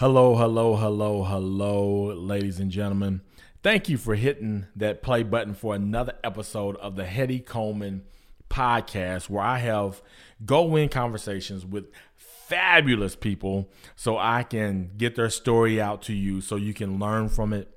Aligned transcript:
Hello, 0.00 0.36
hello, 0.36 0.76
hello, 0.76 1.24
hello, 1.24 2.14
ladies 2.14 2.60
and 2.60 2.70
gentlemen. 2.70 3.20
Thank 3.64 3.88
you 3.88 3.98
for 3.98 4.14
hitting 4.14 4.68
that 4.76 5.02
play 5.02 5.24
button 5.24 5.54
for 5.54 5.74
another 5.74 6.12
episode 6.22 6.76
of 6.76 6.94
the 6.94 7.04
Hetty 7.04 7.40
Coleman 7.40 8.04
podcast, 8.48 9.28
where 9.28 9.42
I 9.42 9.58
have 9.58 10.00
go 10.46 10.76
in 10.76 10.88
conversations 10.88 11.66
with 11.66 11.86
fabulous 12.14 13.16
people 13.16 13.72
so 13.96 14.16
I 14.16 14.44
can 14.44 14.92
get 14.96 15.16
their 15.16 15.30
story 15.30 15.80
out 15.80 16.02
to 16.02 16.12
you 16.12 16.42
so 16.42 16.54
you 16.54 16.74
can 16.74 17.00
learn 17.00 17.28
from 17.28 17.52
it, 17.52 17.68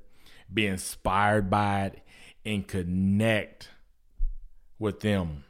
be 0.53 0.67
inspired 0.67 1.49
by 1.49 1.85
it, 1.85 2.01
and 2.45 2.67
connect 2.67 3.69
with 4.77 4.99
them. 4.99 5.45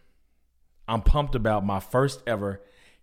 I'm 0.88 1.01
pumped 1.01 1.35
about 1.35 1.65
my 1.65 1.81
first 1.81 2.23
ever 2.25 2.61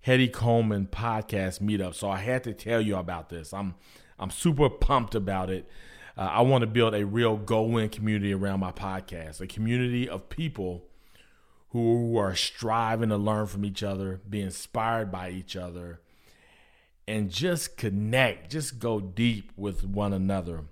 Hetty 0.08 0.28
Coleman 0.28 0.88
podcast 0.90 1.60
meetup. 1.60 1.94
So 1.94 2.08
I 2.08 2.16
had 2.16 2.42
to 2.44 2.54
tell 2.54 2.80
you 2.80 2.96
about 2.96 3.28
this. 3.28 3.52
I'm 3.52 3.74
I'm 4.18 4.30
super 4.30 4.70
pumped 4.70 5.14
about 5.14 5.50
it. 5.50 5.68
Uh, 6.16 6.22
I 6.22 6.40
want 6.40 6.62
to 6.62 6.66
build 6.66 6.94
a 6.94 7.04
real 7.04 7.36
go-in 7.36 7.90
community 7.90 8.32
around 8.32 8.60
my 8.60 8.72
podcast, 8.72 9.42
a 9.42 9.46
community 9.46 10.08
of 10.08 10.30
people 10.30 10.86
who 11.72 12.16
are 12.16 12.34
striving 12.34 13.10
to 13.10 13.18
learn 13.18 13.48
from 13.48 13.66
each 13.66 13.82
other, 13.82 14.22
be 14.26 14.40
inspired 14.40 15.12
by 15.12 15.28
each 15.28 15.56
other, 15.56 16.00
and 17.06 17.30
just 17.30 17.76
connect, 17.76 18.50
just 18.50 18.78
go 18.78 19.00
deep 19.00 19.52
with 19.58 19.84
one 19.84 20.14
another. 20.14 20.64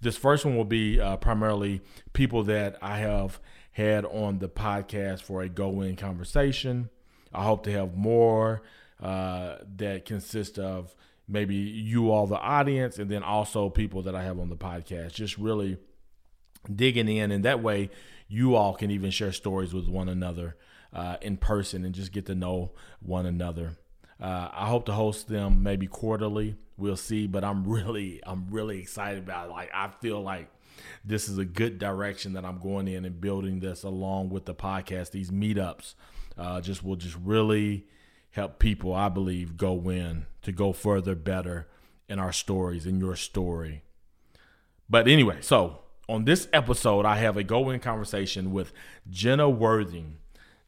This 0.00 0.16
first 0.16 0.44
one 0.44 0.56
will 0.56 0.64
be 0.64 1.00
uh, 1.00 1.16
primarily 1.18 1.80
people 2.12 2.42
that 2.42 2.76
I 2.82 2.98
have 2.98 3.38
had 3.70 4.04
on 4.04 4.40
the 4.40 4.48
podcast 4.48 5.22
for 5.22 5.42
a 5.42 5.48
go-in 5.48 5.94
conversation. 5.94 6.90
I 7.32 7.44
hope 7.44 7.62
to 7.62 7.72
have 7.72 7.96
more 7.96 8.62
uh, 9.00 9.56
that 9.76 10.04
consist 10.04 10.58
of 10.58 10.94
maybe 11.26 11.54
you 11.54 12.10
all, 12.10 12.26
the 12.26 12.38
audience, 12.38 12.98
and 12.98 13.10
then 13.10 13.22
also 13.22 13.68
people 13.70 14.02
that 14.02 14.14
I 14.14 14.22
have 14.24 14.38
on 14.38 14.48
the 14.48 14.56
podcast. 14.56 15.12
Just 15.12 15.38
really 15.38 15.78
digging 16.74 17.08
in, 17.08 17.30
and 17.30 17.44
that 17.44 17.62
way 17.62 17.90
you 18.28 18.54
all 18.54 18.74
can 18.74 18.90
even 18.90 19.10
share 19.10 19.32
stories 19.32 19.72
with 19.72 19.88
one 19.88 20.08
another 20.08 20.56
uh, 20.92 21.16
in 21.20 21.36
person 21.36 21.84
and 21.84 21.94
just 21.94 22.12
get 22.12 22.26
to 22.26 22.34
know 22.34 22.72
one 23.00 23.26
another. 23.26 23.76
Uh, 24.20 24.48
I 24.52 24.68
hope 24.68 24.86
to 24.86 24.92
host 24.92 25.28
them 25.28 25.62
maybe 25.62 25.86
quarterly. 25.86 26.56
We'll 26.76 26.96
see, 26.96 27.26
but 27.26 27.44
I'm 27.44 27.66
really, 27.66 28.20
I'm 28.24 28.48
really 28.50 28.78
excited 28.78 29.18
about 29.22 29.48
it. 29.48 29.52
Like 29.52 29.70
I 29.74 29.90
feel 30.00 30.20
like 30.22 30.50
this 31.04 31.28
is 31.28 31.38
a 31.38 31.44
good 31.44 31.78
direction 31.78 32.34
that 32.34 32.44
I'm 32.44 32.58
going 32.58 32.88
in 32.88 33.04
and 33.04 33.20
building 33.20 33.60
this 33.60 33.82
along 33.82 34.30
with 34.30 34.44
the 34.44 34.54
podcast. 34.54 35.10
These 35.10 35.30
meetups 35.30 35.94
uh, 36.38 36.60
just 36.60 36.84
will 36.84 36.96
just 36.96 37.16
really 37.22 37.86
help 38.32 38.58
people, 38.58 38.94
I 38.94 39.08
believe, 39.08 39.56
go 39.56 39.72
win 39.72 40.26
to 40.42 40.52
go 40.52 40.72
further, 40.72 41.14
better 41.14 41.68
in 42.08 42.18
our 42.18 42.32
stories, 42.32 42.86
in 42.86 43.00
your 43.00 43.16
story. 43.16 43.82
But 44.88 45.06
anyway, 45.06 45.38
so 45.40 45.80
on 46.08 46.24
this 46.24 46.48
episode, 46.52 47.04
I 47.04 47.16
have 47.16 47.36
a 47.36 47.44
go 47.44 47.70
in 47.70 47.80
conversation 47.80 48.52
with 48.52 48.72
Jenna 49.08 49.48
Worthing. 49.48 50.18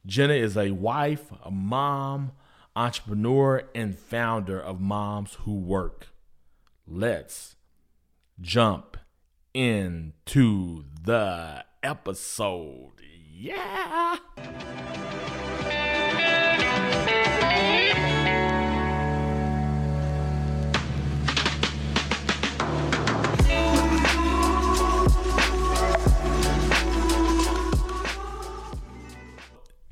Jenna 0.05 0.33
is 0.33 0.55
a 0.57 0.71
wife, 0.71 1.31
a 1.43 1.51
mom, 1.51 2.31
entrepreneur, 2.75 3.63
and 3.75 3.97
founder 3.97 4.59
of 4.59 4.79
Moms 4.79 5.35
Who 5.41 5.59
Work. 5.59 6.07
Let's 6.87 7.55
jump 8.39 8.97
into 9.53 10.85
the 11.03 11.65
episode. 11.83 12.93
Yeah. 13.31 14.17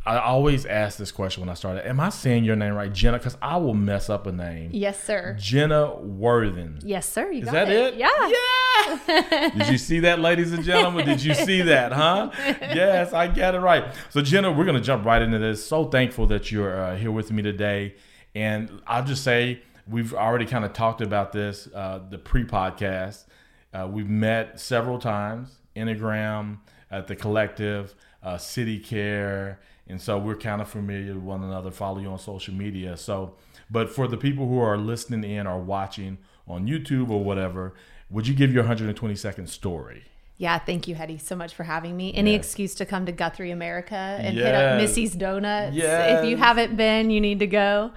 I 0.03 0.17
always 0.17 0.66
ask 0.66 0.97
this 0.97 1.12
question 1.12 1.41
when 1.41 1.50
I 1.50 1.53
started. 1.53 1.88
Am 1.88 2.00
I 2.00 2.09
saying 2.09 2.44
your 2.44 2.56
name 2.56 2.73
right, 2.73 2.91
Jenna? 2.91 3.19
Because 3.19 3.38
I 3.39 3.57
will 3.57 3.75
mess 3.75 4.09
up 4.09 4.25
a 4.25 4.31
name. 4.31 4.72
Yes, 4.73 5.01
sir. 5.03 5.38
Jenna 5.39 5.95
Worthing. 5.95 6.79
Yes, 6.84 7.07
sir. 7.07 7.31
You 7.31 7.41
Is 7.41 7.45
got 7.45 7.67
that 7.67 7.69
it? 7.69 7.94
Yeah. 7.95 8.09
Yeah. 8.28 9.50
Did 9.57 9.67
you 9.67 9.78
see 9.78 10.00
that, 10.00 10.19
ladies 10.19 10.53
and 10.53 10.63
gentlemen? 10.63 11.06
Did 11.06 11.23
you 11.23 11.35
see 11.35 11.61
that, 11.61 11.91
huh? 11.91 12.31
Yes, 12.61 13.13
I 13.13 13.28
get 13.28 13.53
it 13.53 13.59
right. 13.59 13.94
So, 14.09 14.22
Jenna, 14.22 14.51
we're 14.51 14.66
going 14.66 14.75
to 14.78 14.81
jump 14.81 15.06
right 15.06 15.22
into 15.22 15.38
this. 15.38 15.63
So 15.63 15.85
thankful 15.85 16.25
that 16.28 16.51
you're 16.51 16.75
uh, 16.81 16.95
here 16.95 17.11
with 17.11 17.31
me 17.31 17.44
today. 17.44 17.94
And 18.34 18.81
I'll 18.88 19.03
just 19.03 19.23
say, 19.23 19.61
we've 19.88 20.16
already 20.16 20.47
kind 20.47 20.66
of 20.66 20.73
talked 20.73 21.01
about 21.01 21.31
this, 21.31 21.67
uh, 21.75 22.00
the 22.09 22.17
pre 22.17 22.44
podcast. 22.44 23.25
Uh, 23.72 23.88
we've 23.91 24.09
met 24.09 24.59
several 24.59 24.97
times, 24.97 25.59
Enneagram, 25.75 26.57
at 26.90 27.07
the 27.07 27.16
collective, 27.16 27.94
uh, 28.23 28.38
City 28.38 28.79
Care 28.79 29.59
and 29.91 30.02
so 30.02 30.18
we're 30.18 30.35
kind 30.35 30.62
of 30.62 30.69
familiar 30.69 31.13
with 31.13 31.24
one 31.24 31.44
another. 31.44 31.69
Follow 31.69 32.00
you 32.00 32.07
on 32.09 32.18
social 32.19 32.53
media. 32.53 32.97
So, 32.97 33.35
but 33.69 33.90
for 33.90 34.07
the 34.07 34.18
people 34.18 34.47
who 34.47 34.59
are 34.59 34.78
listening 34.78 35.24
in 35.29 35.46
or 35.46 35.59
watching 35.59 36.18
on 36.47 36.66
YouTube 36.68 37.09
or 37.09 37.24
whatever, 37.24 37.74
would 38.09 38.28
you 38.28 38.34
give 38.34 38.52
your 38.52 38.63
120 38.63 39.16
second 39.16 39.47
story? 39.50 40.06
Yeah, 40.38 40.57
thank 40.57 40.88
you, 40.88 40.96
Hetty, 40.96 41.19
so 41.19 41.35
much 41.35 41.53
for 41.53 41.63
having 41.66 41.96
me. 41.96 42.13
Any 42.16 42.31
Yes. 42.31 42.46
excuse 42.46 42.74
to 42.75 42.85
come 42.85 43.06
to 43.06 43.12
Guthrie 43.12 43.52
America 43.52 43.96
and 43.96 44.35
hit 44.35 44.56
up 44.56 44.78
Missy's 44.81 45.13
Donuts. 45.13 45.75
Yes. 45.75 46.23
If 46.23 46.29
you 46.29 46.38
haven't 46.38 46.75
been, 46.75 47.12
you 47.12 47.22
need 47.22 47.38
to 47.40 47.47
go. 47.47 47.91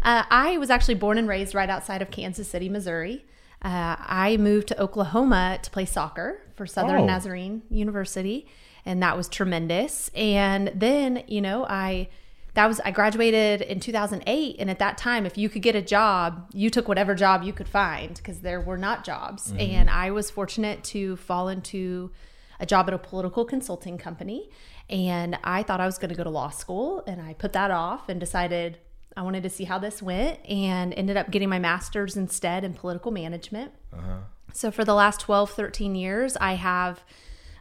Uh, 0.00 0.22
I 0.30 0.58
was 0.58 0.70
actually 0.70 0.94
born 0.94 1.18
and 1.18 1.26
raised 1.28 1.56
right 1.56 1.68
outside 1.68 2.00
of 2.00 2.12
Kansas 2.12 2.46
City, 2.48 2.68
Missouri. 2.68 3.24
Uh, 3.60 3.96
I 3.98 4.36
moved 4.38 4.68
to 4.68 4.80
Oklahoma 4.80 5.58
to 5.60 5.70
play 5.72 5.84
soccer 5.84 6.40
for 6.54 6.66
Southern 6.66 7.00
Oh. 7.00 7.04
Nazarene 7.06 7.62
University, 7.68 8.46
and 8.84 9.02
that 9.02 9.16
was 9.16 9.28
tremendous. 9.28 10.10
And 10.14 10.72
then, 10.74 11.24
you 11.26 11.40
know, 11.40 11.64
I 11.64 12.08
that 12.54 12.66
was 12.66 12.80
I 12.80 12.90
graduated 12.90 13.60
in 13.60 13.78
2008 13.78 14.56
and 14.58 14.68
at 14.68 14.80
that 14.80 14.98
time 14.98 15.26
if 15.26 15.38
you 15.38 15.48
could 15.48 15.62
get 15.62 15.76
a 15.76 15.82
job 15.82 16.50
you 16.52 16.70
took 16.70 16.88
whatever 16.88 17.14
job 17.14 17.44
you 17.44 17.52
could 17.52 17.68
find 17.68 18.16
because 18.16 18.40
there 18.40 18.60
were 18.60 18.78
not 18.78 19.04
jobs 19.04 19.52
mm-hmm. 19.52 19.60
and 19.60 19.90
I 19.90 20.10
was 20.10 20.28
fortunate 20.28 20.82
to 20.84 21.14
fall 21.16 21.48
into 21.48 22.10
a 22.58 22.66
job 22.66 22.88
at 22.88 22.94
a 22.94 22.98
political 22.98 23.44
consulting 23.44 23.96
company 23.96 24.50
and 24.90 25.38
I 25.44 25.62
thought 25.62 25.80
I 25.80 25.86
was 25.86 25.98
going 25.98 26.08
to 26.08 26.16
go 26.16 26.24
to 26.24 26.30
law 26.30 26.50
school 26.50 27.04
and 27.06 27.20
I 27.20 27.34
put 27.34 27.52
that 27.52 27.70
off 27.70 28.08
and 28.08 28.18
decided 28.18 28.78
I 29.16 29.22
wanted 29.22 29.42
to 29.42 29.50
see 29.50 29.64
how 29.64 29.78
this 29.78 30.02
went 30.02 30.38
and 30.48 30.94
ended 30.94 31.16
up 31.16 31.30
getting 31.30 31.48
my 31.48 31.58
master's 31.58 32.16
instead 32.16 32.64
in 32.64 32.74
political 32.74 33.10
management. 33.10 33.72
Uh-huh. 33.92 34.18
So 34.52 34.70
for 34.70 34.84
the 34.84 34.94
last 34.94 35.20
12, 35.20 35.50
13 35.50 35.94
years, 35.94 36.36
I 36.40 36.54
have 36.54 37.02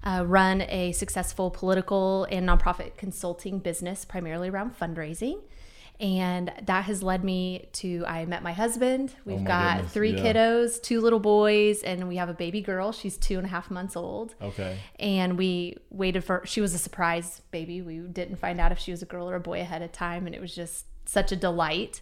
uh, 0.03 0.23
run 0.25 0.61
a 0.61 0.91
successful 0.93 1.49
political 1.51 2.25
and 2.25 2.47
nonprofit 2.47 2.97
consulting 2.97 3.59
business, 3.59 4.05
primarily 4.05 4.49
around 4.49 4.77
fundraising. 4.79 5.41
And 5.99 6.53
that 6.63 6.83
has 6.85 7.01
led 7.01 7.23
me 7.23 7.69
to 7.73 8.03
I 8.05 8.25
met 8.25 8.43
my 8.43 8.53
husband. 8.53 9.15
We've 9.25 9.37
Oh 9.37 9.39
my 9.39 9.47
got 9.47 9.75
goodness, 9.77 9.93
three 9.93 10.11
yeah. 10.15 10.23
kiddos, 10.33 10.79
two 10.79 11.01
little 11.01 11.19
boys, 11.19 11.81
and 11.81 12.07
we 12.07 12.17
have 12.17 12.29
a 12.29 12.35
baby 12.35 12.61
girl. 12.61 12.91
She's 12.91 13.17
two 13.17 13.37
and 13.37 13.47
a 13.47 13.49
half 13.49 13.71
months 13.71 13.95
old. 13.95 14.35
Okay. 14.39 14.77
And 14.99 15.39
we 15.39 15.77
waited 15.89 16.23
for 16.23 16.43
she 16.45 16.61
was 16.61 16.75
a 16.75 16.77
surprise 16.77 17.41
baby. 17.49 17.81
We 17.81 17.97
didn't 17.97 18.35
find 18.35 18.61
out 18.61 18.71
if 18.71 18.77
she 18.77 18.91
was 18.91 19.01
a 19.01 19.07
girl 19.07 19.27
or 19.27 19.35
a 19.35 19.39
boy 19.39 19.59
ahead 19.61 19.81
of 19.81 19.91
time, 19.91 20.27
and 20.27 20.35
it 20.35 20.41
was 20.41 20.53
just 20.53 20.85
such 21.05 21.31
a 21.31 21.35
delight. 21.35 22.01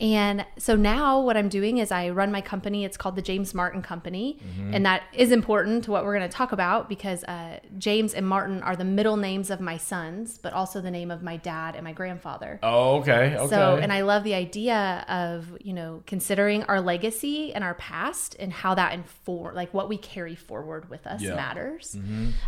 And 0.00 0.46
so 0.58 0.76
now 0.76 1.20
what 1.20 1.36
I'm 1.36 1.48
doing 1.48 1.78
is 1.78 1.90
I 1.90 2.10
run 2.10 2.30
my 2.30 2.40
company. 2.40 2.84
It's 2.84 2.96
called 2.96 3.16
the 3.16 3.22
James 3.22 3.52
Martin 3.52 3.82
Company. 3.82 4.38
And 4.72 4.86
that 4.86 5.02
is 5.12 5.32
important 5.32 5.84
to 5.84 5.90
what 5.90 6.04
we're 6.04 6.16
going 6.16 6.28
to 6.28 6.34
talk 6.36 6.52
about 6.52 6.88
because 6.88 7.24
uh, 7.24 7.58
James 7.78 8.14
and 8.14 8.24
Martin 8.26 8.62
are 8.62 8.76
the 8.76 8.84
middle 8.84 9.16
names 9.16 9.50
of 9.50 9.60
my 9.60 9.76
sons, 9.76 10.38
but 10.38 10.52
also 10.52 10.80
the 10.80 10.90
name 10.90 11.10
of 11.10 11.22
my 11.24 11.36
dad 11.36 11.74
and 11.74 11.82
my 11.82 11.92
grandfather. 11.92 12.60
Oh, 12.62 12.98
okay. 12.98 13.34
Okay. 13.36 13.48
So, 13.48 13.76
and 13.76 13.92
I 13.92 14.02
love 14.02 14.22
the 14.22 14.34
idea 14.34 15.04
of, 15.08 15.56
you 15.60 15.72
know, 15.72 16.02
considering 16.06 16.62
our 16.64 16.80
legacy 16.80 17.52
and 17.52 17.64
our 17.64 17.74
past 17.74 18.36
and 18.38 18.52
how 18.52 18.74
that 18.76 18.92
inform, 18.92 19.56
like 19.56 19.74
what 19.74 19.88
we 19.88 19.96
carry 19.96 20.36
forward 20.36 20.88
with 20.90 21.08
us 21.08 21.22
Yeah. 21.22 21.34
matters. 21.34 21.98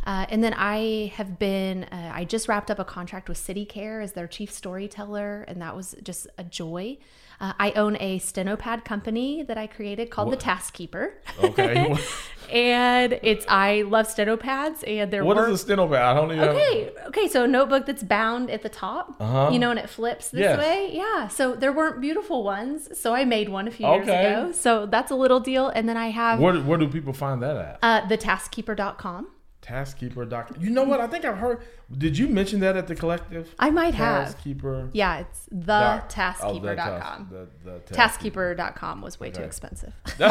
Uh, 0.06 0.26
and 0.28 0.44
then 0.44 0.54
I 0.56 1.12
have 1.16 1.38
been, 1.40 1.84
uh, 1.84 2.12
I 2.14 2.24
just 2.26 2.46
wrapped 2.48 2.70
up 2.70 2.78
a 2.78 2.84
contract 2.84 3.28
with 3.28 3.38
City 3.38 3.64
Care 3.64 4.00
as 4.00 4.12
their 4.12 4.28
chief 4.28 4.52
storyteller, 4.52 5.44
and 5.48 5.60
that 5.60 5.74
was 5.74 5.96
just 6.04 6.28
a 6.38 6.44
joy. 6.44 6.96
Uh, 7.40 7.54
I 7.58 7.70
own 7.72 7.96
a 8.00 8.18
stenopad 8.18 8.84
company 8.84 9.42
that 9.44 9.56
I 9.56 9.66
created 9.66 10.10
called 10.10 10.30
the 10.30 10.36
Task 10.36 10.74
Keeper. 10.74 11.14
okay. 11.42 11.96
and 12.52 13.18
it's, 13.22 13.46
I 13.48 13.82
love 13.82 14.06
stenopads 14.08 14.86
and 14.86 15.10
they're 15.10 15.24
what 15.24 15.36
work- 15.38 15.48
is 15.50 15.62
a 15.62 15.66
stenopad? 15.66 16.02
I 16.02 16.12
don't 16.14 16.32
even. 16.32 16.48
Okay, 16.50 16.90
okay, 17.06 17.28
so 17.28 17.44
a 17.44 17.48
notebook 17.48 17.86
that's 17.86 18.02
bound 18.02 18.50
at 18.50 18.62
the 18.62 18.68
top, 18.68 19.16
Uh-huh. 19.20 19.48
you 19.52 19.58
know, 19.58 19.70
and 19.70 19.78
it 19.78 19.88
flips 19.88 20.28
this 20.28 20.40
Yes. 20.40 20.58
way. 20.58 20.90
Yeah, 20.92 21.28
so 21.28 21.54
there 21.54 21.72
weren't 21.72 22.00
beautiful 22.02 22.44
ones, 22.44 22.98
so 22.98 23.14
I 23.14 23.24
made 23.24 23.48
one 23.48 23.66
a 23.68 23.70
few 23.70 23.86
years 23.88 24.06
Okay. 24.08 24.32
ago. 24.34 24.52
So 24.52 24.84
that's 24.86 25.10
a 25.10 25.14
little 25.16 25.40
deal. 25.40 25.68
And 25.68 25.88
then 25.88 25.96
I 25.96 26.08
have 26.10 26.40
Where, 26.40 26.54
where 26.60 26.76
do 26.78 26.88
people 26.88 27.14
find 27.14 27.42
that 27.42 27.56
at? 27.56 27.78
uh, 27.82 28.02
thetaskkeeper.com. 28.08 29.28
Taskkeeper.com. 29.62 30.56
You 30.62 30.70
know 30.70 30.84
what? 30.84 31.00
I 31.00 31.06
think 31.06 31.24
I've 31.24 31.36
heard. 31.36 31.60
Did 31.96 32.16
you 32.16 32.28
mention 32.28 32.60
that 32.60 32.76
at 32.76 32.86
the 32.86 32.94
collective? 32.94 33.54
I 33.58 33.70
might 33.70 33.94
have. 33.94 34.36
Taskkeeper. 34.36 34.88
Yeah, 34.92 35.18
it's 35.18 35.46
dot- 35.46 36.14
oh, 36.42 36.58
the 36.58 36.68
thetaskkeeper.com. 36.68 36.76
task- 36.76 37.30
the- 37.64 37.72
the 37.72 37.80
Taskkeeper.com 37.94 39.02
was 39.02 39.20
way 39.20 39.30
too 39.30 39.42
expensive. 39.42 39.92
the 40.16 40.30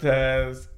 Taskkeeper. 0.00 0.72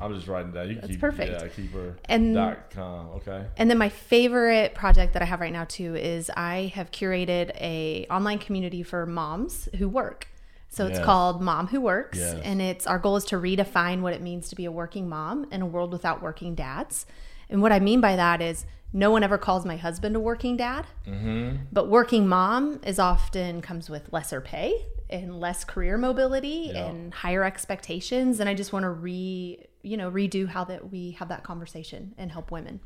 I'm 0.00 0.14
just 0.14 0.28
writing 0.28 0.52
that. 0.52 0.66
You 0.68 0.72
Uh-huh. 0.72 0.80
That's 0.82 0.90
keep, 0.92 1.00
perfect. 1.00 1.32
Yeah, 1.42 1.48
keeper. 1.48 1.96
And- 2.04 2.34
dot 2.34 2.70
com. 2.70 3.08
Okay. 3.16 3.46
And 3.56 3.70
then 3.70 3.78
my 3.78 3.88
favorite 3.88 4.74
project 4.74 5.14
that 5.14 5.22
I 5.22 5.24
have 5.24 5.40
right 5.40 5.52
now 5.52 5.64
too 5.64 5.94
is 5.96 6.30
I 6.36 6.70
have 6.74 6.90
curated 6.90 7.50
a 7.60 8.06
online 8.10 8.38
community 8.38 8.82
for 8.82 9.06
moms 9.06 9.68
who 9.78 9.88
work. 9.88 10.28
So 10.68 10.86
it's 10.86 10.98
called 10.98 11.40
Mom 11.40 11.68
Who 11.68 11.80
Works, 11.80 12.18
Yes. 12.18 12.40
and 12.44 12.60
it's 12.60 12.86
our 12.86 12.98
goal 12.98 13.16
is 13.16 13.24
to 13.26 13.36
redefine 13.36 14.02
what 14.02 14.12
it 14.12 14.20
means 14.20 14.48
to 14.50 14.56
be 14.56 14.66
a 14.66 14.72
working 14.72 15.08
mom 15.08 15.46
in 15.50 15.62
a 15.62 15.66
world 15.66 15.90
without 15.92 16.20
working 16.22 16.54
dads. 16.54 17.06
And 17.48 17.62
what 17.62 17.72
I 17.72 17.78
mean 17.78 18.00
by 18.00 18.14
that 18.16 18.42
is 18.42 18.66
no 18.92 19.10
one 19.10 19.22
ever 19.22 19.38
calls 19.38 19.64
my 19.64 19.76
husband 19.76 20.16
a 20.16 20.20
working 20.20 20.56
dad, 20.56 20.86
Mm-hmm. 21.06 21.56
but 21.72 21.88
working 21.88 22.26
mom 22.28 22.80
is 22.84 22.98
often 22.98 23.62
comes 23.62 23.88
with 23.88 24.12
lesser 24.12 24.40
pay 24.40 24.84
and 25.08 25.40
less 25.40 25.64
career 25.64 25.96
mobility 25.96 26.70
Yeah. 26.74 26.86
and 26.88 27.14
higher 27.14 27.44
expectations. 27.44 28.38
And 28.40 28.48
I 28.48 28.54
just 28.54 28.72
want 28.72 28.82
to 28.82 28.90
re 28.90 29.66
you 29.82 29.96
know 29.96 30.10
redo 30.10 30.48
how 30.48 30.64
that 30.64 30.90
we 30.90 31.12
have 31.12 31.28
that 31.28 31.42
conversation 31.44 32.14
and 32.18 32.32
help 32.32 32.50
women. 32.50 32.80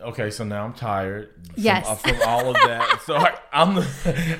Okay, 0.00 0.30
so 0.30 0.44
now 0.44 0.64
I'm 0.64 0.72
tired. 0.72 1.30
From, 1.44 1.54
Yes. 1.56 1.86
uh, 1.86 1.94
From, 1.96 2.16
all 2.24 2.48
of 2.48 2.54
that. 2.54 3.02
so 3.06 3.16
I, 3.16 3.34
I'm. 3.52 3.78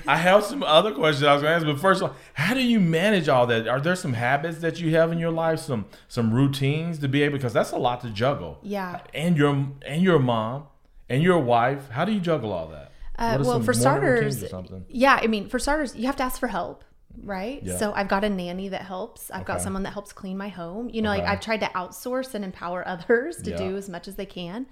I 0.06 0.16
have 0.16 0.42
some 0.44 0.62
other 0.62 0.92
questions 0.92 1.24
I 1.24 1.34
was 1.34 1.42
going 1.42 1.50
to 1.52 1.56
ask, 1.56 1.66
but 1.66 1.80
first 1.80 2.00
of 2.00 2.10
all, 2.10 2.16
how 2.32 2.54
do 2.54 2.62
you 2.62 2.80
manage 2.80 3.28
all 3.28 3.46
that? 3.48 3.68
Are 3.68 3.80
there 3.80 3.96
some 3.96 4.14
habits 4.14 4.58
that 4.60 4.80
you 4.80 4.94
have 4.96 5.12
in 5.12 5.18
your 5.18 5.32
life, 5.32 5.58
some 5.58 5.84
some 6.06 6.32
routines 6.32 6.98
to 7.00 7.08
be 7.08 7.22
able? 7.24 7.36
Because 7.36 7.52
that's 7.52 7.72
a 7.72 7.76
lot 7.76 8.00
to 8.02 8.10
juggle. 8.10 8.58
Yeah. 8.62 9.00
And 9.12 9.36
your 9.36 9.66
and 9.86 10.00
your 10.02 10.18
mom 10.18 10.64
and 11.10 11.22
your 11.22 11.38
wife. 11.40 11.90
How 11.90 12.04
do 12.06 12.12
you 12.12 12.20
juggle 12.20 12.52
all 12.52 12.68
that? 12.68 12.92
Uh, 13.18 13.42
well, 13.44 13.60
for 13.60 13.72
starters, 13.74 14.44
yeah, 14.88 15.18
I 15.20 15.26
mean, 15.26 15.48
for 15.48 15.58
starters, 15.58 15.96
you 15.96 16.06
have 16.06 16.14
to 16.16 16.22
ask 16.22 16.38
for 16.38 16.46
help, 16.46 16.84
right? 17.24 17.60
Yeah. 17.64 17.76
So 17.76 17.92
I've 17.92 18.06
got 18.06 18.22
a 18.22 18.30
nanny 18.30 18.68
that 18.68 18.82
helps. 18.82 19.28
I've 19.32 19.44
got 19.44 19.60
someone 19.60 19.82
that 19.82 19.92
helps 19.92 20.12
clean 20.12 20.38
my 20.38 20.48
home. 20.48 20.88
You 20.88 21.02
know, 21.02 21.08
like 21.10 21.24
I've 21.24 21.40
tried 21.40 21.60
to 21.60 21.66
outsource 21.66 22.34
and 22.34 22.44
empower 22.44 22.86
others 22.94 23.42
to 23.42 23.50
Yeah. 23.50 23.56
do 23.58 23.76
as 23.76 23.88
much 23.88 24.06
as 24.06 24.14
they 24.14 24.24
can. 24.24 24.66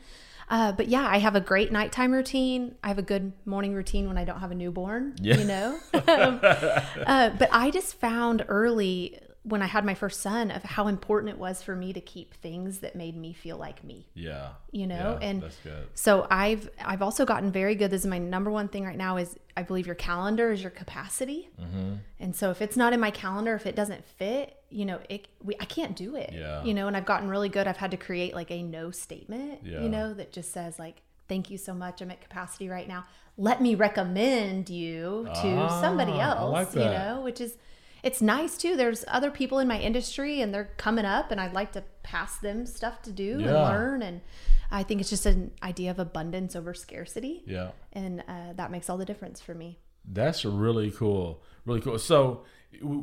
Uh, 0.49 0.73
but 0.73 0.89
yeah, 0.89 1.07
I 1.09 1.19
have 1.19 1.35
a 1.37 1.41
great 1.41 1.73
nighttime 1.73 2.13
routine. 2.13 2.75
I 2.85 2.89
have 2.89 2.99
a 2.99 3.03
good 3.03 3.33
morning 3.45 3.75
routine 3.75 4.07
when 4.09 4.17
I 4.19 4.25
don't 4.25 4.41
have 4.41 4.51
a 4.51 4.55
newborn. 4.55 5.15
Yeah. 5.21 5.39
You 5.39 5.45
know, 5.45 5.79
Um, 6.09 6.41
uh, 6.43 7.31
but 7.39 7.49
I 7.53 7.71
just 7.71 7.99
found 8.01 8.45
early 8.49 9.19
when 9.43 9.63
I 9.63 9.67
had 9.67 9.85
my 9.85 9.95
first 9.95 10.21
son 10.21 10.51
of 10.51 10.65
how 10.65 10.89
important 10.89 11.31
it 11.31 11.39
was 11.39 11.63
for 11.63 11.77
me 11.77 11.93
to 11.93 12.01
keep 12.01 12.35
things 12.35 12.79
that 12.79 12.97
made 12.97 13.17
me 13.17 13.33
feel 13.33 13.57
like 13.57 13.85
me. 13.85 14.09
Yeah. 14.15 14.51
You 14.73 14.89
know, 14.89 15.19
Yeah, 15.21 15.29
and 15.29 15.43
that's 15.43 15.57
good. 15.63 15.87
so 15.95 16.27
I've 16.31 16.69
I've 16.85 17.01
also 17.03 17.25
gotten 17.25 17.53
very 17.53 17.77
good. 17.77 17.91
This 17.93 18.01
is 18.01 18.07
my 18.09 18.19
number 18.19 18.51
one 18.51 18.67
thing 18.69 18.85
right 18.85 18.97
now. 18.99 19.19
Is 19.19 19.39
I 19.57 19.63
believe 19.63 19.87
your 19.87 19.95
calendar 19.95 20.51
is 20.51 20.63
your 20.63 20.73
capacity, 20.73 21.49
Mm-hmm. 21.61 21.95
and 22.19 22.35
so 22.35 22.51
if 22.51 22.61
it's 22.61 22.77
not 22.77 22.93
in 22.93 22.99
my 22.99 23.11
calendar, 23.13 23.55
if 23.55 23.67
it 23.67 23.77
doesn't 23.77 24.05
fit, 24.05 24.56
you 24.71 24.85
know, 24.85 25.01
it 25.09 25.29
we, 25.43 25.55
I 25.61 25.65
can't 25.65 25.95
do 25.97 26.17
it. 26.17 26.31
Yeah. 26.33 26.63
You 26.65 26.75
know, 26.75 26.87
and 26.89 26.97
I've 26.97 27.07
gotten 27.07 27.29
really 27.29 27.49
good. 27.49 27.67
I've 27.67 27.77
had 27.77 27.91
to 27.93 27.97
create 27.97 28.35
like 28.35 28.51
a 28.51 28.63
no 28.63 28.91
statement. 28.91 29.61
Yeah. 29.65 29.83
You 29.83 29.89
know, 29.89 30.15
that 30.15 30.33
just 30.33 30.53
says 30.53 30.79
like, 30.79 31.03
"Thank 31.29 31.51
you 31.51 31.59
so 31.59 31.75
much. 31.75 32.01
I'm 32.03 32.11
at 32.11 32.21
capacity 32.21 32.69
right 32.69 32.89
now. 32.89 33.05
Let 33.39 33.61
me 33.61 33.75
recommend 33.75 34.71
you 34.71 35.29
to 35.43 35.49
Ah, 35.57 35.81
somebody 35.81 36.19
else." 36.19 36.53
like 36.53 36.75
You 36.75 36.91
know, 36.91 37.21
which 37.25 37.41
is. 37.41 37.57
It's 38.03 38.23
nice 38.23 38.57
too. 38.57 38.77
There's 38.77 39.05
other 39.09 39.33
people 39.33 39.59
in 39.59 39.67
my 39.67 39.81
industry 39.81 40.41
and 40.41 40.55
they're 40.55 40.71
coming 40.77 41.05
up 41.05 41.33
and 41.33 41.41
I'd 41.41 41.55
like 41.55 41.73
to 41.73 41.83
pass 42.05 42.37
them 42.39 42.65
stuff 42.65 43.03
to 43.03 43.11
do 43.11 43.33
and 43.41 43.47
learn 43.47 44.01
and 44.03 44.21
I 44.71 44.85
think 44.85 45.01
it's 45.01 45.11
just 45.11 45.27
an 45.27 45.51
idea 45.61 45.91
of 45.91 45.99
abundance 45.99 46.55
over 46.55 46.73
scarcity 46.73 47.43
Yeah. 47.47 47.71
and 47.93 48.21
uh, 48.29 48.53
that 48.55 48.71
makes 48.71 48.89
all 48.89 48.97
the 48.97 49.05
difference 49.05 49.41
for 49.41 49.55
me. 49.55 49.81
That's 50.05 50.45
really 50.45 50.93
cool. 50.93 51.43
Really 51.65 51.81
cool. 51.81 51.99
So, 51.99 52.45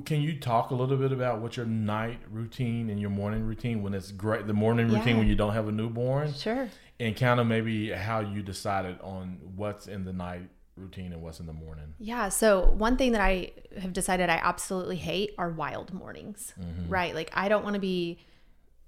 can 0.05 0.21
you 0.21 0.39
talk 0.39 0.69
a 0.71 0.75
little 0.75 0.97
bit 0.97 1.11
about 1.11 1.41
what 1.41 1.57
your 1.57 1.65
night 1.65 2.19
routine 2.29 2.89
and 2.89 2.99
your 2.99 3.09
morning 3.09 3.43
routine 3.45 3.81
when 3.81 3.93
it's 3.93 4.11
great, 4.11 4.45
the 4.47 4.53
morning 4.53 4.87
routine 4.87 5.07
Yeah. 5.15 5.17
when 5.19 5.27
you 5.27 5.35
don't 5.35 5.53
have 5.53 5.67
a 5.67 5.71
newborn, 5.71 6.33
Sure. 6.33 6.69
and 6.99 7.15
kind 7.15 7.39
of 7.39 7.47
maybe 7.47 7.91
how 7.91 8.19
you 8.19 8.41
decided 8.43 8.99
on 9.01 9.39
what's 9.55 9.87
in 9.87 10.05
the 10.05 10.13
night 10.13 10.49
routine 10.75 11.11
and 11.13 11.21
what's 11.21 11.39
in 11.39 11.45
the 11.47 11.53
morning? 11.53 11.93
Yeah. 11.99 12.29
So 12.29 12.71
one 12.71 12.97
thing 12.97 13.11
that 13.13 13.21
I 13.21 13.51
have 13.79 13.93
decided 13.93 14.29
I 14.29 14.39
absolutely 14.43 14.97
hate 14.97 15.31
are 15.37 15.49
wild 15.49 15.93
mornings. 15.93 16.53
Mm-hmm. 16.59 16.89
Right. 16.89 17.13
Like 17.15 17.31
I 17.33 17.47
don't 17.49 17.63
want 17.63 17.75
to 17.75 17.79
be 17.79 18.19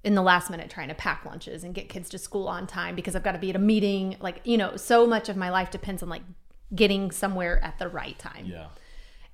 in 0.04 0.14
the 0.14 0.22
last 0.22 0.50
minute 0.52 0.70
trying 0.70 0.90
to 0.90 0.94
pack 0.96 1.26
lunches 1.26 1.64
and 1.64 1.74
get 1.74 1.90
kids 1.90 2.10
to 2.10 2.18
school 2.20 2.48
on 2.48 2.68
time 2.68 2.96
because 2.96 3.16
I've 3.16 3.24
got 3.24 3.32
to 3.32 3.40
be 3.40 3.50
at 3.50 3.56
a 3.56 3.60
meeting. 3.60 4.18
Like, 4.20 4.42
you 4.44 4.56
know, 4.58 4.76
so 4.78 5.08
much 5.08 5.30
of 5.30 5.38
my 5.38 5.50
life 5.50 5.72
depends 5.72 6.04
on 6.04 6.10
like 6.10 6.22
getting 6.76 7.10
somewhere 7.12 7.64
at 7.64 7.80
the 7.80 7.88
right 7.88 8.18
time. 8.20 8.46
Yeah. 8.46 8.68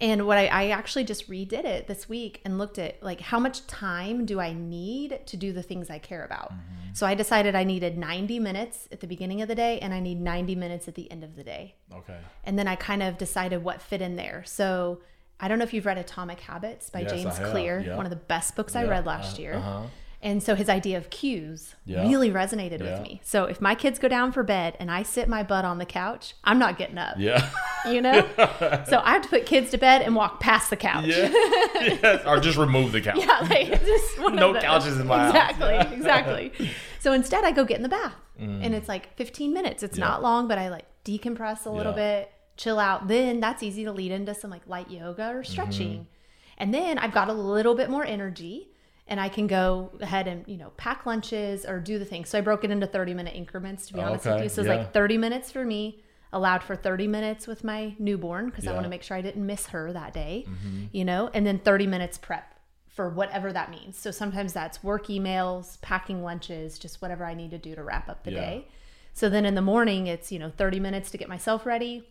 And 0.01 0.25
what 0.25 0.37
I, 0.37 0.47
I 0.47 0.69
actually 0.69 1.03
just 1.03 1.29
redid 1.29 1.63
it 1.63 1.87
this 1.87 2.09
week 2.09 2.41
and 2.43 2.57
looked 2.57 2.79
at 2.79 3.01
like 3.03 3.21
how 3.21 3.39
much 3.39 3.65
time 3.67 4.25
do 4.25 4.39
I 4.39 4.51
need 4.51 5.21
to 5.27 5.37
do 5.37 5.53
the 5.53 5.61
things 5.61 5.89
I 5.89 5.99
care 5.99 6.25
about. 6.25 6.51
So 6.93 7.05
I 7.05 7.13
decided 7.13 7.55
I 7.55 7.63
needed 7.63 7.97
90 7.97 8.39
minutes 8.39 8.89
at 8.91 8.99
the 8.99 9.07
beginning 9.07 9.41
of 9.41 9.47
the 9.47 9.55
day 9.55 9.79
and 9.79 9.93
I 9.93 9.99
need 10.01 10.19
90 10.19 10.55
minutes 10.55 10.87
at 10.89 10.95
the 10.95 11.09
end 11.09 11.23
of 11.23 11.35
the 11.37 11.43
day. 11.43 11.75
Okay. 11.93 12.17
And 12.43 12.59
then 12.59 12.67
I 12.67 12.75
kind 12.75 13.01
of 13.01 13.17
decided 13.17 13.63
what 13.63 13.81
fit 13.81 14.01
in 14.01 14.15
there. 14.17 14.43
So 14.45 14.99
I 15.39 15.47
don't 15.47 15.57
know 15.57 15.63
if 15.63 15.73
you've 15.73 15.85
read 15.85 15.97
Atomic 15.97 16.41
Habits 16.41 16.89
by 16.89 17.01
Yes, 17.01 17.11
James 17.11 17.39
Clear, 17.51 17.79
yeah. 17.79 17.95
one 17.95 18.05
of 18.05 18.09
the 18.09 18.15
best 18.17 18.55
books 18.57 18.75
I 18.75 18.83
Yeah, 18.83 18.89
read 18.89 19.05
last 19.05 19.37
uh, 19.37 19.41
year. 19.41 19.53
uh-huh. 19.55 19.83
And 20.23 20.43
so 20.43 20.53
his 20.53 20.69
idea 20.69 20.97
of 20.99 21.09
cues 21.09 21.73
Yeah. 21.83 22.03
really 22.07 22.29
resonated 22.29 22.79
Yeah. 22.83 22.93
with 22.99 23.01
me. 23.01 23.21
So 23.23 23.45
if 23.45 23.59
my 23.59 23.73
kids 23.73 23.97
go 23.97 24.07
down 24.07 24.31
for 24.31 24.43
bed 24.43 24.77
and 24.79 24.91
I 24.91 25.01
sit 25.01 25.27
my 25.27 25.41
butt 25.41 25.65
on 25.65 25.79
the 25.79 25.85
couch, 25.85 26.35
I'm 26.43 26.59
not 26.59 26.77
getting 26.77 26.97
up. 26.99 27.15
Yeah. 27.17 27.49
You 27.83 27.99
know? 27.99 28.27
so 28.37 29.01
I 29.03 29.13
have 29.13 29.23
to 29.23 29.27
put 29.29 29.47
kids 29.47 29.71
to 29.71 29.77
bed 29.79 30.03
and 30.03 30.15
walk 30.15 30.39
past 30.39 30.69
the 30.69 30.75
couch. 30.75 31.05
yeah. 31.07 31.29
yes. 31.81 32.23
Or 32.27 32.39
just 32.39 32.55
remove 32.55 32.91
the 32.91 33.01
couch. 33.01 33.17
Yeah, 33.25 33.39
like 33.49 33.83
just 33.83 34.19
No 34.19 34.53
couches 34.53 34.99
in 34.99 35.07
my 35.07 35.17
house. 35.31 35.49
exactly, 35.49 35.95
exactly. 35.97 36.69
So 36.99 37.11
instead, 37.13 37.43
I 37.43 37.51
go 37.51 37.65
get 37.65 37.77
in 37.77 37.81
the 37.83 37.89
bath, 37.89 38.13
and 38.37 38.75
it's 38.75 38.87
like 38.87 39.15
15 39.17 39.51
minutes. 39.51 39.81
It's 39.81 39.97
Mm. 39.97 40.01
Yeah. 40.01 40.05
not 40.09 40.21
long, 40.21 40.47
but 40.47 40.59
I 40.59 40.69
like 40.69 40.85
decompress 41.03 41.65
a 41.65 41.71
little 41.71 41.93
bit, 41.93 42.31
chill 42.55 42.77
out. 42.77 43.07
Then 43.07 43.39
that's 43.39 43.63
easy 43.63 43.83
to 43.85 43.91
lead 43.91 44.11
into 44.11 44.35
some 44.35 44.51
like 44.51 44.67
light 44.67 44.91
yoga 44.91 45.29
or 45.31 45.41
Mm-hmm. 45.41 45.51
stretching, 45.51 46.07
and 46.59 46.71
then 46.71 46.99
I've 46.99 47.13
got 47.13 47.29
a 47.29 47.33
little 47.33 47.73
bit 47.73 47.89
more 47.89 48.05
energy. 48.05 48.67
And 49.07 49.19
I 49.19 49.27
can 49.29 49.47
go 49.47 49.91
ahead 49.99 50.27
and 50.27 50.47
you 50.47 50.57
know 50.57 50.71
pack 50.77 51.05
lunches 51.05 51.65
or 51.65 51.79
do 51.79 51.99
the 51.99 52.05
things. 52.05 52.29
So 52.29 52.37
I 52.37 52.41
broke 52.41 52.63
it 52.63 52.71
into 52.71 52.87
thirty 52.87 53.13
minute 53.13 53.35
increments. 53.35 53.87
To 53.87 53.93
be 53.93 54.01
honest 54.01 54.25
with 54.25 54.43
you, 54.43 54.49
so 54.49 54.61
it's 54.61 54.67
yeah. 54.69 54.75
like 54.77 54.93
thirty 54.93 55.17
minutes 55.17 55.51
for 55.51 55.65
me, 55.65 56.01
allowed 56.31 56.63
for 56.63 56.77
30 56.77 57.07
minutes 57.07 57.45
with 57.45 57.63
my 57.63 57.93
newborn 57.99 58.45
because 58.45 58.65
I 58.65 58.71
want 58.71 58.83
to 58.85 58.89
make 58.89 59.03
sure 59.03 59.17
I 59.17 59.21
didn't 59.21 59.45
miss 59.45 59.67
her 59.67 59.91
that 59.91 60.13
day, 60.13 60.45
Mm-hmm. 60.47 60.85
you 60.93 61.03
know, 61.03 61.29
and 61.33 61.45
then 61.45 61.59
30 61.59 61.87
minutes 61.87 62.17
prep 62.17 62.55
for 62.87 63.09
whatever 63.09 63.51
that 63.51 63.69
means. 63.69 63.97
So 63.97 64.11
sometimes 64.11 64.53
that's 64.53 64.81
work 64.83 65.07
emails, 65.07 65.79
packing 65.81 66.23
lunches, 66.23 66.79
just 66.79 67.01
whatever 67.01 67.25
I 67.25 67.33
need 67.33 67.51
to 67.51 67.57
do 67.57 67.75
to 67.75 67.83
wrap 67.83 68.07
up 68.07 68.23
the 68.23 68.31
Yeah. 68.31 68.39
day. 68.39 68.67
So 69.13 69.27
then 69.29 69.45
in 69.45 69.55
the 69.55 69.61
morning, 69.61 70.07
it's, 70.07 70.31
you 70.31 70.39
know, 70.39 70.49
30 70.55 70.79
minutes 70.79 71.11
to 71.11 71.17
get 71.17 71.27
myself 71.27 71.65
ready, 71.65 72.07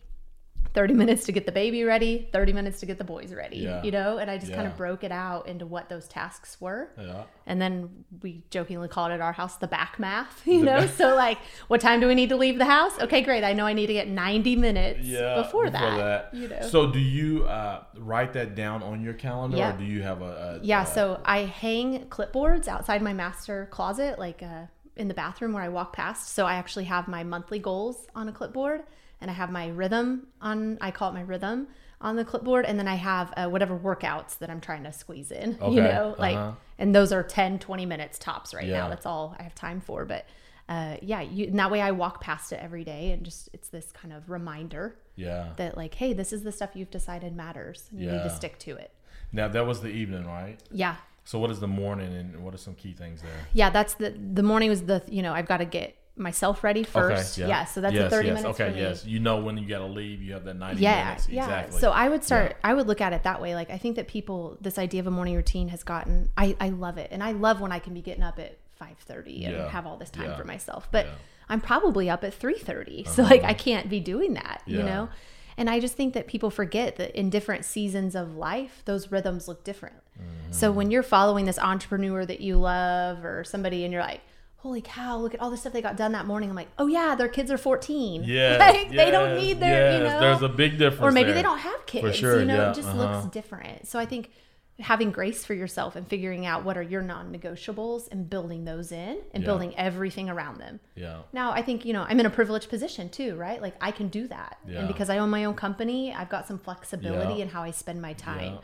30 0.73 0.93
minutes 0.93 1.25
to 1.25 1.33
get 1.33 1.45
the 1.45 1.51
baby 1.51 1.83
ready, 1.83 2.29
30 2.31 2.53
minutes 2.53 2.79
to 2.79 2.85
get 2.85 2.97
the 2.97 3.03
boys 3.03 3.33
ready, 3.33 3.57
Yeah. 3.57 3.83
you 3.83 3.91
know, 3.91 4.19
and 4.19 4.31
I 4.31 4.37
just 4.37 4.53
kind 4.53 4.65
of 4.65 4.77
broke 4.77 5.03
it 5.03 5.11
out 5.11 5.47
into 5.47 5.65
what 5.65 5.89
those 5.89 6.07
tasks 6.07 6.61
were. 6.61 6.89
Yeah. 6.97 7.23
And 7.45 7.61
then 7.61 8.05
we 8.21 8.43
jokingly 8.51 8.87
called 8.87 9.11
it 9.11 9.19
our 9.19 9.33
house 9.33 9.57
the 9.57 9.67
back 9.67 9.99
math, 9.99 10.41
you 10.47 10.63
know? 10.63 10.87
so, 10.87 11.13
like, 11.15 11.39
what 11.67 11.81
time 11.81 11.99
do 11.99 12.07
we 12.07 12.15
need 12.15 12.29
to 12.29 12.37
leave 12.37 12.57
the 12.57 12.63
house? 12.65 12.97
Okay, 13.01 13.21
great. 13.21 13.43
I 13.43 13.51
know 13.51 13.65
I 13.65 13.73
need 13.73 13.87
to 13.87 13.93
get 13.93 14.07
90 14.07 14.55
minutes 14.55 14.99
Yeah. 15.01 15.41
before, 15.41 15.69
that, 15.69 16.33
You 16.33 16.47
know? 16.47 16.61
So, 16.61 16.89
do 16.89 16.99
you 16.99 17.43
uh, 17.45 17.83
write 17.97 18.31
that 18.33 18.55
down 18.55 18.81
on 18.81 19.01
your 19.03 19.13
calendar, 19.13 19.57
Yeah. 19.57 19.75
or 19.75 19.77
do 19.77 19.83
you 19.83 20.01
have 20.03 20.21
a? 20.21 20.59
a 20.61 20.65
yeah, 20.65 20.83
a- 20.83 20.85
so 20.85 21.19
I 21.25 21.39
hang 21.39 22.05
clipboards 22.05 22.69
outside 22.69 23.01
my 23.01 23.11
master 23.13 23.67
closet, 23.71 24.17
like 24.19 24.41
uh, 24.41 24.67
in 24.95 25.09
the 25.09 25.13
bathroom 25.13 25.51
where 25.51 25.63
I 25.63 25.69
walk 25.69 25.91
past. 25.93 26.29
So 26.29 26.45
I 26.45 26.53
actually 26.55 26.85
have 26.85 27.09
my 27.09 27.23
monthly 27.25 27.59
goals 27.59 28.07
on 28.15 28.29
a 28.29 28.31
clipboard, 28.31 28.83
and 29.21 29.29
I 29.31 29.33
have 29.33 29.51
my 29.51 29.67
rhythm 29.69 30.27
on, 30.41 30.77
I 30.81 30.91
call 30.91 31.09
it 31.09 31.13
my 31.13 31.21
rhythm 31.21 31.67
on 32.01 32.15
the 32.15 32.25
clipboard, 32.25 32.65
and 32.65 32.79
then 32.79 32.87
I 32.87 32.95
have 32.95 33.31
uh, 33.37 33.47
whatever 33.47 33.77
workouts 33.77 34.39
that 34.39 34.49
I'm 34.49 34.59
trying 34.59 34.83
to 34.83 34.91
squeeze 34.91 35.31
in, 35.31 35.57
Okay, 35.61 35.75
you 35.75 35.81
know, 35.81 36.15
like, 36.17 36.35
uh-huh. 36.35 36.53
and 36.79 36.93
those 36.95 37.11
are 37.13 37.21
10, 37.23 37.59
20 37.59 37.85
minutes 37.85 38.17
tops 38.17 38.53
right 38.53 38.65
Yeah. 38.67 38.79
now. 38.79 38.89
That's 38.89 39.05
all 39.05 39.35
I 39.39 39.43
have 39.43 39.53
time 39.53 39.81
for. 39.81 40.03
But 40.05 40.25
uh, 40.67 40.97
yeah, 41.01 41.21
you, 41.21 41.47
and 41.47 41.59
that 41.59 41.69
way 41.69 41.81
I 41.81 41.91
walk 41.91 42.21
past 42.21 42.51
it 42.51 42.59
every 42.61 42.83
day, 42.83 43.11
and 43.11 43.23
just 43.23 43.49
it's 43.53 43.67
this 43.69 43.91
kind 43.91 44.13
of 44.13 44.29
reminder 44.29 44.95
yeah. 45.15 45.49
that, 45.57 45.77
like, 45.77 45.93
hey, 45.95 46.13
this 46.13 46.33
is 46.33 46.43
the 46.43 46.51
stuff 46.51 46.71
you've 46.73 46.91
decided 46.91 47.35
matters, 47.35 47.87
and 47.91 47.99
you 48.01 48.07
need 48.11 48.23
to 48.23 48.29
stick 48.29 48.57
to 48.59 48.77
it. 48.77 48.91
Now 49.31 49.47
that 49.49 49.65
was 49.67 49.81
the 49.81 49.89
evening, 49.89 50.25
right? 50.25 50.59
Yeah. 50.71 50.95
So, 51.23 51.37
what 51.37 51.51
is 51.51 51.59
the 51.59 51.67
morning, 51.67 52.13
and 52.13 52.43
what 52.43 52.53
are 52.53 52.57
some 52.57 52.73
key 52.73 52.93
things 52.93 53.21
there? 53.21 53.31
yeah 53.53 53.69
that's 53.69 53.93
the 53.93 54.09
the 54.33 54.41
morning 54.43 54.69
was 54.69 54.83
the 54.85 55.03
you 55.07 55.21
know 55.21 55.33
i've 55.33 55.45
got 55.47 55.57
to 55.57 55.65
get 55.65 55.95
myself 56.15 56.63
ready 56.63 56.83
first. 56.83 57.39
Okay, 57.39 57.47
yeah. 57.47 57.65
so 57.65 57.81
that's 57.81 57.93
yes, 57.93 58.07
a 58.07 58.09
30 58.09 58.27
yes, 58.27 58.35
minutes 58.43 58.59
Okay, 58.59 58.79
yes. 58.79 59.05
You 59.05 59.19
know 59.19 59.37
when 59.37 59.57
you 59.57 59.67
got 59.67 59.79
to 59.79 59.85
leave, 59.85 60.21
you 60.21 60.33
have 60.33 60.43
that 60.45 60.55
90 60.55 60.81
Yeah, 60.81 61.05
minutes. 61.05 61.29
yeah. 61.29 61.43
Exactly. 61.43 61.79
So 61.79 61.91
I 61.91 62.09
would 62.09 62.23
start. 62.23 62.57
I 62.63 62.73
would 62.73 62.87
look 62.87 63.01
at 63.01 63.13
it 63.13 63.23
that 63.23 63.41
way. 63.41 63.55
Like 63.55 63.69
I 63.69 63.77
think 63.77 63.95
that 63.95 64.07
people, 64.07 64.57
this 64.61 64.77
idea 64.77 64.99
of 64.99 65.07
a 65.07 65.11
morning 65.11 65.35
routine 65.35 65.69
has 65.69 65.83
gotten. 65.83 66.29
I 66.37 66.55
I 66.59 66.69
love 66.69 66.97
it, 66.97 67.09
and 67.11 67.23
I 67.23 67.31
love 67.31 67.61
when 67.61 67.71
I 67.71 67.79
can 67.79 67.93
be 67.93 68.01
getting 68.01 68.23
up 68.23 68.39
at 68.39 68.57
5:30 68.79 69.45
and 69.45 69.53
Yeah, 69.53 69.69
have 69.69 69.87
all 69.87 69.97
this 69.97 70.09
time 70.09 70.25
yeah, 70.25 70.37
for 70.37 70.43
myself. 70.43 70.87
But 70.91 71.05
yeah. 71.05 71.13
I'm 71.49 71.61
probably 71.61 72.09
up 72.09 72.23
at 72.23 72.37
3:30, 72.37 73.07
so 73.07 73.23
like 73.23 73.43
I 73.43 73.53
can't 73.53 73.89
be 73.89 73.99
doing 73.99 74.33
that. 74.35 74.61
You 74.65 74.83
know. 74.83 75.09
And 75.57 75.69
I 75.69 75.79
just 75.79 75.95
think 75.95 76.13
that 76.13 76.27
people 76.27 76.49
forget 76.49 76.95
that 76.95 77.11
in 77.13 77.29
different 77.29 77.65
seasons 77.65 78.15
of 78.15 78.35
life, 78.35 78.81
those 78.85 79.11
rhythms 79.11 79.47
look 79.47 79.63
different. 79.63 79.97
Mm-hmm. 80.17 80.51
So 80.53 80.71
when 80.71 80.91
you're 80.91 81.03
following 81.03 81.45
this 81.45 81.59
entrepreneur 81.59 82.25
that 82.25 82.39
you 82.39 82.57
love 82.57 83.25
or 83.25 83.43
somebody 83.43 83.83
and 83.83 83.93
you're 83.93 84.01
like, 84.01 84.21
holy 84.61 84.81
cow, 84.81 85.17
look 85.17 85.33
at 85.33 85.39
all 85.41 85.49
the 85.49 85.57
stuff 85.57 85.73
they 85.73 85.81
got 85.81 85.97
done 85.97 86.11
that 86.11 86.27
morning. 86.27 86.47
I'm 86.49 86.55
like, 86.55 86.69
oh 86.77 86.85
yeah, 86.87 87.15
their 87.15 87.27
kids 87.27 87.49
are 87.49 87.57
14. 87.57 88.23
Yeah. 88.27 88.57
like 88.59 88.89
they 88.91 89.09
don't 89.09 89.35
need 89.35 89.59
their, 89.59 89.97
you 89.97 90.03
know. 90.03 90.19
There's 90.19 90.41
a 90.43 90.49
big 90.49 90.77
difference. 90.77 91.01
or 91.01 91.11
maybe 91.11 91.27
there. 91.27 91.35
they 91.35 91.41
don't 91.41 91.57
have 91.59 91.85
kids. 91.87 92.15
sure, 92.15 92.39
You 92.39 92.45
know, 92.45 92.55
yeah, 92.55 92.71
it 92.71 92.75
just 92.75 92.87
uh-huh. 92.89 92.97
looks 93.21 93.25
different. 93.33 93.87
So 93.87 93.97
I 93.97 94.05
think 94.05 94.31
having 94.79 95.11
grace 95.11 95.43
for 95.45 95.53
yourself 95.53 95.95
and 95.95 96.07
figuring 96.07 96.45
out 96.45 96.63
what 96.63 96.77
are 96.77 96.81
your 96.81 97.01
non-negotiables 97.01 98.07
and 98.11 98.29
building 98.29 98.65
those 98.65 98.91
in 98.91 99.17
and 99.33 99.43
Yeah. 99.43 99.45
building 99.47 99.75
everything 99.77 100.29
around 100.29 100.59
them. 100.59 100.79
Yeah. 100.95 101.21
Now, 101.33 101.51
I 101.51 101.61
think, 101.61 101.83
you 101.85 101.93
know, 101.93 102.05
I'm 102.07 102.19
in 102.19 102.25
a 102.25 102.31
privileged 102.31 102.69
position 102.69 103.09
too, 103.09 103.35
right? 103.35 103.61
Like 103.61 103.75
I 103.81 103.91
can 103.91 104.09
do 104.09 104.27
that. 104.27 104.57
Yeah. 104.67 104.79
And 104.79 104.87
because 104.87 105.09
I 105.09 105.17
own 105.17 105.29
my 105.29 105.45
own 105.45 105.55
company, 105.55 106.13
I've 106.13 106.29
got 106.29 106.47
some 106.47 106.57
flexibility 106.59 107.35
Yeah. 107.35 107.43
in 107.43 107.49
how 107.49 107.63
I 107.63 107.71
spend 107.71 108.01
my 108.01 108.13
time. 108.13 108.59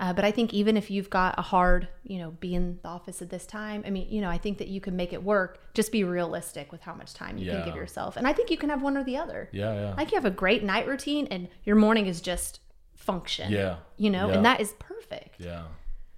Uh, 0.00 0.14
but 0.14 0.24
I 0.24 0.30
think 0.30 0.54
even 0.54 0.78
if 0.78 0.90
you've 0.90 1.10
got 1.10 1.38
a 1.38 1.42
hard, 1.42 1.86
you 2.04 2.18
know, 2.18 2.30
be 2.30 2.54
in 2.54 2.78
the 2.82 2.88
office 2.88 3.20
at 3.20 3.28
this 3.28 3.44
time, 3.44 3.82
I 3.86 3.90
mean, 3.90 4.06
you 4.10 4.22
know, 4.22 4.30
I 4.30 4.38
think 4.38 4.56
that 4.58 4.68
you 4.68 4.80
can 4.80 4.96
make 4.96 5.12
it 5.12 5.22
work. 5.22 5.60
Just 5.74 5.92
be 5.92 6.04
realistic 6.04 6.72
with 6.72 6.80
how 6.80 6.94
much 6.94 7.12
time 7.12 7.36
you 7.36 7.44
Yeah. 7.46 7.56
can 7.58 7.66
give 7.66 7.76
yourself. 7.76 8.16
And 8.16 8.26
I 8.26 8.32
think 8.32 8.50
you 8.50 8.56
can 8.56 8.70
have 8.70 8.80
one 8.80 8.96
or 8.96 9.04
the 9.04 9.18
other. 9.18 9.50
Yeah, 9.52 9.74
yeah. 9.74 9.94
Like 9.96 10.10
you 10.10 10.16
have 10.16 10.24
a 10.24 10.30
great 10.30 10.64
night 10.64 10.88
routine 10.88 11.26
and 11.30 11.48
your 11.64 11.76
morning 11.76 12.06
is 12.06 12.22
just 12.22 12.60
function. 12.94 13.52
Yeah. 13.52 13.76
You 13.98 14.08
know, 14.08 14.28
Yeah. 14.28 14.36
and 14.36 14.44
that 14.46 14.60
is 14.60 14.72
perfect. 14.78 15.38
Yeah, 15.38 15.64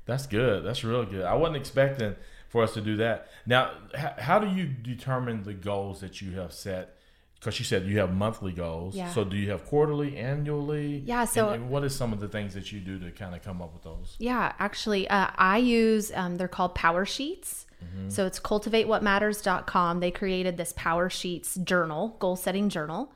that's 0.06 0.26
good. 0.28 0.64
That's 0.64 0.84
real 0.84 1.04
good. 1.04 1.24
I 1.24 1.34
wasn't 1.34 1.56
expecting 1.56 2.14
for 2.48 2.62
us 2.62 2.74
to 2.74 2.80
do 2.80 2.96
that. 2.98 3.26
Now, 3.46 3.72
how 4.18 4.38
do 4.38 4.46
you 4.46 4.66
determine 4.66 5.42
the 5.42 5.54
goals 5.54 6.00
that 6.02 6.20
you 6.22 6.32
have 6.38 6.52
set? 6.52 6.96
Because 7.42 7.58
you 7.58 7.64
said 7.64 7.86
you 7.86 7.98
have 7.98 8.14
monthly 8.14 8.52
goals. 8.52 8.94
Yeah. 8.94 9.10
So 9.12 9.24
do 9.24 9.36
you 9.36 9.50
have 9.50 9.64
quarterly, 9.66 10.16
annually? 10.16 11.02
Yeah, 11.04 11.24
so- 11.24 11.48
and, 11.48 11.62
and 11.64 11.70
what 11.72 11.82
is 11.82 11.92
some 11.92 12.12
of 12.12 12.20
the 12.20 12.28
things 12.28 12.54
that 12.54 12.70
you 12.70 12.78
do 12.78 13.00
to 13.00 13.10
kind 13.10 13.34
of 13.34 13.42
come 13.42 13.60
up 13.60 13.72
with 13.72 13.82
those? 13.82 14.14
Yeah, 14.20 14.52
actually, 14.60 15.08
uh, 15.10 15.26
I 15.36 15.58
use, 15.58 16.12
um, 16.14 16.36
they're 16.36 16.46
called 16.46 16.76
Power 16.76 17.04
Sheets. 17.04 17.66
So 18.06 18.26
it's 18.26 18.38
cultivatewhatmatters.com. 18.38 20.00
They 20.00 20.10
created 20.10 20.56
this 20.56 20.72
Power 20.76 21.10
Sheets 21.10 21.56
journal, 21.56 22.16
goal 22.20 22.36
setting 22.36 22.68
journal. 22.68 23.12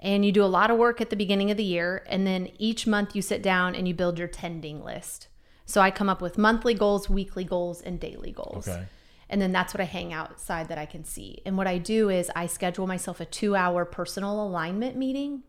And 0.00 0.24
you 0.24 0.32
do 0.32 0.42
a 0.42 0.46
lot 0.46 0.70
of 0.70 0.78
work 0.78 1.00
at 1.00 1.10
the 1.10 1.16
beginning 1.16 1.50
of 1.50 1.56
the 1.56 1.64
year. 1.64 2.02
And 2.08 2.26
then 2.26 2.48
each 2.58 2.86
month 2.86 3.14
you 3.16 3.22
sit 3.22 3.42
down 3.42 3.74
and 3.74 3.86
you 3.88 3.94
build 3.94 4.18
your 4.18 4.28
tending 4.28 4.82
list. 4.84 5.28
So 5.64 5.80
I 5.80 5.90
come 5.90 6.08
up 6.08 6.22
with 6.22 6.38
monthly 6.38 6.74
goals, 6.74 7.10
weekly 7.10 7.44
goals, 7.44 7.80
and 7.82 7.98
daily 7.98 8.30
goals. 8.32 8.68
Okay. 8.68 8.84
And 9.28 9.40
then 9.42 9.52
that's 9.52 9.74
what 9.74 9.80
I 9.80 9.84
hang 9.84 10.12
outside 10.12 10.68
that 10.68 10.78
I 10.78 10.86
can 10.86 11.04
see. 11.04 11.42
And 11.44 11.56
what 11.56 11.66
I 11.66 11.78
do 11.78 12.08
is 12.10 12.30
I 12.36 12.46
schedule 12.46 12.86
myself 12.86 13.20
a 13.20 13.24
two 13.24 13.56
hour 13.56 13.84
personal 13.84 14.40
alignment 14.46 14.96
meeting, 14.96 15.42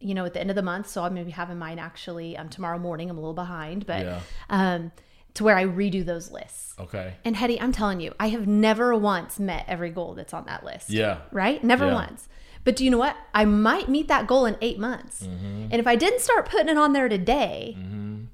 you 0.00 0.14
know, 0.14 0.24
at 0.24 0.34
the 0.34 0.40
end 0.40 0.50
of 0.50 0.56
the 0.56 0.62
month. 0.62 0.88
So 0.88 1.02
I'm 1.02 1.14
maybe 1.14 1.32
having 1.32 1.58
mine 1.58 1.78
actually 1.78 2.36
um, 2.36 2.48
tomorrow 2.48 2.78
morning. 2.78 3.10
I'm 3.10 3.16
a 3.18 3.20
little 3.20 3.34
behind, 3.34 3.86
but 3.86 4.04
Yeah. 4.04 4.20
um, 4.50 4.92
to 5.34 5.42
where 5.42 5.56
I 5.56 5.64
redo 5.64 6.04
those 6.04 6.30
lists. 6.30 6.74
Okay. 6.78 7.14
And 7.24 7.34
Hetty, 7.34 7.60
I'm 7.60 7.72
telling 7.72 8.00
you, 8.00 8.14
I 8.20 8.28
have 8.28 8.46
never 8.46 8.94
once 8.94 9.40
met 9.40 9.64
every 9.66 9.90
goal 9.90 10.14
that's 10.14 10.32
on 10.32 10.44
that 10.46 10.64
list. 10.64 10.90
Yeah. 10.90 11.22
Right? 11.32 11.62
Never 11.64 11.86
Yeah. 11.86 11.94
once. 11.94 12.28
But 12.62 12.76
do 12.76 12.84
you 12.84 12.90
know 12.90 12.98
what? 12.98 13.16
I 13.34 13.44
might 13.44 13.88
meet 13.88 14.06
that 14.08 14.26
goal 14.28 14.46
in 14.46 14.56
eight 14.62 14.78
months. 14.78 15.24
Mm-hmm. 15.24 15.66
And 15.70 15.74
if 15.74 15.86
I 15.88 15.96
didn't 15.96 16.20
start 16.20 16.48
putting 16.48 16.68
it 16.68 16.78
on 16.78 16.92
there 16.92 17.08
today, 17.08 17.76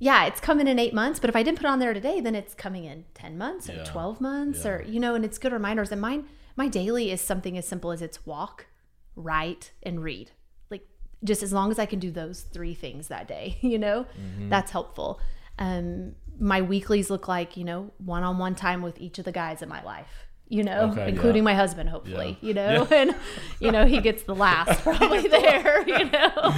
yeah, 0.00 0.24
it's 0.26 0.40
coming 0.40 0.66
in 0.66 0.78
eight 0.78 0.92
months. 0.94 1.20
But 1.20 1.30
if 1.30 1.36
I 1.36 1.42
didn't 1.44 1.58
put 1.58 1.66
it 1.66 1.70
on 1.70 1.78
there 1.78 1.94
today, 1.94 2.20
then 2.20 2.34
it's 2.34 2.54
coming 2.54 2.84
in 2.84 3.04
10 3.14 3.38
months 3.38 3.68
or 3.70 3.74
Yeah. 3.74 3.84
12 3.84 4.20
months 4.20 4.64
Yeah. 4.64 4.70
or, 4.72 4.82
you 4.82 4.98
know, 4.98 5.14
and 5.14 5.24
it's 5.24 5.38
good 5.38 5.52
reminders. 5.52 5.92
And 5.92 6.00
mine, 6.00 6.24
my 6.56 6.66
daily 6.68 7.10
is 7.12 7.20
something 7.20 7.56
as 7.56 7.66
simple 7.68 7.92
as 7.92 8.02
it's 8.02 8.26
walk, 8.26 8.66
write, 9.14 9.72
and 9.82 10.02
read. 10.02 10.32
Like 10.70 10.86
just 11.22 11.42
as 11.42 11.52
long 11.52 11.70
as 11.70 11.78
I 11.78 11.86
can 11.86 11.98
do 11.98 12.10
those 12.10 12.40
three 12.42 12.74
things 12.74 13.08
that 13.08 13.28
day, 13.28 13.58
you 13.62 13.78
know, 13.78 14.06
Mm-hmm. 14.20 14.48
that's 14.48 14.70
helpful. 14.72 15.20
Um, 15.58 16.14
my 16.38 16.62
weeklies 16.62 17.10
look 17.10 17.28
like, 17.28 17.56
you 17.58 17.64
know, 17.64 17.92
one 17.98 18.22
on 18.22 18.38
one 18.38 18.54
time 18.54 18.80
with 18.82 18.98
each 18.98 19.18
of 19.18 19.26
the 19.26 19.32
guys 19.32 19.60
in 19.60 19.68
my 19.68 19.82
life. 19.82 20.26
You 20.52 20.64
know, 20.64 20.90
Okay, 20.90 21.08
including 21.08 21.42
yeah. 21.44 21.50
my 21.52 21.54
husband, 21.54 21.88
hopefully. 21.88 22.36
Yeah. 22.40 22.48
You 22.48 22.54
know, 22.54 22.86
and 22.90 23.14
you 23.60 23.70
know 23.70 23.86
he 23.86 24.00
gets 24.00 24.24
the 24.24 24.34
last 24.34 24.80
probably 24.86 25.28
there. 25.28 25.88
You 25.88 26.04
know, 26.10 26.50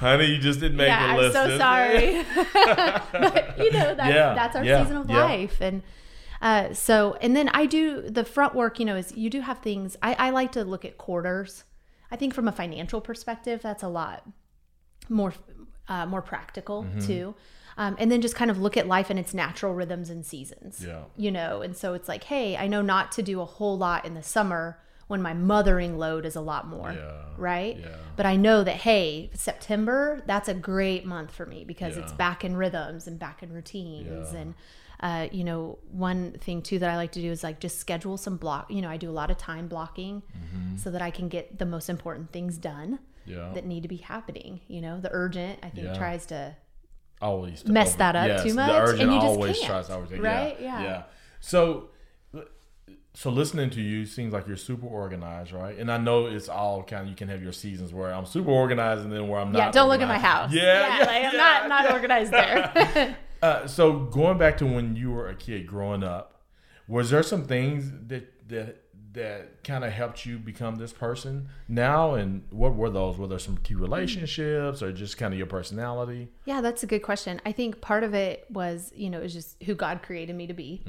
Honey, 0.00 0.26
you 0.26 0.38
just 0.38 0.58
didn't 0.58 0.76
make 0.76 0.88
yeah, 0.88 1.16
the 1.16 1.26
I'm 1.26 1.32
so 1.32 1.56
sorry. 1.56 2.24
but 3.12 3.58
you 3.58 3.70
know, 3.72 3.94
that's 3.94 4.14
Yeah, 4.14 4.34
that's 4.34 4.56
our 4.56 4.64
yeah, 4.64 4.82
season 4.82 4.96
of 4.96 5.08
yeah. 5.08 5.24
life, 5.24 5.60
and 5.60 5.82
uh, 6.42 6.74
so 6.74 7.16
and 7.20 7.36
then 7.36 7.48
I 7.50 7.66
do 7.66 8.02
the 8.02 8.24
front 8.24 8.54
work. 8.56 8.80
You 8.80 8.84
know, 8.84 8.96
is 8.96 9.12
you 9.16 9.30
do 9.30 9.40
have 9.42 9.60
things. 9.60 9.96
I, 10.02 10.14
I 10.14 10.30
like 10.30 10.50
to 10.52 10.64
look 10.64 10.84
at 10.84 10.98
quarters. 10.98 11.62
I 12.10 12.16
think 12.16 12.34
from 12.34 12.48
a 12.48 12.52
financial 12.52 13.00
perspective, 13.00 13.62
that's 13.62 13.82
a 13.84 13.88
lot 13.88 14.26
more 15.08 15.32
uh, 15.88 16.04
more 16.06 16.22
practical 16.22 16.82
Mm-hmm. 16.82 17.06
too. 17.06 17.34
Um, 17.78 17.94
and 17.98 18.10
then 18.10 18.22
just 18.22 18.34
kind 18.34 18.50
of 18.50 18.58
look 18.58 18.76
at 18.76 18.86
life 18.86 19.10
in 19.10 19.18
its 19.18 19.34
natural 19.34 19.74
rhythms 19.74 20.08
and 20.08 20.24
seasons. 20.24 20.82
Yeah. 20.86 21.02
You 21.16 21.30
know, 21.30 21.60
and 21.60 21.76
so 21.76 21.92
it's 21.94 22.08
like, 22.08 22.24
hey, 22.24 22.56
I 22.56 22.66
know 22.68 22.80
not 22.80 23.12
to 23.12 23.22
do 23.22 23.40
a 23.40 23.44
whole 23.44 23.76
lot 23.76 24.06
in 24.06 24.14
the 24.14 24.22
summer 24.22 24.78
when 25.08 25.20
my 25.22 25.34
mothering 25.34 25.98
load 25.98 26.24
is 26.26 26.34
a 26.36 26.40
lot 26.40 26.66
more. 26.66 26.92
Yeah. 26.92 27.22
Right? 27.36 27.76
Yeah. 27.78 27.88
But 28.16 28.24
I 28.26 28.36
know 28.36 28.64
that, 28.64 28.76
hey, 28.76 29.30
September, 29.34 30.22
that's 30.26 30.48
a 30.48 30.54
great 30.54 31.04
month 31.04 31.30
for 31.32 31.46
me 31.46 31.64
because 31.64 31.96
it's 31.96 32.12
back 32.12 32.44
in 32.44 32.56
rhythms 32.56 33.06
and 33.06 33.18
back 33.18 33.42
in 33.42 33.52
routines. 33.52 34.32
Yeah. 34.32 34.40
And, 34.40 34.54
uh, 35.00 35.28
you 35.30 35.44
know, 35.44 35.78
one 35.92 36.32
thing 36.40 36.62
too 36.62 36.78
that 36.78 36.88
I 36.90 36.96
like 36.96 37.12
to 37.12 37.20
do 37.20 37.30
is 37.30 37.42
like 37.44 37.60
just 37.60 37.78
schedule 37.78 38.16
some 38.16 38.36
block. 38.38 38.70
You 38.70 38.80
know, 38.82 38.88
I 38.88 38.96
do 38.96 39.10
a 39.10 39.12
lot 39.12 39.30
of 39.30 39.36
time 39.36 39.68
blocking 39.68 40.22
so 40.76 40.90
that 40.90 41.02
I 41.02 41.10
can 41.10 41.28
get 41.28 41.58
the 41.58 41.66
most 41.66 41.88
important 41.90 42.32
things 42.32 42.56
done 42.58 42.98
Mm-hmm. 43.26 43.32
Yeah. 43.38 43.50
that 43.54 43.66
need 43.66 43.82
to 43.82 43.88
be 43.88 43.96
happening. 43.96 44.60
You 44.68 44.80
know, 44.80 45.00
the 45.00 45.08
urgent, 45.12 45.58
I 45.64 45.68
think, 45.70 45.88
Yeah. 45.88 45.94
tries 45.98 46.26
to 46.26 46.54
always 47.20 47.66
mess 47.66 47.94
that 47.96 48.14
up 48.16 48.42
too 48.42 48.54
much, 48.54 48.70
The 48.70 48.78
urgent 48.80 49.02
and 49.02 49.12
you 49.12 49.18
just 49.18 49.26
always 49.26 49.56
can't, 49.58 49.70
tries 49.70 49.86
to 49.88 49.94
overtake. 49.94 50.22
right? 50.22 50.56
Yeah. 50.60 50.80
Yeah. 50.80 50.82
Yeah. 50.82 51.02
So, 51.40 51.90
so 53.14 53.30
listening 53.30 53.70
to 53.70 53.80
you 53.80 54.04
seems 54.04 54.32
like 54.34 54.46
you're 54.46 54.58
super 54.58 54.86
organized, 54.86 55.52
right? 55.52 55.78
And 55.78 55.90
I 55.90 55.96
know 55.96 56.26
it's 56.26 56.48
all 56.50 56.82
kind 56.82 57.04
of 57.04 57.08
you 57.08 57.14
can 57.16 57.28
have 57.28 57.42
your 57.42 57.52
seasons 57.52 57.92
where 57.94 58.12
I'm 58.12 58.26
super 58.26 58.50
organized 58.50 59.02
and 59.04 59.12
then 59.12 59.28
where 59.28 59.40
I'm 59.40 59.52
not. 59.52 59.58
yeah, 59.58 59.70
don't 59.70 59.88
look 59.88 60.02
at 60.02 60.08
my 60.08 60.18
house. 60.18 60.52
Yeah, 60.52 60.98
yeah, 60.98 61.04
like, 61.06 61.24
I'm 61.24 61.36
not 61.36 61.68
not 61.68 61.84
yeah. 61.84 61.92
organized 61.94 62.32
there. 62.32 63.16
Uh, 63.42 63.66
so 63.66 63.98
going 63.98 64.38
back 64.38 64.56
to 64.56 64.66
when 64.66 64.96
you 64.96 65.10
were 65.10 65.28
a 65.28 65.34
kid 65.34 65.66
growing 65.66 66.02
up, 66.02 66.40
was 66.88 67.10
there 67.10 67.22
some 67.22 67.44
things 67.44 67.92
that 68.08 68.48
that 68.48 68.82
that 69.16 69.64
kind 69.64 69.84
of 69.84 69.92
helped 69.92 70.24
you 70.24 70.38
become 70.38 70.76
this 70.76 70.92
person 70.92 71.48
now? 71.68 72.14
And 72.14 72.44
what 72.50 72.74
were 72.76 72.88
those? 72.88 73.18
Were 73.18 73.26
there 73.26 73.38
some 73.38 73.58
key 73.58 73.74
relationships 73.74 74.82
or 74.82 74.92
just 74.92 75.18
kind 75.18 75.34
of 75.34 75.38
your 75.38 75.46
personality? 75.48 76.28
yeah, 76.44 76.60
that's 76.60 76.82
a 76.82 76.86
good 76.86 77.02
question. 77.02 77.40
I 77.44 77.52
think 77.52 77.80
part 77.80 78.04
of 78.04 78.14
it 78.14 78.46
was, 78.50 78.92
you 78.94 79.10
know, 79.10 79.18
it 79.18 79.24
was 79.24 79.32
just 79.32 79.62
who 79.64 79.74
God 79.74 80.02
created 80.02 80.36
me 80.36 80.46
to 80.46 80.54
be, 80.54 80.82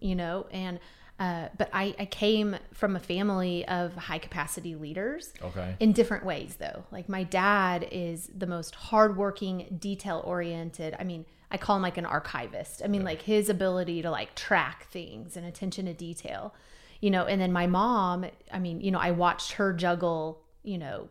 you 0.00 0.14
know, 0.14 0.46
and 0.50 0.80
uh, 1.20 1.48
but 1.56 1.68
I, 1.72 1.94
I 2.00 2.06
came 2.06 2.56
from 2.72 2.96
a 2.96 2.98
family 2.98 3.64
of 3.68 3.94
high 3.94 4.18
capacity 4.18 4.74
leaders. 4.74 5.32
Okay. 5.40 5.76
in 5.78 5.92
different 5.92 6.24
ways 6.24 6.56
though 6.58 6.84
like 6.90 7.08
my 7.08 7.22
dad 7.22 7.86
is 7.92 8.30
the 8.36 8.46
most 8.46 8.74
hardworking 8.74 9.76
detail 9.78 10.22
oriented 10.24 10.96
i 10.98 11.04
mean 11.04 11.24
i 11.50 11.56
call 11.56 11.76
him 11.76 11.82
like 11.82 11.98
an 11.98 12.06
archivist 12.06 12.80
i 12.84 12.88
mean 12.88 13.04
like 13.04 13.22
his 13.22 13.48
ability 13.48 14.02
to 14.02 14.10
like 14.10 14.34
track 14.34 14.86
things 14.90 15.36
and 15.36 15.46
attention 15.46 15.86
to 15.86 15.92
detail 15.92 16.54
you 17.02 17.10
know 17.10 17.24
and 17.26 17.38
then 17.42 17.52
my 17.52 17.66
mom 17.66 18.24
i 18.50 18.58
mean 18.58 18.80
you 18.80 18.90
know 18.90 18.98
i 18.98 19.10
watched 19.10 19.52
her 19.52 19.72
juggle 19.74 20.40
you 20.62 20.78
know 20.78 21.08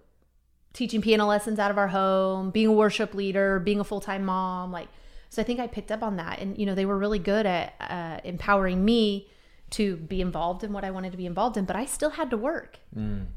teaching 0.73 1.01
piano 1.01 1.25
lessons 1.27 1.59
out 1.59 1.69
of 1.69 1.77
our 1.77 1.89
home 1.89 2.49
being 2.49 2.67
a 2.67 2.71
worship 2.71 3.13
leader 3.13 3.59
being 3.59 3.79
a 3.79 3.83
full-time 3.83 4.23
mom 4.25 4.71
like 4.71 4.87
so 5.29 5.41
i 5.41 5.45
think 5.45 5.59
i 5.59 5.67
picked 5.67 5.91
up 5.91 6.01
on 6.01 6.15
that. 6.15 6.39
And 6.39 6.57
you 6.57 6.65
know 6.65 6.73
they 6.75 6.85
were 6.85 6.97
really 6.97 7.19
good 7.19 7.45
at 7.45 7.73
uh, 7.79 8.17
empowering 8.23 8.83
me 8.83 9.27
to 9.71 9.95
be 9.95 10.19
involved 10.21 10.63
in 10.65 10.71
what 10.73 10.83
i 10.83 10.91
wanted 10.91 11.11
to 11.11 11.17
be 11.17 11.25
involved 11.25 11.55
in 11.57 11.65
but 11.65 11.75
i 11.75 11.85
still 11.85 12.09
had 12.11 12.29
to 12.31 12.37
work. 12.37 12.79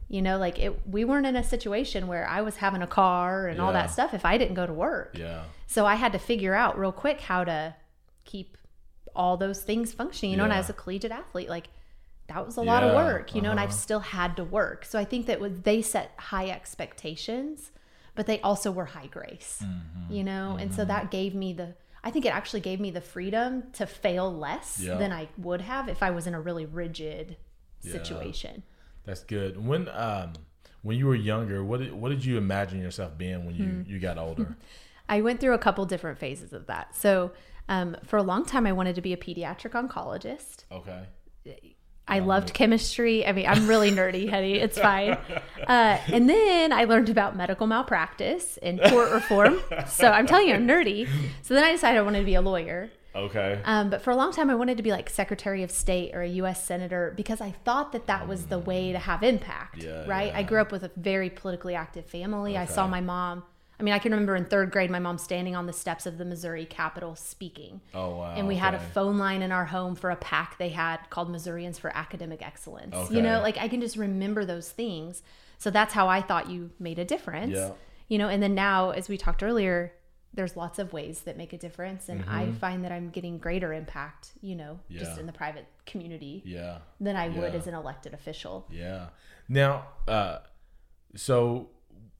You 0.09 0.23
know 0.23 0.37
like 0.39 0.59
it 0.59 0.73
we 0.97 1.05
weren't 1.05 1.27
in 1.27 1.37
a 1.37 1.45
situation 1.45 2.07
where 2.07 2.27
i 2.29 2.41
was 2.41 2.57
having 2.57 2.83
a 2.83 2.87
car 2.89 3.47
and 3.49 3.61
all 3.61 3.73
that 3.73 3.91
stuff 3.91 4.15
if 4.15 4.25
i 4.25 4.39
didn't 4.39 4.55
go 4.55 4.67
to 4.67 4.73
work. 4.73 5.17
Yeah. 5.19 5.43
so 5.67 5.87
i 5.87 5.95
had 5.97 6.13
to 6.13 6.19
figure 6.19 6.55
out 6.55 6.79
real 6.79 6.93
quick 6.93 7.21
how 7.21 7.43
to 7.45 7.75
keep 8.25 8.57
all 9.15 9.37
those 9.37 9.61
things 9.63 9.93
functioning 9.93 10.31
you 10.33 10.37
know 10.37 10.45
and 10.45 10.53
Yeah. 10.53 10.59
as 10.59 10.69
a 10.71 10.73
collegiate 10.73 11.13
athlete 11.13 11.49
like 11.49 11.69
that 12.29 12.45
was 12.47 12.57
a 12.57 12.63
lot 12.63 12.83
of 12.83 12.95
work 12.95 13.35
you 13.35 13.41
know 13.43 13.51
and 13.51 13.61
i've 13.61 13.69
uh-huh. 13.69 13.77
still 13.79 14.01
had 14.01 14.37
to 14.37 14.45
work 14.45 14.85
so 14.85 14.99
i 14.99 15.05
think 15.05 15.27
that 15.27 15.41
was, 15.41 15.61
they 15.61 15.83
set 15.83 16.13
high 16.17 16.49
expectations 16.49 17.71
but 18.15 18.27
they 18.27 18.41
also 18.41 18.71
were 18.71 18.87
high 18.87 19.07
grace 19.07 19.63
Mm-hmm. 19.65 20.13
you 20.13 20.25
know 20.25 20.57
and 20.59 20.73
so 20.75 20.85
that 20.85 21.11
gave 21.11 21.35
me 21.35 21.53
the 21.53 21.75
i 22.03 22.11
think 22.11 22.25
it 22.25 22.35
actually 22.35 22.61
gave 22.61 22.81
me 22.81 22.91
the 22.91 23.01
freedom 23.01 23.65
to 23.75 23.87
fail 23.87 24.33
less 24.33 24.81
Yeah. 24.81 24.97
than 24.97 25.13
i 25.13 25.29
would 25.39 25.61
have 25.63 25.89
if 25.89 26.03
i 26.03 26.11
was 26.11 26.27
in 26.27 26.35
a 26.35 26.41
really 26.41 26.67
rigid 26.67 27.37
Yeah. 27.83 27.93
situation 27.93 28.63
That's 29.05 29.23
good. 29.23 29.63
When 29.63 29.89
um 29.91 30.33
when 30.81 30.97
you 30.99 31.07
were 31.07 31.15
younger, 31.15 31.63
what 31.65 31.81
did, 31.81 31.93
what 31.93 32.09
did 32.11 32.25
you 32.25 32.37
imagine 32.39 32.79
yourself 32.81 33.17
being 33.19 33.45
when 33.47 33.55
you 33.55 33.67
Hmm. 33.67 33.83
you 33.87 33.99
got 34.01 34.17
older? 34.19 34.57
I 35.09 35.21
went 35.21 35.41
through 35.41 35.53
a 35.55 35.59
couple 35.59 35.85
different 35.85 36.19
phases 36.19 36.53
of 36.55 36.67
that. 36.67 36.95
So, 36.97 37.33
um, 37.69 37.97
for 38.05 38.17
a 38.17 38.23
long 38.23 38.47
time, 38.47 38.67
I 38.67 38.73
wanted 38.73 38.95
to 38.95 39.03
be 39.03 39.13
a 39.13 39.17
pediatric 39.19 39.73
oncologist. 39.73 40.65
Okay. 40.73 41.03
I 42.07 42.19
loved 42.19 42.53
chemistry. 42.53 43.27
I 43.27 43.33
mean, 43.33 43.47
I'm 43.47 43.67
really 43.67 43.91
nerdy, 43.91 44.29
Hetty. 44.29 44.55
It's 44.61 44.79
fine. 44.79 45.17
Uh, 45.67 45.99
and 46.13 46.29
then 46.29 46.73
I 46.73 46.85
learned 46.85 47.09
about 47.09 47.37
medical 47.37 47.67
malpractice 47.67 48.59
and 48.63 48.79
tort 48.89 49.11
reform. 49.13 49.61
So 49.89 50.09
I'm 50.11 50.27
telling 50.27 50.49
you, 50.49 50.55
I'm 50.55 50.69
nerdy. 50.69 51.09
So 51.43 51.55
then 51.55 51.65
I 51.65 51.73
decided 51.73 51.99
I 51.99 52.03
wanted 52.03 52.19
to 52.21 52.25
be 52.27 52.35
a 52.35 52.43
lawyer. 52.43 52.91
Okay. 53.17 53.61
Um, 53.65 53.91
but 53.91 54.03
for 54.03 54.11
a 54.11 54.17
long 54.17 54.33
time, 54.33 54.51
I 54.51 54.55
wanted 54.57 54.77
to 54.77 54.83
be 54.83 54.91
like 54.91 55.09
Secretary 55.09 55.63
of 55.63 55.71
State 55.71 56.15
or 56.15 56.21
a 56.23 56.29
U.S. 56.29 56.65
Senator 56.65 57.15
because 57.17 57.41
I 57.41 57.53
thought 57.65 57.93
that 57.93 58.09
that 58.09 58.27
was 58.29 58.47
the 58.47 58.59
way 58.59 58.93
to 58.93 58.99
have 58.99 59.23
impact, 59.23 59.83
Yeah, 59.83 60.05
right? 60.07 60.27
yeah. 60.33 60.39
I 60.39 60.43
grew 60.43 60.61
up 60.61 60.73
with 60.73 60.83
a 60.83 60.91
very 60.97 61.31
politically 61.31 61.75
active 61.77 62.07
family. 62.07 62.57
I 62.59 62.67
saw 62.67 62.87
my 62.89 63.01
mom. 63.01 63.45
I 63.79 63.83
mean, 63.83 63.93
I 63.93 63.99
can 63.99 64.13
remember 64.13 64.37
in 64.37 64.45
third 64.45 64.71
grade, 64.71 64.91
my 64.91 64.99
mom 65.01 65.19
standing 65.19 65.57
on 65.57 65.67
the 65.67 65.73
steps 65.73 66.07
of 66.07 66.17
the 66.19 66.25
Missouri 66.25 66.65
Capitol 66.65 67.17
speaking. 67.17 67.81
oh 67.93 68.19
wow. 68.19 68.35
And 68.37 68.47
we 68.47 68.57
had 68.57 68.75
a 68.75 68.79
phone 68.79 69.19
line 69.19 69.43
in 69.43 69.51
our 69.53 69.65
home 69.67 69.95
for 69.97 70.11
a 70.11 70.17
PAC 70.17 70.59
they 70.59 70.69
had 70.71 70.99
called 71.11 71.29
Missourians 71.31 71.79
for 71.79 71.91
Academic 71.97 72.41
Excellence. 72.41 72.95
Okay. 72.95 73.17
You 73.17 73.23
know, 73.23 73.41
like 73.41 73.59
I 73.59 73.69
can 73.69 73.81
just 73.81 73.97
remember 73.97 74.45
those 74.45 74.71
things. 74.71 75.23
So 75.59 75.71
that's 75.71 75.93
how 75.95 76.09
I 76.09 76.21
thought 76.21 76.49
you 76.51 76.71
made 76.79 76.99
a 76.99 77.05
difference. 77.05 77.53
Yeah. 77.55 77.73
You 78.09 78.19
know, 78.19 78.29
and 78.29 78.43
then 78.43 78.55
now, 78.55 78.91
as 78.91 79.09
we 79.09 79.17
talked 79.17 79.43
earlier, 79.43 79.93
there's 80.35 80.57
lots 80.57 80.79
of 80.79 80.93
ways 80.93 81.21
that 81.23 81.37
make 81.37 81.53
a 81.53 81.59
difference. 81.59 82.09
And 82.09 82.25
I 82.29 82.51
find 82.53 82.85
that 82.85 82.91
I'm 82.93 83.09
getting 83.11 83.39
greater 83.39 83.73
impact, 83.73 84.33
you 84.41 84.57
know, 84.57 84.81
just 84.91 85.13
Mm-hmm. 85.13 85.21
In 85.21 85.27
the 85.27 85.33
private 85.33 85.67
community 85.87 86.43
Yeah. 86.45 86.79
than 87.01 87.17
I 87.17 87.29
would 87.29 87.55
as 87.55 87.67
an 87.67 87.75
elected 87.75 88.15
official. 88.15 88.67
Yeah. 88.71 89.07
Now, 89.49 89.87
uh, 90.09 90.39
so 91.17 91.69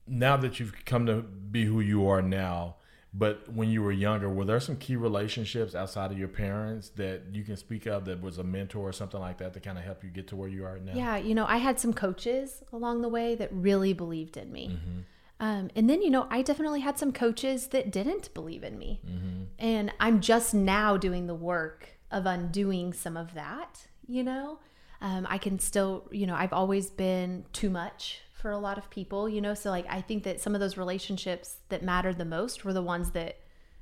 now 0.07 0.37
that 0.37 0.59
you've 0.59 0.85
come 0.85 1.05
to 1.05 1.21
be 1.21 1.65
who 1.65 1.79
you 1.79 2.07
are 2.07 2.21
now, 2.21 2.75
but 3.17 3.51
when 3.51 3.69
you 3.69 3.81
were 3.81 3.93
younger, 3.93 4.29
were 4.29 4.43
there 4.43 4.59
some 4.59 4.75
key 4.75 4.97
relationships 4.97 5.73
outside 5.73 6.11
of 6.11 6.19
your 6.19 6.27
parents 6.27 6.89
that 6.97 7.21
you 7.31 7.43
can 7.43 7.55
speak 7.55 7.85
of 7.85 8.03
that 8.05 8.21
was 8.21 8.37
a 8.39 8.43
mentor 8.43 8.89
or 8.89 8.91
something 8.91 9.21
like 9.21 9.37
that 9.37 9.53
to 9.53 9.61
kind 9.61 9.77
of 9.77 9.85
help 9.85 10.03
you 10.03 10.09
get 10.09 10.27
to 10.27 10.35
where 10.35 10.49
you 10.49 10.65
are 10.65 10.79
now? 10.79 10.93
Yeah, 10.93 11.15
you 11.17 11.33
know, 11.33 11.45
I 11.45 11.57
had 11.57 11.79
some 11.79 11.93
coaches 11.93 12.61
along 12.73 13.01
the 13.01 13.07
way 13.07 13.35
that 13.35 13.49
really 13.53 13.93
believed 13.93 14.35
in 14.35 14.51
me. 14.51 14.71
Mm-hmm. 14.73 14.99
Um, 15.39 15.69
and 15.75 15.89
then, 15.89 16.01
you 16.01 16.09
know, 16.09 16.27
I 16.29 16.41
definitely 16.41 16.81
had 16.81 16.99
some 16.99 17.13
coaches 17.13 17.67
that 17.67 17.89
didn't 17.89 18.33
believe 18.33 18.63
in 18.63 18.77
me. 18.77 18.99
Mm-hmm. 19.05 19.43
And 19.59 19.93
I'm 19.99 20.19
just 20.19 20.53
now 20.53 20.97
doing 20.97 21.27
the 21.27 21.35
work 21.35 21.97
of 22.11 22.25
undoing 22.25 22.91
some 22.91 23.15
of 23.15 23.33
that, 23.33 23.87
you 24.07 24.23
know? 24.23 24.59
Um, 25.01 25.25
I 25.29 25.37
can 25.37 25.59
still, 25.59 26.07
you 26.11 26.25
know, 26.27 26.35
I've 26.35 26.53
always 26.53 26.89
been 26.89 27.45
too 27.53 27.69
much 27.69 28.21
for 28.45 28.51
a 28.51 28.59
lot 28.59 28.77
of 28.77 28.91
people, 28.91 29.27
you 29.27 29.41
know? 29.41 29.55
So, 29.55 29.71
like, 29.71 29.87
I 29.89 30.01
think 30.01 30.21
that 30.25 30.39
some 30.39 30.53
of 30.53 30.61
those 30.61 30.77
relationships 30.77 31.57
that 31.69 31.81
mattered 31.81 32.19
the 32.19 32.25
most 32.25 32.63
were 32.63 32.73
the 32.73 32.81
ones 32.83 33.09
that 33.13 33.39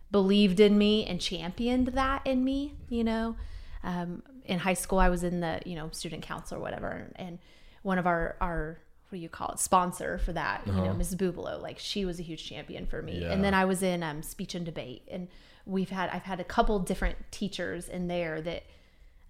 believed 0.10 0.62
in 0.62 0.78
me 0.78 1.06
and 1.06 1.20
championed 1.20 1.88
that 1.88 2.26
in 2.26 2.46
me, 2.46 2.76
you 2.88 3.04
know? 3.04 3.36
Um, 3.84 4.24
in 4.46 4.60
high 4.60 4.76
school, 4.76 5.00
I 5.00 5.10
was 5.10 5.22
in 5.22 5.42
the, 5.42 5.60
you 5.66 5.76
know, 5.76 5.90
student 5.92 6.24
council 6.24 6.60
or 6.60 6.62
whatever. 6.62 7.12
And 7.18 7.40
one 7.82 7.98
of 7.98 8.08
our, 8.08 8.38
our, 8.40 8.80
what 9.10 9.18
do 9.18 9.22
you 9.22 9.28
call 9.28 9.50
it, 9.50 9.60
sponsor 9.60 10.18
for 10.20 10.32
that, 10.32 10.66
you 10.66 10.72
know, 10.72 10.96
Mrs. 10.98 11.18
Bubalo, 11.18 11.62
like 11.62 11.78
she 11.78 12.06
was 12.06 12.22
a 12.22 12.24
huge 12.24 12.48
champion 12.48 12.86
for 12.86 13.02
me. 13.02 13.20
Yeah. 13.20 13.34
And 13.34 13.44
then 13.44 13.54
I 13.54 13.66
was 13.66 13.84
in 13.84 14.02
um, 14.02 14.24
speech 14.24 14.56
and 14.56 14.66
debate. 14.66 15.02
And 15.12 15.28
we've 15.66 15.90
had, 15.90 16.10
I've 16.10 16.24
had 16.24 16.40
a 16.40 16.46
couple 16.46 16.80
different 16.80 17.18
teachers 17.32 17.90
in 17.90 18.08
there 18.08 18.40
that 18.42 18.64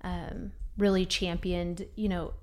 um, 0.03 0.51
really 0.77 1.07
championed, 1.07 1.87
you 1.95 2.07
know, 2.07 2.33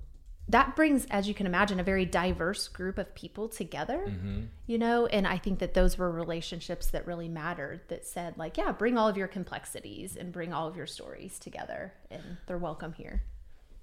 that 0.51 0.75
brings, 0.75 1.05
as 1.09 1.27
you 1.27 1.33
can 1.33 1.45
imagine, 1.45 1.79
a 1.79 1.83
very 1.83 2.05
diverse 2.05 2.67
group 2.67 2.97
of 2.97 3.13
people 3.15 3.49
together, 3.49 4.05
mm-hmm. 4.07 4.41
you 4.67 4.77
know, 4.77 5.05
and 5.07 5.25
I 5.27 5.37
think 5.37 5.59
that 5.59 5.73
those 5.73 5.97
were 5.97 6.11
relationships 6.11 6.87
that 6.87 7.07
really 7.07 7.27
mattered 7.27 7.81
that 7.87 8.05
said, 8.05 8.37
like, 8.37 8.57
yeah, 8.57 8.71
bring 8.71 8.97
all 8.97 9.07
of 9.07 9.17
your 9.17 9.27
complexities 9.27 10.15
and 10.15 10.31
bring 10.31 10.53
all 10.53 10.67
of 10.67 10.75
your 10.75 10.87
stories 10.87 11.39
together, 11.39 11.93
and 12.09 12.21
they're 12.47 12.57
welcome 12.57 12.93
here. 12.93 13.23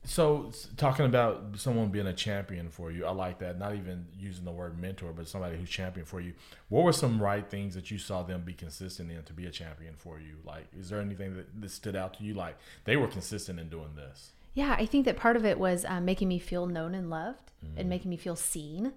So 0.04 0.52
talking 0.76 1.04
about 1.06 1.56
someone 1.56 1.88
being 1.88 2.06
a 2.06 2.14
champion 2.14 2.70
for 2.70 2.90
you, 2.90 3.04
I 3.04 3.10
like 3.10 3.40
that. 3.40 3.58
Not 3.58 3.74
even 3.74 4.06
using 4.18 4.44
the 4.44 4.52
word 4.52 4.80
mentor, 4.80 5.12
but 5.12 5.28
somebody 5.28 5.58
who's 5.58 5.68
champion 5.68 6.06
for 6.06 6.20
you. 6.20 6.34
What 6.68 6.84
were 6.84 6.92
some 6.92 7.20
right 7.20 7.46
things 7.46 7.74
that 7.74 7.90
you 7.90 7.98
saw 7.98 8.22
them 8.22 8.42
be 8.42 8.54
consistent 8.54 9.10
in 9.10 9.22
to 9.24 9.32
be 9.32 9.46
a 9.46 9.50
champion 9.50 9.94
for 9.98 10.18
you? 10.18 10.36
Like, 10.44 10.66
is 10.78 10.88
there 10.88 11.00
anything 11.00 11.36
that, 11.36 11.60
that 11.60 11.70
stood 11.70 11.96
out 11.96 12.14
to 12.14 12.24
you? 12.24 12.34
Like 12.34 12.56
they 12.84 12.96
were 12.96 13.08
consistent 13.08 13.58
in 13.58 13.68
doing 13.68 13.96
this. 13.96 14.32
Yeah, 14.58 14.74
I 14.78 14.86
think 14.86 15.04
that 15.06 15.16
part 15.16 15.36
of 15.36 15.44
it 15.44 15.58
was 15.58 15.84
um, 15.84 16.04
making 16.04 16.28
me 16.28 16.38
feel 16.38 16.66
known 16.66 16.94
and 16.94 17.08
loved 17.10 17.46
and 17.76 17.88
making 17.88 18.08
me 18.10 18.16
feel 18.16 18.36
seen, 18.36 18.92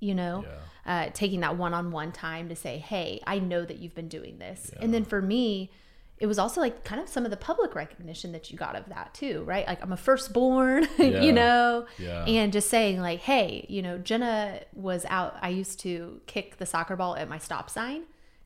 you 0.00 0.14
know, 0.14 0.44
uh, 0.86 1.06
taking 1.14 1.40
that 1.40 1.56
one 1.56 1.72
on 1.74 1.90
one 1.90 2.12
time 2.12 2.48
to 2.48 2.56
say, 2.56 2.78
hey, 2.78 3.20
I 3.26 3.38
know 3.38 3.64
that 3.64 3.78
you've 3.78 3.94
been 3.94 4.08
doing 4.08 4.38
this. 4.38 4.70
And 4.80 4.92
then 4.94 5.04
for 5.04 5.20
me, 5.22 5.70
it 6.18 6.26
was 6.26 6.38
also 6.38 6.60
like 6.60 6.84
kind 6.84 7.00
of 7.00 7.08
some 7.08 7.24
of 7.24 7.30
the 7.30 7.36
public 7.36 7.74
recognition 7.74 8.30
that 8.32 8.50
you 8.50 8.56
got 8.58 8.76
of 8.76 8.86
that 8.88 9.14
too, 9.14 9.42
right? 9.44 9.66
Like 9.66 9.82
I'm 9.82 9.92
a 9.92 9.96
firstborn, 9.96 10.86
Yeah. 10.98 11.22
you 11.22 11.32
know, 11.32 11.86
Yeah. 11.98 12.24
and 12.26 12.52
just 12.52 12.68
saying 12.70 13.00
like, 13.00 13.20
hey, 13.20 13.66
you 13.68 13.82
know, 13.82 13.98
Jenna 13.98 14.60
was 14.74 15.04
out. 15.08 15.36
I 15.42 15.48
used 15.48 15.80
to 15.80 16.20
kick 16.26 16.58
the 16.58 16.66
soccer 16.66 16.94
ball 16.96 17.16
at 17.16 17.28
my 17.28 17.38
stop 17.38 17.68
sign 17.68 18.02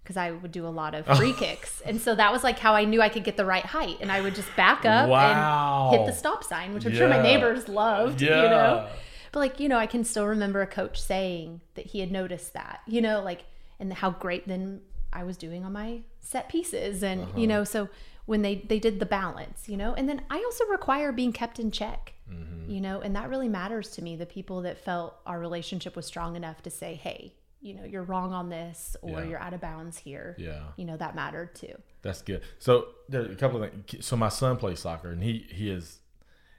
because 0.09 0.17
I 0.17 0.31
would 0.31 0.53
do 0.53 0.67
a 0.67 0.69
lot 0.83 0.95
of 0.95 1.05
free 1.19 1.35
kicks, 1.35 1.83
and 1.83 2.01
so 2.01 2.15
that 2.15 2.33
was 2.33 2.43
like 2.43 2.59
how 2.59 2.75
I 2.75 2.85
knew 2.87 3.03
I 3.03 3.11
could 3.11 3.25
get 3.25 3.37
the 3.37 3.45
right 3.45 3.65
height, 3.65 3.99
and 4.01 4.11
I 4.11 4.23
would 4.23 4.35
just 4.35 4.49
back 4.57 4.87
up 4.87 5.09
Wow. 5.11 5.91
and 5.93 5.99
hit 5.99 6.07
the 6.07 6.13
stop 6.19 6.43
sign, 6.43 6.73
which 6.73 6.87
I'm 6.87 6.95
sure 6.95 7.09
my 7.09 7.21
neighbors 7.23 7.69
loved, 7.69 8.23
Yeah. 8.23 8.43
you 8.43 8.49
know. 8.49 8.89
But 9.33 9.41
like, 9.41 9.61
you 9.61 9.69
know, 9.69 9.77
I 9.77 9.87
can 9.87 10.05
still 10.05 10.27
remember 10.27 10.63
a 10.63 10.67
coach 10.67 10.99
saying 10.99 11.61
that 11.75 11.87
he 11.89 12.01
had 12.01 12.11
noticed 12.11 12.55
that, 12.55 12.81
you 12.87 13.03
know, 13.03 13.21
like 13.23 13.45
and 13.79 13.93
how 13.93 14.11
great 14.11 14.49
then 14.49 14.81
I 15.13 15.23
was 15.25 15.37
doing 15.37 15.65
on 15.65 15.73
my 15.75 16.01
set 16.21 16.49
pieces 16.49 17.03
and 17.03 17.23
Uh-huh. 17.25 17.39
you 17.41 17.47
know, 17.47 17.63
so 17.65 17.89
when 18.25 18.41
they 18.43 18.55
they 18.57 18.79
did 18.79 18.99
the 19.01 19.07
balance, 19.07 19.69
you 19.69 19.77
know, 19.77 19.93
and 19.93 20.09
then 20.09 20.23
I 20.31 20.39
also 20.45 20.65
require 20.67 21.13
being 21.13 21.33
kept 21.33 21.59
in 21.61 21.71
check. 21.71 22.15
Mm-hmm. 22.33 22.71
You 22.71 22.81
know, 22.83 23.01
and 23.01 23.15
that 23.17 23.29
really 23.31 23.49
matters 23.49 23.89
to 23.93 24.03
me, 24.03 24.15
the 24.17 24.27
people 24.27 24.61
that 24.63 24.77
felt 24.79 25.17
our 25.27 25.39
relationship 25.39 25.97
was 25.97 26.05
strong 26.07 26.37
enough 26.37 26.63
to 26.63 26.71
say, 26.71 26.95
"Hey, 26.95 27.33
you 27.61 27.75
know, 27.75 27.85
you're 27.85 28.03
wrong 28.05 28.33
on 28.33 28.49
this 28.49 28.97
or 29.03 29.21
Yeah. 29.21 29.25
you're 29.25 29.39
out 29.41 29.55
of 29.55 29.61
bounds 29.61 29.99
here." 29.99 30.37
Yeah. 30.39 30.63
You 30.77 30.85
know, 30.85 30.97
that 30.97 31.15
mattered 31.15 31.55
too. 31.55 31.75
That's 32.03 32.23
good. 32.23 32.43
So 32.59 32.89
there 33.09 33.23
are 33.23 33.33
a 33.33 33.37
couple 33.37 33.63
of 33.63 33.71
things. 33.71 34.05
So 34.07 34.17
my 34.17 34.29
son 34.29 34.57
plays 34.57 34.81
soccer, 34.81 35.11
and 35.11 35.23
he 35.23 35.47
he 35.51 35.71
is 35.71 36.01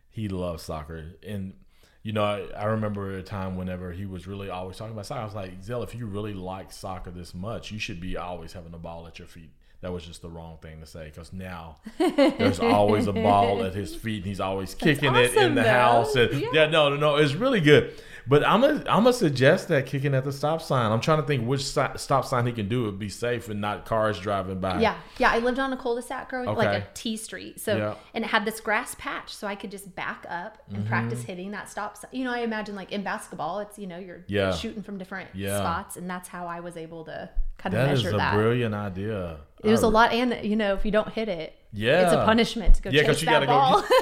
he 0.09 0.27
loves 0.27 0.63
soccer. 0.63 1.13
And 1.25 1.53
you 2.01 2.13
know, 2.13 2.23
I, 2.23 2.47
I 2.57 2.65
remember 2.65 3.17
a 3.17 3.23
time 3.23 3.57
whenever 3.57 3.91
he 3.91 4.05
was 4.05 4.25
really 4.25 4.49
always 4.49 4.77
talking 4.77 4.93
about 4.93 5.05
soccer. 5.05 5.21
I 5.21 5.25
was 5.25 5.35
like, 5.35 5.61
Zell, 5.63 5.83
if 5.83 5.93
you 5.93 6.05
really 6.05 6.33
like 6.33 6.71
soccer 6.71 7.11
this 7.11 7.33
much, 7.33 7.71
you 7.71 7.79
should 7.79 7.99
be 7.99 8.15
always 8.17 8.53
having 8.53 8.73
a 8.73 8.77
ball 8.77 9.05
at 9.07 9.19
your 9.19 9.27
feet. 9.27 9.51
That 9.81 9.93
was 9.93 10.03
just 10.03 10.21
the 10.21 10.29
wrong 10.29 10.57
thing 10.61 10.81
to 10.81 10.85
say 10.85 11.05
because 11.05 11.31
now 11.31 11.77
there's 11.97 12.59
always 12.59 13.07
a 13.07 13.13
ball 13.13 13.63
at 13.63 13.73
his 13.73 13.95
feet, 13.95 14.17
and 14.17 14.25
he's 14.25 14.41
always 14.41 14.75
kicking 14.75 15.15
it 15.15 15.33
in 15.35 15.55
the 15.55 15.61
though. 15.63 15.69
house. 15.69 16.15
And 16.15 16.33
Yeah. 16.33 16.47
yeah, 16.51 16.65
no, 16.67 16.89
no, 16.89 16.97
no, 16.97 17.15
it's 17.15 17.33
really 17.33 17.61
good. 17.61 17.93
But 18.27 18.45
I'm 18.45 18.59
gonna 18.61 18.79
I'm 18.87 19.03
gonna 19.05 19.13
suggest 19.13 19.69
that 19.69 19.85
kicking 19.85 20.13
at 20.13 20.25
the 20.25 20.33
stop 20.33 20.61
sign. 20.61 20.91
I'm 20.91 20.99
trying 20.99 21.21
to 21.21 21.25
think 21.25 21.47
which 21.47 21.63
stop 21.63 21.97
sign 22.25 22.45
he 22.45 22.51
can 22.51 22.67
do 22.67 22.87
it 22.89 22.99
be 22.99 23.07
safe 23.09 23.47
and 23.49 23.61
not 23.61 23.85
cars 23.85 24.19
driving 24.19 24.59
by. 24.59 24.81
Yeah, 24.81 24.97
yeah. 25.17 25.31
I 25.31 25.39
lived 25.39 25.57
on 25.59 25.71
a 25.71 25.77
cul-de-sac 25.77 26.29
growing 26.29 26.53
like 26.55 26.83
a 26.83 26.85
T 26.93 27.15
street, 27.15 27.59
so 27.61 27.75
Yeah. 27.77 27.95
and 28.13 28.25
it 28.25 28.27
had 28.27 28.43
this 28.45 28.59
grass 28.59 28.95
patch, 28.99 29.33
so 29.33 29.47
I 29.47 29.55
could 29.55 29.71
just 29.71 29.95
back 29.95 30.25
up 30.29 30.57
and 30.73 30.85
practice 30.85 31.19
Mm-hmm. 31.19 31.27
hitting 31.27 31.51
that 31.51 31.69
stop. 31.69 31.95
sign. 31.97 32.09
You 32.11 32.25
know, 32.25 32.31
I 32.33 32.39
imagine 32.39 32.75
like 32.75 32.91
in 32.91 33.01
basketball, 33.01 33.59
it's 33.59 33.79
you 33.79 33.87
know 33.87 33.97
you're 33.97 34.25
Yeah. 34.27 34.53
shooting 34.53 34.83
from 34.83 34.97
different 34.97 35.29
spots, 35.31 35.95
and 35.95 36.07
that's 36.09 36.27
how 36.27 36.45
I 36.47 36.59
was 36.59 36.75
able 36.75 37.05
to 37.05 37.29
kind 37.59 37.75
of 37.75 37.79
That 37.85 37.93
is 37.93 38.03
measure 38.03 38.15
a 38.15 38.17
that. 38.17 38.33
brilliant 38.33 38.73
idea. 38.75 39.37
It 39.63 39.69
was 39.69 39.83
I- 39.83 39.87
a 39.87 39.89
lot, 39.89 40.11
and 40.13 40.43
you 40.43 40.55
know, 40.55 40.73
if 40.73 40.85
you 40.85 40.91
don't 40.91 41.09
hit 41.09 41.27
it, 41.29 41.53
Yeah. 41.73 42.03
it's 42.05 42.13
a 42.13 42.25
punishment 42.25 42.75
to 42.75 42.81
go 42.81 42.89
Yeah, 42.89 43.03
chase 43.03 43.21
you 43.21 43.25
that 43.27 43.45
gotta 43.45 43.45
go 43.45 43.51
ball. 43.51 43.83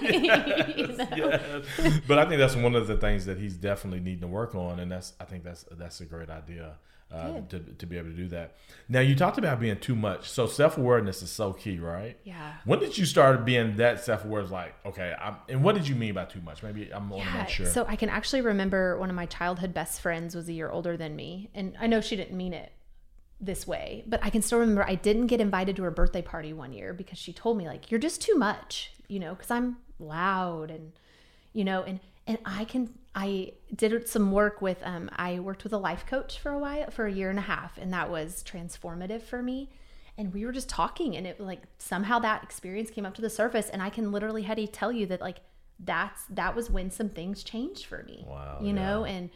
You 0.76 0.86
know? 0.88 1.06
Yeah. 1.16 2.00
but 2.08 2.18
I 2.18 2.24
think 2.26 2.38
that's 2.38 2.56
one 2.56 2.74
of 2.74 2.86
the 2.86 2.96
things 2.96 3.26
that 3.26 3.38
he's 3.38 3.54
definitely 3.54 4.00
needing 4.00 4.20
to 4.22 4.26
work 4.26 4.54
on, 4.54 4.80
and 4.80 4.90
that's 4.90 5.12
I 5.20 5.24
think 5.24 5.44
that's 5.44 5.64
that's 5.72 6.00
a 6.00 6.04
great 6.06 6.30
idea 6.30 6.74
uh, 7.12 7.40
to 7.50 7.58
to 7.60 7.86
be 7.86 7.98
able 7.98 8.08
to 8.10 8.16
do 8.16 8.28
that. 8.28 8.56
Now 8.88 9.00
you 9.00 9.14
talked 9.14 9.38
about 9.38 9.60
being 9.60 9.78
too 9.78 9.94
much, 9.94 10.28
so 10.30 10.46
self 10.46 10.78
awareness 10.78 11.22
is 11.22 11.30
so 11.30 11.52
key, 11.52 11.78
right? 11.78 12.16
Yeah. 12.24 12.54
When 12.64 12.78
did 12.80 12.96
you 12.98 13.04
start 13.04 13.44
being 13.44 13.76
that 13.76 14.02
self 14.02 14.24
aware? 14.24 14.42
Like, 14.44 14.74
okay, 14.86 15.14
I'm, 15.20 15.36
and 15.48 15.62
what 15.62 15.74
did 15.74 15.86
you 15.86 15.94
mean 15.94 16.14
by 16.14 16.24
too 16.24 16.40
much? 16.40 16.62
Maybe 16.62 16.90
I'm 16.92 17.10
Yeah, 17.12 17.32
make 17.38 17.48
sure. 17.50 17.66
So 17.66 17.84
I 17.86 17.96
can 17.96 18.08
actually 18.08 18.40
remember 18.40 18.98
one 18.98 19.10
of 19.10 19.16
my 19.16 19.26
childhood 19.26 19.74
best 19.74 20.00
friends 20.00 20.34
was 20.34 20.48
a 20.48 20.52
year 20.52 20.70
older 20.70 20.96
than 20.96 21.14
me, 21.14 21.50
and 21.54 21.76
I 21.78 21.86
know 21.86 22.00
she 22.00 22.16
didn't 22.16 22.36
mean 22.36 22.54
it 22.54 22.72
this 23.44 23.66
way, 23.66 24.04
but 24.06 24.20
I 24.22 24.30
can 24.30 24.42
still 24.42 24.58
remember 24.58 24.84
I 24.84 24.94
didn't 24.94 25.26
get 25.26 25.40
invited 25.40 25.76
to 25.76 25.82
her 25.82 25.90
birthday 25.90 26.22
party 26.22 26.52
one 26.52 26.72
year 26.72 26.92
because 26.92 27.18
she 27.18 27.32
told 27.32 27.56
me 27.56 27.66
like 27.66 27.90
you're 27.90 28.00
just 28.00 28.22
too 28.22 28.34
much, 28.34 28.92
you 29.08 29.18
know, 29.18 29.34
because 29.34 29.50
I'm 29.50 29.76
loud 29.98 30.70
and 30.70 30.92
you 31.52 31.64
know, 31.64 31.82
and 31.82 32.00
and 32.26 32.38
I 32.44 32.64
can 32.64 32.94
I 33.14 33.52
did 33.74 34.08
some 34.08 34.32
work 34.32 34.60
with 34.60 34.78
um 34.84 35.10
I 35.16 35.38
worked 35.38 35.64
with 35.64 35.72
a 35.72 35.78
life 35.78 36.04
coach 36.06 36.38
for 36.38 36.52
a 36.52 36.58
while 36.58 36.90
for 36.90 37.06
a 37.06 37.12
year 37.12 37.30
and 37.30 37.38
a 37.38 37.42
half, 37.42 37.78
and 37.78 37.92
that 37.92 38.10
was 38.10 38.44
transformative 38.46 39.22
for 39.22 39.42
me. 39.42 39.70
And 40.16 40.32
we 40.32 40.46
were 40.46 40.52
just 40.52 40.68
talking, 40.68 41.16
and 41.16 41.26
it 41.26 41.40
like 41.40 41.62
somehow 41.78 42.18
that 42.20 42.42
experience 42.42 42.90
came 42.90 43.04
up 43.04 43.14
to 43.14 43.22
the 43.22 43.30
surface, 43.30 43.68
and 43.68 43.82
I 43.82 43.90
can 43.90 44.12
literally, 44.12 44.42
Hetty, 44.42 44.68
tell 44.68 44.92
you 44.92 45.06
that 45.06 45.20
like 45.20 45.38
that's 45.80 46.24
that 46.30 46.54
was 46.54 46.70
when 46.70 46.90
some 46.90 47.08
things 47.08 47.42
changed 47.42 47.86
for 47.86 48.04
me. 48.04 48.24
Wow, 48.26 48.58
You 48.62 48.72
know, 48.72 49.04
and 49.04 49.30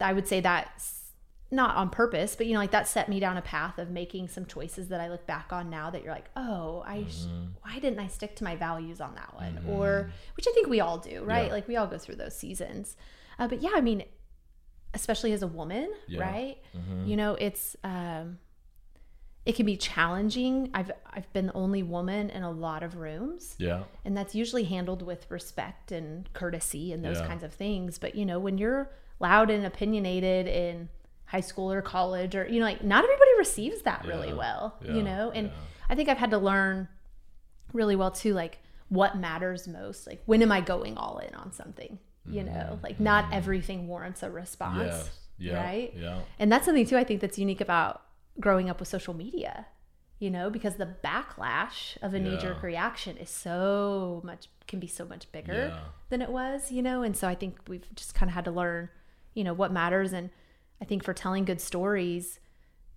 I 0.00 0.12
would 0.12 0.26
say 0.26 0.40
that's 0.40 1.05
not 1.50 1.76
on 1.76 1.90
purpose, 1.90 2.34
but 2.34 2.46
you 2.46 2.54
know, 2.54 2.58
like 2.58 2.72
that 2.72 2.88
set 2.88 3.08
me 3.08 3.20
down 3.20 3.36
a 3.36 3.42
path 3.42 3.78
of 3.78 3.88
making 3.90 4.26
some 4.28 4.44
choices 4.46 4.88
that 4.88 5.00
I 5.00 5.08
look 5.08 5.26
back 5.26 5.52
on 5.52 5.70
now 5.70 5.90
that 5.90 6.02
you're 6.02 6.12
like, 6.12 6.28
oh, 6.36 6.82
I 6.86 7.04
sh- 7.08 7.24
Mm-hmm. 7.26 7.44
why 7.62 7.78
didn't 7.78 8.00
I 8.00 8.08
stick 8.08 8.34
to 8.36 8.44
my 8.44 8.56
values 8.56 9.00
on 9.00 9.14
that 9.14 9.32
one? 9.34 9.64
Or 9.68 10.10
which 10.36 10.46
I 10.48 10.52
think 10.52 10.66
we 10.68 10.80
all 10.80 10.98
do, 10.98 11.22
right? 11.22 11.46
Yeah. 11.46 11.52
Like 11.52 11.68
we 11.68 11.76
all 11.76 11.86
go 11.86 11.98
through 11.98 12.16
those 12.16 12.36
seasons. 12.36 12.96
Uh, 13.38 13.46
but 13.46 13.62
yeah, 13.62 13.70
I 13.74 13.80
mean, 13.80 14.02
especially 14.94 15.32
as 15.32 15.42
a 15.42 15.46
woman, 15.46 15.88
Yeah. 16.08 16.20
right? 16.20 16.56
You 17.04 17.16
know, 17.16 17.34
it's 17.34 17.76
um, 17.84 18.38
it 19.44 19.54
can 19.54 19.66
be 19.66 19.76
challenging. 19.76 20.70
I've 20.74 20.90
I've 21.12 21.32
been 21.32 21.46
the 21.46 21.52
only 21.52 21.82
woman 21.84 22.30
in 22.30 22.42
a 22.42 22.50
lot 22.50 22.82
of 22.82 22.96
rooms 22.96 23.54
Yeah. 23.58 23.84
and 24.04 24.16
that's 24.16 24.34
usually 24.34 24.64
handled 24.64 25.02
with 25.02 25.30
respect 25.30 25.92
and 25.92 26.28
courtesy 26.32 26.92
and 26.92 27.04
those 27.04 27.18
Yeah. 27.20 27.26
kinds 27.28 27.44
of 27.44 27.52
things 27.52 27.98
but 27.98 28.14
you 28.16 28.26
know 28.26 28.40
when 28.40 28.58
you're 28.58 28.90
loud 29.20 29.48
and 29.50 29.64
opinionated 29.64 30.46
in 30.48 30.88
high 31.26 31.40
school 31.40 31.70
or 31.72 31.82
college 31.82 32.34
or 32.34 32.46
you 32.48 32.58
know 32.60 32.66
like 32.66 32.82
not 32.84 33.04
everybody 33.04 33.30
receives 33.38 33.82
that 33.82 34.04
really 34.06 34.32
well 34.32 34.76
Yeah. 34.84 34.94
you 34.94 35.02
know 35.02 35.30
and 35.34 35.48
Yeah. 35.48 35.52
i 35.90 35.94
think 35.94 36.08
i've 36.08 36.18
had 36.18 36.30
to 36.30 36.38
learn 36.38 36.88
really 37.72 37.96
well 37.96 38.10
too 38.10 38.32
like 38.34 38.58
what 38.88 39.16
matters 39.16 39.66
most 39.66 40.06
like 40.06 40.22
when 40.26 40.40
am 40.42 40.52
i 40.52 40.60
going 40.60 40.96
all 40.96 41.18
in 41.18 41.34
on 41.34 41.52
something 41.52 41.98
you 42.28 42.42
know 42.44 42.78
like 42.82 43.00
not 43.00 43.32
everything 43.32 43.86
warrants 43.88 44.22
a 44.22 44.30
response 44.30 44.78
Mm-hmm. 44.78 44.96
Yes. 44.96 45.10
Yeah. 45.38 45.62
right 45.64 45.92
Yeah. 45.96 46.20
and 46.38 46.50
that's 46.50 46.64
something 46.64 46.86
too 46.86 46.96
I 46.96 47.04
think 47.04 47.20
that's 47.20 47.38
unique 47.38 47.60
about 47.60 48.02
growing 48.40 48.70
up 48.70 48.78
with 48.80 48.88
social 48.88 49.12
media. 49.14 49.66
You 50.18 50.30
know, 50.30 50.48
because 50.48 50.76
the 50.76 50.88
backlash 51.04 51.98
of 52.00 52.14
a 52.14 52.18
knee 52.18 52.38
jerk 52.38 52.56
Yeah. 52.62 52.66
reaction 52.66 53.18
is 53.18 53.28
so 53.28 54.22
much 54.24 54.48
can 54.66 54.80
be 54.80 54.86
so 54.86 55.04
much 55.04 55.30
bigger 55.30 55.68
Yeah. 55.68 55.80
than 56.08 56.22
it 56.22 56.30
was, 56.30 56.72
you 56.72 56.80
know? 56.80 57.02
And 57.02 57.14
so 57.14 57.28
I 57.28 57.34
think 57.34 57.58
we've 57.68 57.84
just 57.94 58.14
kind 58.14 58.30
of 58.30 58.34
had 58.34 58.46
to 58.46 58.50
learn, 58.50 58.88
you 59.34 59.44
know, 59.44 59.52
what 59.52 59.72
matters 59.72 60.14
and 60.14 60.30
I 60.80 60.84
think 60.84 61.04
for 61.04 61.14
telling 61.14 61.44
good 61.44 61.60
stories, 61.60 62.40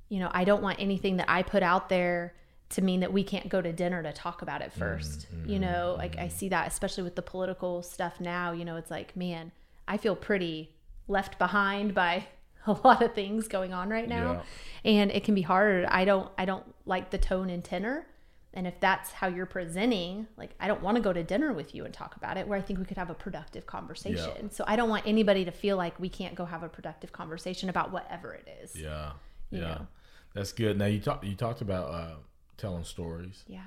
you 0.10 0.20
know, 0.20 0.30
I 0.34 0.44
don't 0.44 0.62
want 0.62 0.80
anything 0.80 1.18
that 1.18 1.30
I 1.30 1.44
put 1.44 1.64
out 1.64 1.90
there 1.90 2.34
to 2.70 2.82
mean 2.82 3.00
that 3.00 3.12
we 3.12 3.24
can't 3.24 3.50
go 3.50 3.62
to 3.62 3.74
dinner 3.74 4.04
to 4.04 4.14
talk 4.14 4.42
about 4.42 4.62
it 4.62 4.72
1st 4.78 5.26
mm, 5.26 5.50
You 5.50 5.60
know, 5.60 5.96
mm, 5.96 5.98
like 5.98 6.18
I 6.18 6.28
mm. 6.28 6.32
see 6.32 6.50
that 6.50 6.68
especially 6.68 7.04
with 7.04 7.16
the 7.16 7.22
political 7.22 7.82
stuff 7.82 8.20
now, 8.20 8.52
you 8.52 8.64
know, 8.64 8.76
it's 8.76 8.92
like, 8.92 9.16
man, 9.16 9.52
I 9.88 9.98
feel 9.98 10.16
pretty 10.16 10.76
left 11.08 11.40
behind 11.40 11.96
by 11.96 12.28
a 12.68 12.78
lot 12.84 13.02
of 13.02 13.14
things 13.14 13.48
going 13.48 13.74
on 13.74 13.90
right 13.90 14.08
now. 14.08 14.44
And 14.86 15.12
it 15.12 15.24
can 15.24 15.36
be 15.36 15.42
hard. 15.42 15.86
I 15.86 16.06
don't 16.06 16.30
I 16.38 16.46
don't 16.46 16.66
like 16.86 17.10
the 17.10 17.18
tone 17.18 17.50
and 17.50 17.64
tenor. 17.64 18.06
And 18.54 18.66
if 18.66 18.80
that's 18.80 19.12
how 19.12 19.28
you're 19.28 19.46
presenting, 19.46 20.28
like 20.38 20.56
I 20.60 20.68
don't 20.68 20.82
want 20.82 20.96
to 20.98 21.02
go 21.04 21.14
to 21.14 21.24
dinner 21.24 21.54
with 21.54 21.76
you 21.76 21.86
and 21.86 21.94
talk 21.94 22.16
about 22.16 22.36
it 22.38 22.48
where 22.48 22.58
I 22.58 22.62
think 22.62 22.80
we 22.80 22.86
could 22.86 22.98
have 22.98 23.10
a 23.12 23.14
productive 23.14 23.66
conversation. 23.68 24.50
So 24.52 24.64
I 24.68 24.76
don't 24.76 24.90
want 24.90 25.06
anybody 25.06 25.46
to 25.46 25.52
feel 25.52 25.78
like 25.78 26.00
we 26.00 26.10
can't 26.10 26.34
go 26.36 26.46
have 26.46 26.64
a 26.64 26.70
productive 26.70 27.12
conversation 27.12 27.70
about 27.70 27.92
whatever 27.92 28.34
it 28.34 28.48
is. 28.64 28.76
Yeah. 28.76 29.12
You 29.52 29.60
Yeah. 29.60 29.66
know. 29.68 29.88
That's 30.34 30.52
good. 30.52 30.78
Now 30.78 30.86
you 30.86 31.00
talked 31.00 31.24
you 31.26 31.36
talked 31.36 31.62
about 31.62 31.94
uh, 31.94 32.16
telling 32.58 32.84
stories. 32.84 33.44
Yeah. 33.48 33.62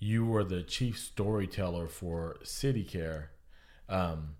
You 0.00 0.24
were 0.26 0.44
the 0.44 0.62
chief 0.62 0.98
storyteller 0.98 1.86
for 1.88 2.36
City 2.44 2.84
Care. 2.84 3.30
Um, 3.88 4.36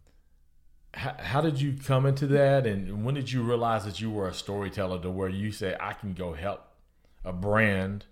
how, 0.94 1.14
how 1.18 1.40
did 1.40 1.60
you 1.60 1.74
come 1.84 2.06
into 2.06 2.26
that, 2.28 2.66
and 2.66 3.04
when 3.04 3.14
did 3.14 3.30
you 3.32 3.42
realize 3.42 3.84
that 3.84 4.00
you 4.00 4.10
were 4.10 4.28
a 4.28 4.34
storyteller 4.34 5.00
to 5.02 5.10
where 5.10 5.28
you 5.28 5.52
say 5.52 5.76
I 5.80 5.92
can 5.92 6.14
go 6.14 6.32
help 6.32 6.62
a 7.24 7.32
brand 7.32 8.04
Yeah. 8.04 8.06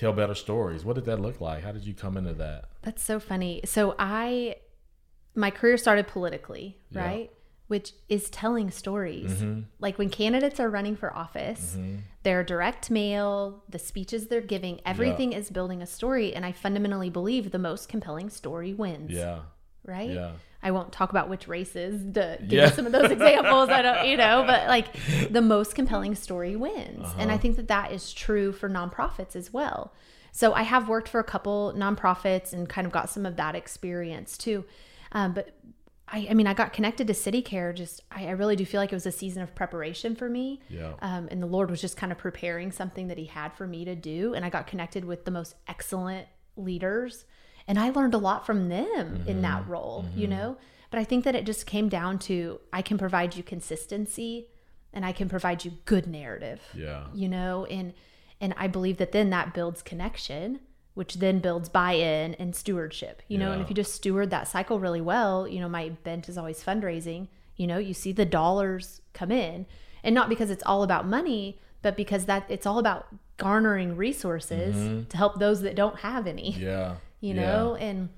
Tell 0.00 0.12
better 0.12 0.34
stories? 0.34 0.84
What 0.84 0.94
did 0.96 1.04
that 1.04 1.20
look 1.20 1.40
like? 1.40 1.62
How 1.62 1.72
did 1.72 1.86
you 1.86 1.94
come 1.94 2.16
into 2.16 2.32
that? 2.34 2.64
That's 2.82 3.02
so 3.02 3.20
funny. 3.20 3.60
So 3.64 3.94
I 3.98 4.56
my 5.34 5.50
career 5.50 5.76
started 5.76 6.08
politically, 6.08 6.78
Yeah. 6.90 7.04
right? 7.04 7.30
Which 7.68 7.92
is 8.08 8.28
telling 8.30 8.72
stories. 8.72 9.44
Like 9.78 9.96
when 9.96 10.10
candidates 10.10 10.58
are 10.58 10.68
running 10.68 10.96
for 10.96 11.14
office, 11.16 11.76
Mm-hmm. 11.78 11.96
their 12.24 12.42
direct 12.42 12.90
mail, 12.90 13.62
the 13.68 13.78
speeches 13.78 14.26
they're 14.26 14.40
giving, 14.40 14.80
everything 14.84 15.32
is 15.32 15.50
building 15.50 15.80
a 15.80 15.86
story 15.86 16.34
and 16.34 16.44
I 16.44 16.50
fundamentally 16.52 17.10
believe 17.10 17.52
the 17.52 17.58
most 17.60 17.88
compelling 17.88 18.28
story 18.30 18.74
wins, 18.74 19.12
Yeah. 19.12 19.40
right? 19.84 20.10
Yeah. 20.10 20.32
I 20.62 20.70
won't 20.72 20.92
talk 20.92 21.10
about 21.10 21.28
which 21.30 21.48
races 21.48 22.02
to 22.14 22.36
give 22.40 22.50
Yeah. 22.52 22.70
some 22.70 22.84
of 22.86 22.92
those 22.92 23.10
examples. 23.10 23.68
I 23.70 23.80
don't, 23.82 24.06
you 24.08 24.16
know, 24.16 24.44
but 24.46 24.68
like 24.68 24.88
the 25.30 25.40
most 25.40 25.74
compelling 25.74 26.14
story 26.14 26.54
wins. 26.56 27.06
And 27.18 27.30
I 27.30 27.34
Uh-huh. 27.34 27.42
think 27.42 27.56
that 27.56 27.68
that 27.68 27.92
is 27.92 28.12
true 28.12 28.52
for 28.52 28.68
nonprofits 28.68 29.34
as 29.34 29.52
well. 29.52 29.94
So 30.32 30.52
I 30.52 30.62
have 30.62 30.88
worked 30.88 31.08
for 31.08 31.18
a 31.18 31.24
couple 31.24 31.72
nonprofits 31.76 32.52
and 32.52 32.68
kind 32.68 32.86
of 32.86 32.92
got 32.92 33.08
some 33.10 33.24
of 33.26 33.36
that 33.36 33.54
experience 33.54 34.36
too. 34.38 34.64
Um, 35.12 35.32
but 35.32 35.56
I, 36.12 36.26
I 36.30 36.34
mean, 36.34 36.46
I 36.46 36.54
got 36.54 36.72
connected 36.72 37.06
to 37.06 37.14
City 37.14 37.40
Care. 37.40 37.72
Just, 37.72 38.02
I, 38.10 38.26
I 38.26 38.30
really 38.32 38.54
do 38.56 38.64
feel 38.66 38.80
like 38.80 38.92
it 38.92 38.96
was 38.96 39.06
a 39.06 39.12
season 39.12 39.42
of 39.42 39.54
preparation 39.54 40.14
for 40.14 40.28
me. 40.28 40.60
Yeah. 40.68 40.92
Um, 41.00 41.28
and 41.30 41.42
the 41.42 41.46
Lord 41.46 41.70
was 41.70 41.80
just 41.80 41.96
kind 41.96 42.12
of 42.12 42.18
preparing 42.18 42.70
something 42.70 43.08
that 43.08 43.16
He 43.18 43.26
had 43.26 43.52
for 43.54 43.66
me 43.66 43.84
to 43.86 43.94
do. 43.94 44.34
And 44.34 44.44
I 44.44 44.50
got 44.50 44.66
connected 44.66 45.04
with 45.04 45.24
the 45.24 45.30
most 45.30 45.54
excellent 45.68 46.26
leaders. 46.56 47.24
And 47.70 47.78
I 47.78 47.90
learned 47.90 48.14
a 48.14 48.18
lot 48.18 48.44
from 48.44 48.68
them 48.68 49.22
in 49.28 49.42
that 49.42 49.62
mm-hmm. 49.62 49.70
role, 49.70 50.04
you 50.16 50.26
mm-hmm. 50.26 50.36
know? 50.36 50.56
But 50.90 50.98
I 50.98 51.04
think 51.04 51.22
that 51.22 51.36
it 51.36 51.46
just 51.46 51.66
came 51.66 51.88
down 51.88 52.18
to 52.20 52.58
I 52.72 52.82
can 52.82 52.98
provide 52.98 53.36
you 53.36 53.44
consistency 53.44 54.48
and 54.92 55.06
I 55.06 55.12
can 55.12 55.28
provide 55.28 55.64
you 55.64 55.74
good 55.84 56.08
narrative, 56.08 56.60
Yeah. 56.74 57.04
you 57.14 57.28
know? 57.28 57.66
And, 57.66 57.94
and 58.40 58.54
I 58.56 58.66
believe 58.66 58.96
that 58.96 59.12
then 59.12 59.30
that 59.30 59.54
builds 59.54 59.82
connection, 59.82 60.58
which 60.94 61.14
then 61.14 61.38
builds 61.38 61.68
buy-in 61.68 62.34
and 62.34 62.56
stewardship, 62.56 63.22
you 63.28 63.38
know? 63.38 63.52
And 63.52 63.62
if 63.62 63.68
you 63.68 63.76
just 63.76 63.94
steward 63.94 64.30
that 64.30 64.48
cycle 64.48 64.80
really 64.80 65.00
well, 65.00 65.46
you 65.46 65.60
know, 65.60 65.68
my 65.68 65.90
bent 65.90 66.28
is 66.28 66.36
always 66.36 66.64
fundraising, 66.64 67.28
you 67.54 67.68
know, 67.68 67.78
you 67.78 67.94
see 67.94 68.10
the 68.10 68.24
dollars 68.24 69.00
come 69.12 69.30
in 69.30 69.64
and 70.02 70.12
not 70.12 70.28
because 70.28 70.50
it's 70.50 70.64
all 70.66 70.82
about 70.82 71.06
money, 71.06 71.60
but 71.82 71.96
because 71.96 72.24
that 72.24 72.46
it's 72.48 72.66
all 72.66 72.80
about 72.80 73.06
garnering 73.36 73.96
resources 73.96 74.74
mm-hmm. 74.74 75.04
to 75.04 75.16
help 75.16 75.38
those 75.38 75.62
that 75.62 75.76
don't 75.76 76.00
have 76.00 76.26
any 76.26 76.50
Yeah. 76.50 76.96
You 77.20 77.34
Yeah. 77.34 77.42
know 77.46 77.74
and 77.76 78.08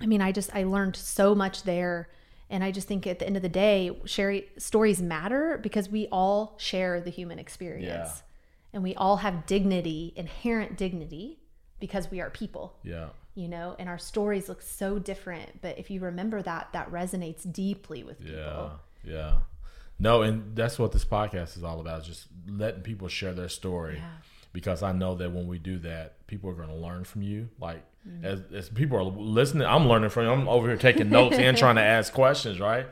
i 0.00 0.06
mean 0.06 0.20
i 0.22 0.32
just 0.32 0.54
i 0.54 0.62
learned 0.64 0.96
so 0.96 1.34
much 1.34 1.62
there 1.64 2.08
and 2.48 2.64
i 2.64 2.70
just 2.70 2.88
think 2.88 3.06
at 3.06 3.18
the 3.18 3.26
end 3.26 3.36
of 3.36 3.42
the 3.42 3.48
day 3.48 3.90
sherry 4.04 4.48
stories 4.58 5.00
matter 5.02 5.58
because 5.62 5.88
we 5.88 6.08
all 6.10 6.54
share 6.58 7.00
the 7.00 7.10
human 7.10 7.38
experience 7.38 8.12
Yeah. 8.16 8.74
and 8.74 8.82
we 8.82 8.94
all 8.94 9.18
have 9.18 9.46
dignity 9.46 10.12
inherent 10.16 10.76
dignity 10.76 11.38
because 11.80 12.10
we 12.10 12.20
are 12.20 12.30
people 12.30 12.78
Yeah. 12.82 13.08
you 13.34 13.48
know 13.48 13.76
and 13.78 13.88
our 13.88 13.98
stories 13.98 14.48
look 14.48 14.62
so 14.62 14.98
different 14.98 15.60
but 15.60 15.78
if 15.78 15.90
you 15.90 16.00
remember 16.00 16.40
that 16.42 16.68
that 16.72 16.90
resonates 16.90 17.50
deeply 17.50 18.02
with 18.04 18.18
people 18.20 18.38
Yeah, 18.38 18.70
yeah. 19.04 19.32
No, 20.02 20.22
and 20.22 20.56
that's 20.56 20.78
what 20.78 20.92
this 20.92 21.04
podcast 21.04 21.58
is 21.58 21.62
all 21.62 21.78
about: 21.78 22.04
just 22.04 22.26
letting 22.48 22.80
people 22.80 23.08
share 23.08 23.34
their 23.34 23.50
story. 23.50 23.96
Yeah. 23.96 24.08
Because 24.50 24.82
I 24.82 24.92
know 24.92 25.14
that 25.16 25.30
when 25.30 25.46
we 25.46 25.58
do 25.58 25.78
that, 25.80 26.26
people 26.26 26.48
are 26.48 26.54
going 26.54 26.70
to 26.70 26.74
learn 26.74 27.04
from 27.04 27.20
you. 27.20 27.50
Like 27.58 27.82
Mm-hmm. 28.08 28.24
as, 28.24 28.40
as 28.54 28.68
people 28.70 28.96
are 28.98 29.02
listening, 29.04 29.66
I'm 29.66 29.86
learning 29.86 30.10
from 30.10 30.24
you. 30.24 30.30
I'm 30.32 30.48
over 30.48 30.66
here 30.68 30.76
taking 30.76 31.10
notes 31.18 31.36
and 31.36 31.56
trying 31.56 31.76
to 31.76 31.82
ask 31.82 32.12
questions, 32.12 32.58
right? 32.58 32.86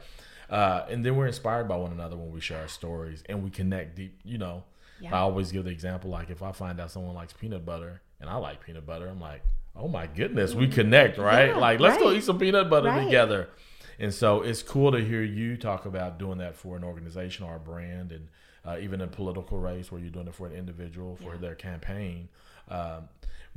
Uh, 0.51 0.85
and 0.91 1.05
then 1.05 1.17
we're 1.17 1.27
inspired 1.27 1.69
by 1.69 1.77
one 1.77 1.93
another 1.93 2.17
when 2.17 2.31
we 2.31 2.41
share 2.41 2.61
our 2.61 2.69
stories 2.69 3.23
and 3.29 3.43
we 3.43 3.51
connect 3.51 3.97
deep. 3.97 4.19
You 4.25 4.39
know, 4.39 4.65
Yeah. 5.01 5.15
I 5.15 5.19
always 5.21 5.51
give 5.53 5.65
the 5.65 5.71
example 5.71 6.11
like 6.11 6.31
if 6.31 6.43
I 6.43 6.53
find 6.53 6.79
out 6.81 6.91
someone 6.91 7.15
likes 7.15 7.33
peanut 7.33 7.65
butter 7.65 8.01
and 8.21 8.29
I 8.29 8.37
like 8.37 8.65
peanut 8.65 8.85
butter, 8.87 9.09
I'm 9.09 9.21
like, 9.21 9.43
oh 9.77 9.89
my 9.89 10.07
goodness, 10.07 10.55
we 10.55 10.69
connect, 10.69 11.19
right? 11.19 11.49
Mm-hmm. 11.51 11.59
Yeah, 11.59 11.61
like 11.61 11.81
let's 11.81 11.99
go 12.03 12.13
eat 12.13 12.25
some 12.25 12.39
peanut 12.39 12.69
butter 12.69 12.89
Right. 12.89 13.05
together. 13.05 13.49
And 13.99 14.13
so 14.15 14.43
it's 14.43 14.63
cool 14.63 14.93
to 14.93 15.05
hear 15.05 15.23
you 15.23 15.57
talk 15.57 15.87
about 15.87 16.19
doing 16.19 16.39
that 16.39 16.55
for 16.55 16.77
an 16.77 16.85
organization 16.85 17.45
or 17.45 17.57
a 17.57 17.61
brand, 17.61 18.13
and 18.13 18.29
uh, 18.65 18.77
even 18.81 19.01
a 19.01 19.07
political 19.09 19.59
race 19.59 19.91
where 19.91 20.01
you're 20.01 20.11
doing 20.11 20.29
it 20.29 20.35
for 20.35 20.47
an 20.47 20.53
individual 20.53 21.17
for 21.17 21.37
their 21.37 21.55
campaign. 21.55 22.29
Um, 22.69 23.09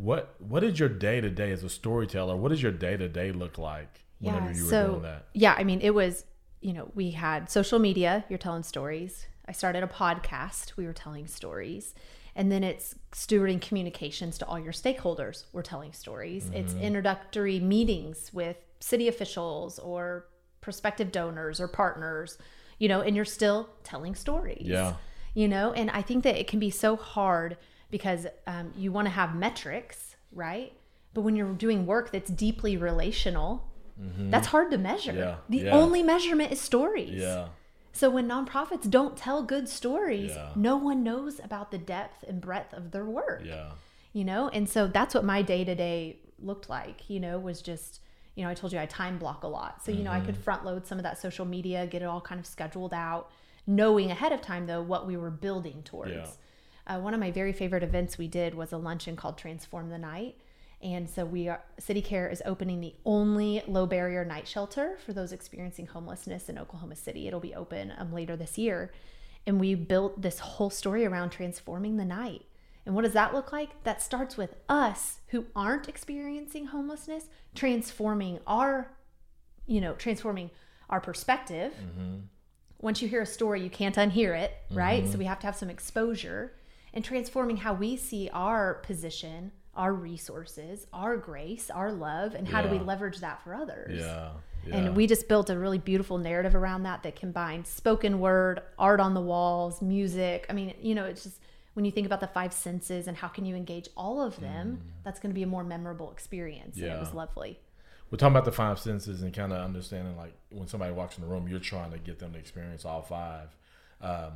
what 0.02 0.36
what 0.40 0.64
is 0.64 0.80
your 0.80 0.90
day 0.90 1.22
to 1.22 1.30
day 1.30 1.52
as 1.52 1.64
a 1.64 1.70
storyteller? 1.70 2.36
What 2.36 2.50
does 2.50 2.62
your 2.62 2.72
day 2.72 2.98
to 2.98 3.08
day 3.08 3.32
look 3.32 3.58
like 3.58 4.04
whenever 4.20 4.52
you 4.52 4.64
were 4.66 4.70
so, 4.70 4.88
doing 4.88 5.02
that? 5.04 5.28
Yeah, 5.34 5.56
I 5.58 5.64
mean, 5.64 5.80
it 5.82 5.94
was, 5.94 6.26
you 6.62 6.74
know, 6.74 6.92
we 6.96 7.12
had 7.12 7.50
social 7.50 7.80
media, 7.80 8.26
you're 8.28 8.40
telling 8.40 8.64
stories. 8.64 9.28
I 9.48 9.52
started 9.52 9.84
a 9.84 9.88
podcast, 9.88 10.76
we 10.76 10.86
were 10.86 10.94
telling 10.94 11.28
stories. 11.28 11.94
And 12.36 12.50
then 12.52 12.64
it's 12.64 12.96
stewarding 13.12 13.62
communications 13.62 14.38
to 14.38 14.46
all 14.48 14.58
your 14.58 14.72
stakeholders, 14.72 15.46
we're 15.52 15.62
telling 15.64 15.92
stories. 15.94 16.50
It's 16.54 16.74
Mm-hmm. 16.74 16.84
introductory 16.84 17.60
meetings 17.60 18.32
with 18.34 18.56
city 18.80 19.08
officials 19.08 19.78
or 19.80 20.28
prospective 20.62 21.12
donors 21.12 21.60
or 21.60 21.68
partners, 21.68 22.38
you 22.80 22.88
know, 22.88 23.02
and 23.02 23.16
you're 23.16 23.26
still 23.26 23.70
telling 23.84 24.16
stories. 24.16 24.66
Yeah. 24.66 24.96
You 25.34 25.48
know, 25.48 25.74
and 25.74 25.92
I 25.92 26.02
think 26.02 26.24
that 26.24 26.40
it 26.40 26.48
can 26.48 26.60
be 26.60 26.70
so 26.70 26.96
hard 26.96 27.58
because 27.92 28.26
um, 28.48 28.74
you 28.76 28.92
want 28.92 29.06
to 29.06 29.12
have 29.12 29.36
metrics, 29.36 30.16
right? 30.32 30.74
But 31.14 31.22
when 31.22 31.36
you're 31.36 31.54
doing 31.54 31.86
work 31.86 32.12
that's 32.12 32.32
deeply 32.32 32.78
relational, 32.78 33.68
that's 34.32 34.48
hard 34.48 34.72
to 34.72 34.80
measure. 34.80 35.12
Mm-hmm. 35.12 35.20
Yeah, 35.20 35.36
The 35.50 35.58
yeah. 35.66 35.72
only 35.72 36.02
measurement 36.02 36.52
is 36.52 36.60
stories. 36.60 37.22
Yeah, 37.22 37.50
So 37.92 38.10
when 38.10 38.28
nonprofits 38.28 38.90
don't 38.90 39.16
tell 39.16 39.44
good 39.44 39.70
stories, 39.70 40.32
no 40.56 40.76
one 40.78 41.04
knows 41.04 41.40
about 41.40 41.70
the 41.70 41.78
depth 41.78 42.24
and 42.28 42.42
breadth 42.42 42.74
of 42.74 42.90
their 42.92 43.06
work. 43.06 43.44
yeah, 43.46 43.74
You 44.14 44.24
know, 44.26 44.48
and 44.50 44.68
so 44.68 44.88
that's 44.88 45.14
what 45.14 45.24
my 45.24 45.44
day 45.44 45.64
to 45.66 45.76
day 45.76 46.18
looked 46.40 46.68
like. 46.70 47.10
You 47.12 47.20
know, 47.20 47.38
was 47.38 47.62
just 47.62 48.00
you 48.34 48.42
you 48.42 48.46
know, 48.46 48.50
I 48.50 48.54
told 48.56 48.72
you 48.74 48.80
I 48.80 48.86
time 48.86 49.18
block 49.20 49.44
a 49.44 49.48
lot. 49.48 49.84
So, 49.86 49.92
you 49.92 50.04
know, 50.04 50.12
I 50.12 50.22
could 50.22 50.38
front 50.38 50.64
load 50.66 50.88
some 50.88 50.98
of 50.98 51.04
that 51.04 51.20
social 51.20 51.46
media, 51.46 51.86
get 51.86 52.02
it 52.02 52.06
all 52.06 52.22
kind 52.22 52.40
of 52.40 52.46
scheduled 52.48 52.94
out, 52.94 53.30
knowing 53.68 54.10
ahead 54.10 54.32
of 54.32 54.42
time, 54.42 54.66
though, 54.68 54.82
what 54.82 55.06
we 55.06 55.18
were 55.18 55.30
building 55.30 55.84
towards. 55.84 56.38
Uh, 56.88 57.00
one 57.00 57.14
of 57.14 57.20
my 57.20 57.32
very 57.32 57.54
favorite 57.54 57.84
events 57.84 58.18
we 58.18 58.28
did 58.28 58.54
was 58.56 58.74
a 58.74 58.78
luncheon 58.78 59.16
called 59.16 59.38
Transform 59.38 59.90
the 59.90 59.98
Night. 59.98 60.36
And 60.84 61.10
so 61.10 61.26
we 61.26 61.48
are 61.48 61.62
City 61.78 62.02
Care 62.02 62.28
is 62.28 62.42
opening 62.46 62.82
the 62.82 62.96
only 63.06 63.62
low 63.68 63.86
barrier 63.86 64.26
night 64.26 64.48
shelter 64.48 64.98
for 65.06 65.14
those 65.14 65.32
experiencing 65.32 65.86
homelessness 65.86 66.50
in 66.50 66.58
Oklahoma 66.58 66.96
City. 66.96 67.28
It'll 67.28 67.40
be 67.40 67.54
open 67.54 67.94
um, 67.98 68.12
later 68.12 68.36
this 68.36 68.58
year. 68.58 68.92
And 69.46 69.60
we 69.60 69.76
built 69.76 70.22
this 70.22 70.40
whole 70.40 70.70
story 70.70 71.06
around 71.06 71.30
transforming 71.32 71.98
the 71.98 72.06
night. 72.06 72.46
And 72.86 72.96
what 72.96 73.04
does 73.04 73.14
that 73.14 73.34
look 73.34 73.52
like? 73.52 73.84
That 73.84 74.02
starts 74.02 74.38
with 74.38 74.56
us 74.68 75.20
who 75.28 75.46
aren't 75.56 75.88
experiencing 75.88 76.66
homelessness 76.68 77.26
transforming 77.54 78.40
our, 78.48 78.92
you 79.68 79.82
know, 79.82 79.94
transforming 79.94 80.50
our 80.90 81.00
perspective. 81.00 81.74
Once 82.80 83.04
you 83.04 83.08
hear 83.08 83.22
a 83.22 83.26
story, 83.28 83.62
you 83.62 83.70
can't 83.70 83.96
unhear 83.98 84.36
it, 84.36 84.52
right? 84.72 85.08
So 85.08 85.20
we 85.20 85.26
have 85.26 85.40
to 85.42 85.46
have 85.46 85.56
some 85.56 85.70
exposure 85.70 86.54
and 86.94 87.04
transforming 87.04 87.58
how 87.58 87.74
we 87.74 87.96
see 87.96 88.30
our 88.34 88.76
position, 88.76 89.52
our 89.76 89.94
resources, 89.94 90.88
our 90.92 91.18
grace, 91.18 91.70
our 91.70 91.92
love, 91.92 92.36
and 92.36 92.48
how 92.48 92.62
do 92.62 92.70
we 92.70 92.80
leverage 92.80 93.20
that 93.20 93.44
for 93.44 93.54
others? 93.56 94.00
Yeah. 94.00 94.32
yeah. 94.66 94.76
And 94.76 94.96
we 94.96 95.08
just 95.08 95.28
built 95.28 95.50
a 95.50 95.58
really 95.58 95.78
beautiful 95.78 96.18
narrative 96.18 96.56
around 96.56 96.84
that 96.84 97.04
that 97.04 97.16
combines 97.16 97.70
spoken 97.70 98.20
word, 98.20 98.62
art 98.78 99.00
on 99.00 99.14
the 99.14 99.22
walls, 99.22 99.82
music. 99.82 100.46
I 100.50 100.54
mean, 100.54 100.74
you 100.82 100.96
know, 100.96 101.06
it's 101.06 101.24
just 101.24 101.40
when 101.74 101.86
you 101.86 101.92
think 101.92 102.06
about 102.06 102.20
the 102.20 102.28
five 102.28 102.52
senses 102.52 103.08
and 103.08 103.16
how 103.16 103.30
can 103.30 103.46
you 103.46 103.56
engage 103.56 103.88
all 103.96 104.22
of 104.22 104.38
them, 104.42 104.82
that's 105.06 105.22
going 105.22 105.30
to 105.30 105.34
be 105.34 105.44
a 105.44 105.48
more 105.48 105.64
memorable 105.64 106.12
experience. 106.12 106.76
And 106.76 106.86
it 106.88 107.00
was 107.00 107.10
Mm. 107.10 107.16
Lovely. 107.16 107.60
We're 108.10 108.18
talking 108.18 108.34
about 108.34 108.44
the 108.44 108.52
five 108.52 108.78
senses 108.78 109.22
and 109.22 109.34
kind 109.34 109.54
of 109.54 109.64
understanding 109.64 110.18
like 110.18 110.34
when 110.50 110.68
somebody 110.68 110.92
walks 110.92 111.18
in 111.18 111.24
the 111.24 111.30
room, 111.30 111.48
you're 111.48 111.60
trying 111.60 111.92
to 111.92 111.98
get 111.98 112.20
them 112.20 112.34
to 112.34 112.40
experience 112.40 112.84
all 112.84 113.02
five. 113.02 113.56
Um, 114.02 114.34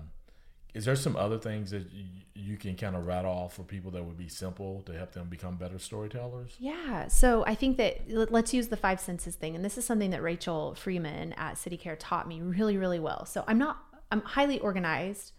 is 0.75 0.83
there 0.83 0.95
some 0.97 1.15
other 1.15 1.39
things 1.39 1.71
that 1.71 1.89
you, 1.91 2.03
you 2.35 2.57
can 2.57 2.75
kind 2.75 2.97
of 2.97 3.07
rattle 3.07 3.31
off 3.31 3.53
for 3.53 3.63
people 3.63 3.91
that 3.91 4.03
would 4.03 4.17
be 4.17 4.27
simple 4.27 4.83
to 4.85 4.91
help 4.91 5.13
them 5.13 5.29
become 5.29 5.55
better 5.55 5.79
storytellers? 5.79 6.57
Yeah. 6.59 7.07
So 7.07 7.45
I 7.47 7.55
think 7.55 7.77
that 7.77 8.09
let- 8.09 8.31
let's 8.31 8.53
use 8.53 8.67
the 8.67 8.75
five 8.75 8.99
senses 8.99 9.35
thing. 9.35 9.55
And 9.55 9.63
this 9.63 9.77
is 9.77 9.85
something 9.85 10.11
that 10.11 10.21
Rachel 10.21 10.75
Freeman 10.75 11.31
at 11.33 11.57
City 11.57 11.77
Care 11.77 11.95
taught 11.95 12.27
me 12.27 12.41
really, 12.41 12.77
really 12.77 12.99
well. 12.99 13.25
So 13.25 13.45
I'm 13.47 13.57
not, 13.57 13.77
I'm 14.11 14.21
highly 14.21 14.59
organized. 14.59 15.31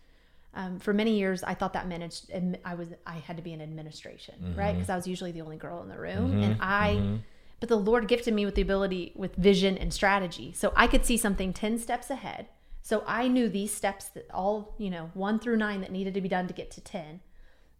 Um, 0.55 0.79
for 0.79 0.95
many 0.95 1.19
years, 1.19 1.45
I 1.45 1.53
thought 1.53 1.75
that 1.75 1.87
admi- 1.87 2.59
I 2.65 2.75
was, 2.75 2.89
I 3.07 3.17
had 3.17 3.37
to 3.37 3.43
be 3.43 3.53
in 3.53 3.61
administration, 3.61 4.37
mm-hmm. 4.43 4.59
right? 4.59 4.75
Because 4.75 4.89
I 4.89 4.97
was 4.97 5.07
usually 5.07 5.33
the 5.33 5.43
only 5.43 5.59
girl 5.59 5.83
in 5.83 5.91
the 5.91 5.99
room. 5.99 6.31
Mm-hmm, 6.31 6.43
and 6.43 6.57
I, 6.63 6.95
mm-hmm. 6.95 7.17
but 7.61 7.69
the 7.69 7.77
Lord 7.77 8.09
gifted 8.09 8.33
me 8.33 8.47
with 8.47 8.55
the 8.55 8.63
ability 8.63 9.13
with 9.15 9.37
vision 9.37 9.77
and 9.77 9.93
strategy. 9.93 10.55
So 10.55 10.73
I 10.75 10.87
could 10.87 11.05
see 11.05 11.19
something 11.19 11.53
10 11.53 11.79
steps 11.79 12.09
ahead. 12.09 12.49
So 12.87 13.03
I 13.05 13.27
knew 13.27 13.49
these 13.49 13.75
steps 13.75 14.05
that 14.11 14.31
all, 14.33 14.77
you 14.79 14.91
know, 14.91 15.11
one 15.13 15.41
through 15.41 15.57
nine 15.57 15.81
that 15.81 15.91
needed 15.91 16.15
to 16.15 16.21
be 16.21 16.29
done 16.29 16.47
to 16.47 16.55
get 16.55 16.71
to 16.71 16.81
10, 16.81 17.19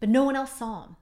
but 0.01 0.09
no 0.09 0.25
one 0.25 0.35
else 0.35 0.51
saw 0.59 0.81
them. 0.81 0.97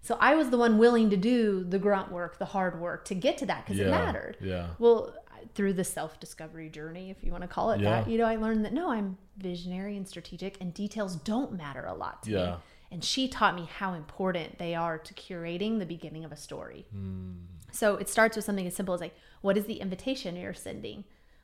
So 0.00 0.16
I 0.20 0.36
was 0.36 0.50
the 0.50 0.56
one 0.58 0.78
willing 0.78 1.10
to 1.10 1.16
do 1.16 1.64
the 1.64 1.80
grunt 1.80 2.12
work, 2.12 2.38
the 2.38 2.44
hard 2.44 2.80
work 2.80 3.04
to 3.06 3.16
get 3.16 3.36
to 3.38 3.46
that 3.46 3.66
because 3.66 3.80
it 3.80 3.90
mattered. 3.90 4.36
yeah. 4.40 4.68
Well, 4.78 5.12
through 5.56 5.72
the 5.72 5.82
self 5.82 6.20
discovery 6.20 6.68
journey, 6.68 7.10
if 7.10 7.24
you 7.24 7.32
want 7.32 7.42
to 7.42 7.48
call 7.48 7.72
it 7.72 7.80
Yeah. 7.80 8.02
that, 8.02 8.08
you 8.08 8.16
know, 8.16 8.26
I 8.26 8.36
learned 8.36 8.64
that 8.64 8.72
no, 8.72 8.92
I'm 8.92 9.18
visionary 9.36 9.96
and 9.96 10.06
strategic, 10.06 10.56
and 10.60 10.72
details 10.72 11.16
don't 11.16 11.52
matter 11.54 11.84
a 11.84 11.94
lot 11.94 12.22
to 12.22 12.30
me. 12.30 12.36
Yeah. 12.36 12.56
And 12.92 13.02
she 13.02 13.26
taught 13.26 13.56
me 13.56 13.68
how 13.80 13.94
important 13.94 14.60
they 14.60 14.76
are 14.76 14.98
to 14.98 15.14
curating 15.14 15.80
the 15.80 15.84
beginning 15.84 16.24
of 16.24 16.30
a 16.30 16.36
story. 16.36 16.86
Hmm. 16.92 17.32
So 17.72 17.96
it 17.96 18.08
starts 18.08 18.36
with 18.36 18.44
something 18.44 18.68
as 18.68 18.76
simple 18.76 18.94
as 18.94 19.00
like, 19.00 19.16
what 19.40 19.56
is 19.56 19.64
the 19.64 19.80
invitation 19.80 20.36
you're 20.36 20.54
sending? 20.54 21.02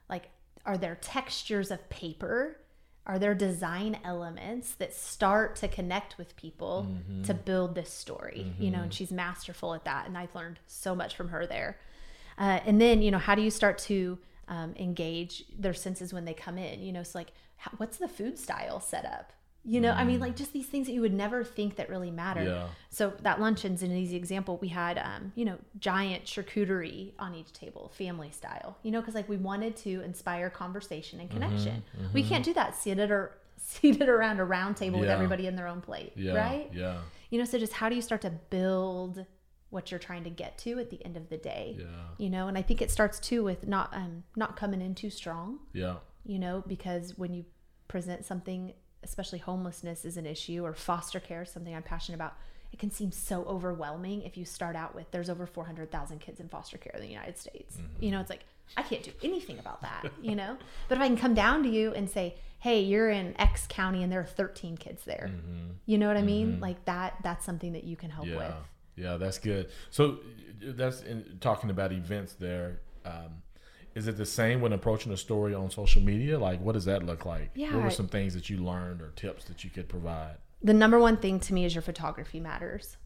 Like, 0.09 0.29
are 0.67 0.79
there 0.79 0.97
textures 1.01 1.71
of 1.71 1.89
paper? 1.91 2.61
Are 3.07 3.19
there 3.19 3.35
design 3.35 3.99
elements 4.03 4.73
that 4.77 4.95
start 4.95 5.57
to 5.57 5.69
connect 5.69 6.17
with 6.17 6.35
people 6.37 6.87
Mm-hmm. 6.89 7.23
to 7.25 7.35
build 7.35 7.75
this 7.75 7.91
story? 7.91 8.53
You 8.59 8.71
know, 8.71 8.81
and 8.83 8.93
she's 8.95 9.13
masterful 9.13 9.75
at 9.75 9.85
that. 9.85 10.07
And 10.07 10.17
I've 10.17 10.35
learned 10.35 10.59
so 10.67 10.95
much 10.95 11.15
from 11.17 11.29
her 11.29 11.47
there. 11.47 11.79
Uh, 12.39 12.61
and 12.67 12.81
then, 12.81 13.03
you 13.03 13.11
know, 13.11 13.19
how 13.19 13.35
do 13.35 13.43
you 13.43 13.51
start 13.51 13.79
to 13.79 14.19
um, 14.49 14.75
engage 14.79 15.45
their 15.59 15.75
senses 15.75 16.13
when 16.15 16.25
they 16.25 16.35
come 16.35 16.57
in? 16.59 16.81
You 16.83 16.93
know, 16.93 17.01
it's 17.01 17.15
like, 17.15 17.33
how, 17.57 17.71
what's 17.77 17.99
the 17.99 18.09
food 18.09 18.39
style 18.39 18.81
set 18.81 19.05
up? 19.05 19.33
You 19.67 19.81
know, 19.81 19.93
I 19.93 20.05
mean, 20.05 20.21
like 20.21 20.37
just 20.37 20.53
these 20.53 20.67
things 20.67 20.87
that 20.87 20.93
you 20.93 21.01
would 21.01 21.15
never 21.15 21.43
think 21.43 21.77
that 21.77 21.89
really 21.89 22.11
matter. 22.11 22.43
Yeah. 22.45 22.67
So 22.91 23.15
that 23.23 23.41
luncheon's 23.41 23.83
an 23.83 23.93
easy 23.93 24.15
example. 24.17 24.59
We 24.61 24.69
had, 24.69 24.99
um, 24.99 25.33
you 25.35 25.45
know, 25.47 25.57
giant 25.79 26.25
charcuterie 26.25 27.13
on 27.19 27.35
each 27.35 27.53
table, 27.53 27.91
family 27.97 28.31
style. 28.31 28.77
You 28.83 28.91
know, 28.91 29.01
because 29.01 29.15
like 29.15 29.29
we 29.29 29.37
wanted 29.39 29.75
to 29.79 30.03
inspire 30.03 30.51
conversation 30.51 31.19
and 31.21 31.31
connection. 31.31 31.83
We 32.13 32.23
can't 32.23 32.45
do 32.45 32.53
that 32.55 32.77
seated 32.77 33.11
or 33.11 33.37
seated 33.57 34.09
around 34.09 34.39
a 34.41 34.45
round 34.45 34.77
table 34.77 35.01
with 35.01 35.09
everybody 35.09 35.47
in 35.47 35.57
their 35.57 35.67
own 35.69 35.81
plate, 35.81 36.13
Yeah. 36.17 36.35
right? 36.35 36.71
Yeah. 36.73 36.99
You 37.31 37.39
know, 37.39 37.45
so 37.47 37.59
just 37.59 37.73
how 37.73 37.89
do 37.89 37.95
you 37.97 38.03
start 38.03 38.21
to 38.23 38.31
build 38.31 39.25
what 39.71 39.91
you're 39.91 39.99
trying 39.99 40.23
to 40.25 40.31
get 40.31 40.57
to 40.59 40.79
at 40.79 40.91
the 40.91 41.03
end 41.05 41.17
of 41.17 41.31
the 41.31 41.37
day? 41.39 41.77
Yeah. 41.79 41.87
You 42.19 42.29
know, 42.31 42.49
and 42.49 42.57
I 42.59 42.63
think 42.63 42.83
it 42.83 42.91
starts 42.91 43.19
too 43.19 43.43
with 43.43 43.67
not 43.67 43.95
um 43.95 44.25
not 44.37 44.57
coming 44.57 44.83
in 44.83 44.95
too 44.95 45.09
strong 45.11 45.61
Yeah. 45.73 45.97
you 46.27 46.39
know, 46.39 46.63
because 46.67 47.17
when 47.17 47.33
you 47.33 47.47
present 47.89 48.25
something, 48.25 48.73
especially 49.05 49.39
homelessness 49.39 50.05
is 50.05 50.17
an 50.17 50.27
issue 50.27 50.65
or 50.65 50.75
foster 50.75 51.21
care 51.21 51.43
is 51.43 51.51
something 51.51 51.75
I'm 51.75 51.83
passionate 51.83 52.17
about, 52.17 52.37
it 52.73 52.79
can 52.79 52.91
seem 52.91 53.13
so 53.13 53.45
overwhelming 53.45 54.23
if 54.23 54.37
you 54.37 54.45
start 54.45 54.75
out 54.75 54.95
with 54.95 55.11
there's 55.13 55.31
over 55.31 55.47
400,000 55.47 56.19
kids 56.19 56.41
in 56.41 56.49
foster 56.49 56.77
care 56.77 56.93
in 56.97 57.03
the 57.03 57.09
United 57.09 57.39
States. 57.39 57.77
Mm-hmm. 57.77 58.05
You 58.05 58.11
know, 58.11 58.21
it's 58.21 58.31
like, 58.31 58.45
I 58.77 58.83
can't 58.83 59.03
do 59.03 59.13
anything 59.23 59.59
about 59.59 59.83
that, 59.83 60.11
you 60.21 60.35
know? 60.35 60.57
But 60.89 60.99
if 60.99 61.03
I 61.03 61.07
can 61.07 61.17
come 61.17 61.35
down 61.35 61.63
to 61.63 61.69
you 61.69 61.93
and 61.93 62.11
say, 62.11 62.35
hey, 62.59 62.81
you're 62.81 63.11
in 63.11 63.39
X 63.39 63.67
county 63.69 64.03
and 64.03 64.11
there 64.11 64.21
are 64.21 64.25
13 64.25 64.77
kids 64.77 65.05
there, 65.05 65.31
mm-hmm. 65.31 65.73
you 65.87 65.99
know 65.99 66.09
what 66.09 66.17
I 66.17 66.23
mean? 66.23 66.55
Mm-hmm. 66.55 66.63
Like 66.63 66.85
that, 66.87 67.17
that's 67.23 67.45
something 67.45 67.75
that 67.75 67.85
you 67.85 67.95
can 67.95 68.11
help 68.11 68.27
Yeah, 68.27 68.37
with. 68.37 68.55
yeah, 68.97 69.17
that's 69.19 69.39
good. 69.39 69.69
So 69.91 70.19
that's 70.61 71.03
in, 71.03 71.39
talking 71.41 71.71
about 71.71 71.93
events 71.93 72.33
there. 72.33 72.81
Um, 73.05 73.43
is 73.95 74.09
it 74.09 74.17
the 74.17 74.27
same 74.27 74.61
when 74.61 74.73
approaching 74.73 75.13
a 75.13 75.17
story 75.17 75.55
on 75.55 75.71
social 75.71 76.03
media? 76.03 76.39
Like, 76.39 76.61
what 76.61 76.73
does 76.73 76.85
that 76.87 77.05
look 77.05 77.25
like? 77.25 77.51
What 77.55 77.59
Yeah. 77.61 77.77
were 77.85 77.91
some 77.91 78.09
things 78.09 78.35
that 78.35 78.51
you 78.51 78.57
learned 78.59 79.01
or 79.01 79.11
tips 79.17 79.45
that 79.47 79.65
you 79.65 79.71
could 79.71 79.89
provide? 79.89 80.37
the 80.63 80.73
number 80.73 80.99
one 80.99 81.19
thing 81.19 81.39
to 81.39 81.53
me 81.53 81.67
is 81.67 81.75
your 81.75 81.83
photography 81.83 82.41
matters. 82.41 82.97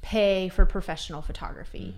Pay 0.00 0.48
for 0.48 0.64
professional 0.66 1.22
photography. 1.22 1.94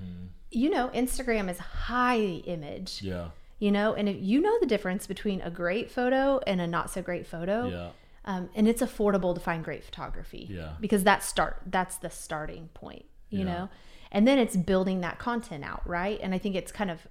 You 0.50 0.70
know, 0.70 0.88
Instagram 0.94 1.50
is 1.50 1.58
high 1.58 2.18
image, 2.46 3.02
Yeah, 3.02 3.28
you 3.58 3.70
know, 3.72 3.92
and 3.94 4.08
if 4.08 4.16
you 4.18 4.40
know 4.40 4.58
the 4.60 4.66
difference 4.66 5.06
between 5.06 5.40
a 5.42 5.50
great 5.50 5.90
photo 5.90 6.38
and 6.46 6.60
a 6.62 6.66
not 6.66 6.90
so 6.90 7.02
great 7.02 7.26
photo. 7.26 7.68
yeah, 7.68 7.90
Um, 8.24 8.48
and 8.54 8.66
it's 8.66 8.80
affordable 8.80 9.34
to 9.34 9.40
find 9.40 9.62
great 9.62 9.84
photography. 9.84 10.46
Yeah. 10.50 10.72
Because 10.80 11.04
that 11.04 11.22
start 11.22 11.60
that's 11.66 11.98
the 11.98 12.08
starting 12.10 12.68
point, 12.74 13.04
you 13.28 13.40
Yeah. 13.40 13.44
know? 13.44 13.68
And 14.12 14.26
then 14.26 14.38
it's 14.38 14.56
building 14.56 15.00
that 15.02 15.18
content 15.18 15.62
out, 15.64 15.86
right? 15.86 16.18
And 16.22 16.32
I 16.34 16.38
think 16.38 16.54
it's 16.56 16.72
kind 16.72 16.90
of 16.90 17.06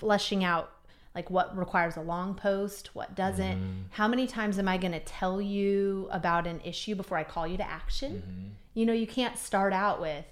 fleshing 0.00 0.42
out 0.44 0.72
like 1.14 1.28
what 1.28 1.56
requires 1.56 1.96
a 1.96 2.00
long 2.00 2.34
post, 2.34 2.94
what 2.94 3.16
doesn't. 3.16 3.58
Mm-hmm. 3.58 3.80
How 3.90 4.06
many 4.06 4.26
times 4.28 4.58
am 4.60 4.68
I 4.68 4.76
going 4.78 4.92
to 4.92 5.00
tell 5.00 5.40
you 5.40 6.08
about 6.12 6.46
an 6.46 6.60
issue 6.64 6.94
before 6.94 7.18
I 7.18 7.24
call 7.24 7.46
you 7.48 7.56
to 7.56 7.68
action? 7.68 8.22
Mm-hmm. 8.26 8.48
You 8.74 8.86
know, 8.86 8.92
you 8.92 9.08
can't 9.08 9.36
start 9.36 9.72
out 9.72 10.00
with 10.00 10.24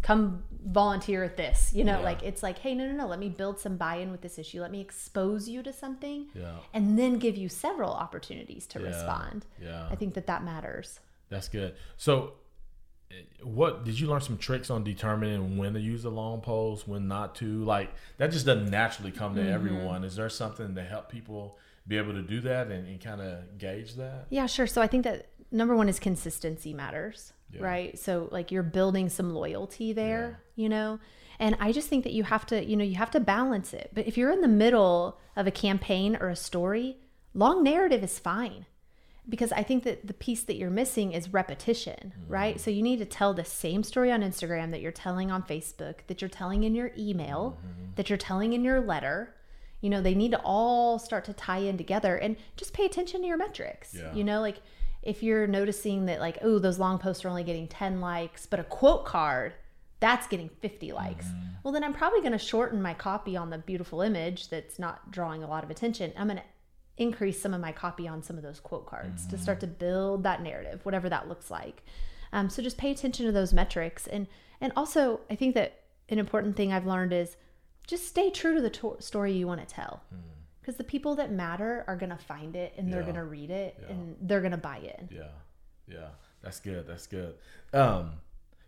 come 0.00 0.42
volunteer 0.66 1.22
at 1.22 1.36
this. 1.36 1.72
You 1.74 1.84
know, 1.84 1.98
Yeah. 1.98 2.04
like 2.04 2.22
it's 2.22 2.42
like, 2.42 2.58
hey, 2.58 2.74
no, 2.74 2.86
no, 2.86 2.92
no, 2.94 3.06
let 3.06 3.18
me 3.18 3.28
build 3.28 3.60
some 3.60 3.76
buy-in 3.76 4.10
with 4.10 4.22
this 4.22 4.38
issue. 4.38 4.60
Let 4.60 4.70
me 4.72 4.80
expose 4.80 5.48
you 5.48 5.62
to 5.62 5.72
something 5.72 6.26
yeah, 6.34 6.56
and 6.72 6.98
then 6.98 7.18
give 7.18 7.36
you 7.36 7.48
several 7.48 7.92
opportunities 7.92 8.66
to 8.68 8.80
Yeah. 8.80 8.86
respond. 8.86 9.44
yeah. 9.62 9.86
I 9.90 9.96
think 9.96 10.14
that 10.14 10.26
that 10.26 10.42
matters. 10.44 10.98
That's 11.28 11.48
good. 11.48 11.74
So, 11.98 12.32
what 13.42 13.84
did 13.84 13.98
you 13.98 14.06
learn 14.08 14.20
some 14.20 14.38
tricks 14.38 14.70
on 14.70 14.84
determining 14.84 15.56
when 15.56 15.74
to 15.74 15.80
use 15.80 16.02
the 16.04 16.10
long 16.10 16.40
post, 16.40 16.86
when 16.88 17.08
not 17.08 17.34
to? 17.36 17.64
Like 17.64 17.90
that 18.18 18.30
just 18.32 18.46
doesn't 18.46 18.70
naturally 18.70 19.10
come 19.12 19.34
to 19.34 19.40
Mm-hmm. 19.40 19.52
everyone. 19.52 20.04
Is 20.04 20.16
there 20.16 20.28
something 20.28 20.74
to 20.74 20.82
help 20.82 21.10
people 21.10 21.58
be 21.86 21.96
able 21.98 22.12
to 22.12 22.22
do 22.22 22.40
that 22.42 22.68
and, 22.68 22.86
and 22.86 23.00
kind 23.00 23.20
of 23.20 23.58
gauge 23.58 23.94
that? 23.94 24.26
Yeah, 24.30 24.46
sure. 24.46 24.66
So 24.66 24.80
I 24.80 24.86
think 24.86 25.04
that 25.04 25.28
number 25.50 25.74
one 25.76 25.88
is 25.88 25.98
consistency 25.98 26.72
matters, 26.72 27.32
Yeah. 27.52 27.62
right? 27.62 27.98
So 27.98 28.28
like 28.30 28.52
you're 28.52 28.62
building 28.62 29.08
some 29.08 29.34
loyalty 29.34 29.92
there, 29.92 30.40
you 30.54 30.68
know? 30.68 30.98
And 31.38 31.56
I 31.58 31.72
just 31.72 31.88
think 31.88 32.04
that 32.04 32.12
you 32.12 32.22
have 32.22 32.46
to, 32.46 32.64
you 32.64 32.76
know, 32.76 32.84
you 32.84 32.94
have 32.94 33.10
to 33.12 33.20
balance 33.20 33.74
it. 33.74 33.90
But 33.92 34.06
if 34.06 34.16
you're 34.16 34.30
in 34.30 34.42
the 34.42 34.48
middle 34.48 35.18
of 35.34 35.46
a 35.46 35.50
campaign 35.50 36.16
or 36.20 36.28
a 36.28 36.36
story, 36.36 36.98
long 37.34 37.64
narrative 37.64 38.04
is 38.04 38.18
fine. 38.18 38.66
Because 39.28 39.52
I 39.52 39.62
think 39.62 39.84
that 39.84 40.06
the 40.06 40.14
piece 40.14 40.42
that 40.42 40.56
you're 40.56 40.70
missing 40.70 41.12
is 41.12 41.32
repetition, 41.32 42.12
right? 42.26 42.60
So 42.60 42.70
you 42.70 42.82
need 42.82 42.98
to 42.98 43.04
tell 43.04 43.32
the 43.32 43.44
same 43.44 43.84
story 43.84 44.10
on 44.10 44.20
Instagram 44.20 44.72
that 44.72 44.80
you're 44.80 44.90
telling 44.90 45.30
on 45.30 45.44
Facebook, 45.44 45.98
that 46.08 46.20
you're 46.20 46.28
telling 46.28 46.64
in 46.64 46.74
your 46.74 46.90
email, 46.98 47.58
that 47.94 48.10
you're 48.10 48.18
telling 48.18 48.52
in 48.52 48.64
your 48.64 48.80
letter. 48.80 49.34
You 49.80 49.90
know, 49.90 50.00
they 50.00 50.14
need 50.14 50.32
to 50.32 50.40
all 50.44 50.98
start 50.98 51.24
to 51.26 51.32
tie 51.32 51.58
in 51.58 51.78
together 51.78 52.16
and 52.16 52.36
just 52.56 52.72
pay 52.72 52.84
attention 52.84 53.20
to 53.20 53.26
your 53.26 53.36
metrics. 53.36 53.94
Yeah. 53.94 54.12
You 54.12 54.24
know, 54.24 54.40
like 54.40 54.60
if 55.02 55.22
you're 55.22 55.46
noticing 55.46 56.06
that, 56.06 56.20
like, 56.20 56.38
oh, 56.42 56.58
those 56.58 56.78
long 56.78 56.98
posts 56.98 57.24
are 57.24 57.28
only 57.28 57.44
getting 57.44 57.68
10 57.68 58.00
likes, 58.00 58.46
but 58.46 58.58
a 58.58 58.64
quote 58.64 59.04
card 59.04 59.54
that's 60.02 60.26
getting 60.26 60.50
50 60.60 60.90
likes. 60.90 61.26
Mm-hmm. 61.26 61.46
Well, 61.62 61.72
then 61.72 61.84
I'm 61.84 61.94
probably 61.94 62.18
going 62.18 62.32
to 62.32 62.38
shorten 62.38 62.82
my 62.82 62.92
copy 62.92 63.36
on 63.36 63.50
the 63.50 63.58
beautiful 63.58 64.00
image 64.00 64.48
that's 64.48 64.76
not 64.80 65.12
drawing 65.12 65.44
a 65.44 65.48
lot 65.48 65.62
of 65.62 65.70
attention. 65.70 66.12
I'm 66.18 66.26
going 66.26 66.38
to 66.38 66.44
increase 66.98 67.40
some 67.40 67.54
of 67.54 67.60
my 67.60 67.72
copy 67.72 68.06
on 68.06 68.22
some 68.22 68.36
of 68.36 68.42
those 68.42 68.60
quote 68.60 68.86
cards 68.86 69.26
to 69.26 69.38
start 69.38 69.60
to 69.60 69.66
Mm-hmm. 69.66 69.78
build 69.78 70.22
that 70.24 70.42
narrative, 70.42 70.84
whatever 70.84 71.08
that 71.08 71.28
looks 71.28 71.50
like. 71.50 71.82
Um, 72.32 72.48
so 72.50 72.62
just 72.62 72.78
pay 72.78 72.90
attention 72.90 73.26
to 73.26 73.32
those 73.32 73.52
metrics, 73.52 74.06
and 74.06 74.26
and 74.60 74.72
also 74.76 75.20
I 75.30 75.34
think 75.34 75.54
that 75.54 75.80
an 76.08 76.18
important 76.18 76.56
thing 76.56 76.72
I've 76.72 76.86
learned 76.86 77.12
is 77.12 77.36
just 77.86 78.06
stay 78.06 78.30
true 78.30 78.54
to 78.54 78.60
the 78.60 78.70
to- 78.70 78.96
story 79.00 79.32
you 79.32 79.46
want 79.46 79.66
to 79.66 79.74
tell, 79.74 80.02
because 80.60 80.76
the 80.76 80.84
people 80.84 81.14
that 81.16 81.32
matter 81.32 81.84
are 81.88 81.96
going 81.96 82.10
to 82.10 82.16
find 82.16 82.54
it 82.56 82.72
and 82.78 82.92
they're 82.92 83.02
Mm. 83.02 83.06
Going 83.06 83.16
to 83.16 83.24
read 83.24 83.50
it 83.50 83.76
Yeah. 83.80 83.88
and 83.92 84.16
they're 84.20 84.40
going 84.40 84.52
to 84.52 84.56
buy 84.58 84.78
it. 84.78 85.08
Yeah, 85.10 85.28
yeah, 85.88 86.08
that's 86.42 86.60
good. 86.60 86.86
That's 86.86 87.06
good. 87.06 87.34
Um, 87.72 88.12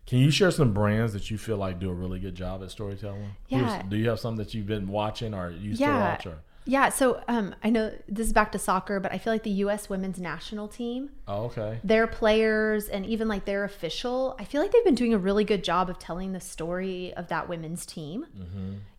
can 0.05 0.19
you 0.19 0.29
share 0.31 0.51
some 0.51 0.73
brands 0.73 1.13
that 1.13 1.31
you 1.31 1.37
feel 1.37 1.57
like 1.57 1.79
do 1.79 1.89
a 1.89 1.93
really 1.93 2.19
good 2.19 2.35
job 2.35 2.61
at 2.61 2.69
storytelling? 2.71 3.35
Who's- 3.49 3.61
Yeah. 3.61 3.81
Do 3.83 3.95
you 3.95 4.09
have 4.09 4.19
some 4.19 4.35
that 4.35 4.53
you've 4.53 4.67
been 4.67 4.87
watching 4.89 5.33
or 5.33 5.49
used 5.49 5.79
Yeah. 5.81 5.93
to 5.93 5.99
watch? 5.99 6.25
Or 6.27 6.37
Yeah, 6.67 6.89
so 6.89 7.21
um, 7.27 7.53
I 7.63 7.69
know 7.69 7.93
this 8.07 8.25
is 8.25 8.33
back 8.33 8.51
to 8.53 8.59
soccer, 8.59 8.99
but 8.99 9.13
I 9.13 9.19
feel 9.19 9.31
like 9.31 9.43
the 9.43 9.51
U.S. 9.51 9.87
women's 9.87 10.19
national 10.19 10.67
team, 10.67 11.11
oh, 11.27 11.45
okay. 11.45 11.79
their 11.83 12.07
players, 12.07 12.89
and 12.89 13.05
even 13.05 13.27
like 13.27 13.45
their 13.45 13.63
official, 13.63 14.35
I 14.39 14.45
feel 14.45 14.61
like 14.61 14.71
they've 14.71 14.83
been 14.83 14.95
doing 14.95 15.13
a 15.13 15.17
really 15.19 15.43
good 15.43 15.63
job 15.63 15.91
of 15.91 15.99
telling 15.99 16.33
the 16.33 16.39
story 16.39 17.13
of 17.13 17.27
that 17.27 17.47
women's 17.47 17.85
team. 17.85 18.25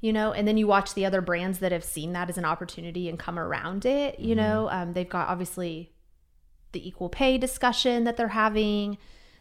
You 0.00 0.12
know, 0.12 0.32
and 0.32 0.46
then 0.46 0.56
you 0.56 0.68
watch 0.68 0.94
the 0.94 1.04
other 1.04 1.20
brands 1.20 1.58
that 1.58 1.72
have 1.72 1.84
seen 1.84 2.12
that 2.12 2.30
as 2.30 2.38
an 2.38 2.44
opportunity 2.44 3.08
and 3.08 3.18
come 3.18 3.38
around 3.38 3.84
it. 3.84 4.20
You 4.20 4.36
know, 4.36 4.68
um, 4.70 4.92
they've 4.92 5.08
got 5.08 5.28
obviously 5.28 5.92
the 6.70 6.86
equal 6.86 7.08
pay 7.08 7.36
discussion 7.36 8.04
that 8.04 8.16
they're 8.16 8.28
having. 8.28 8.96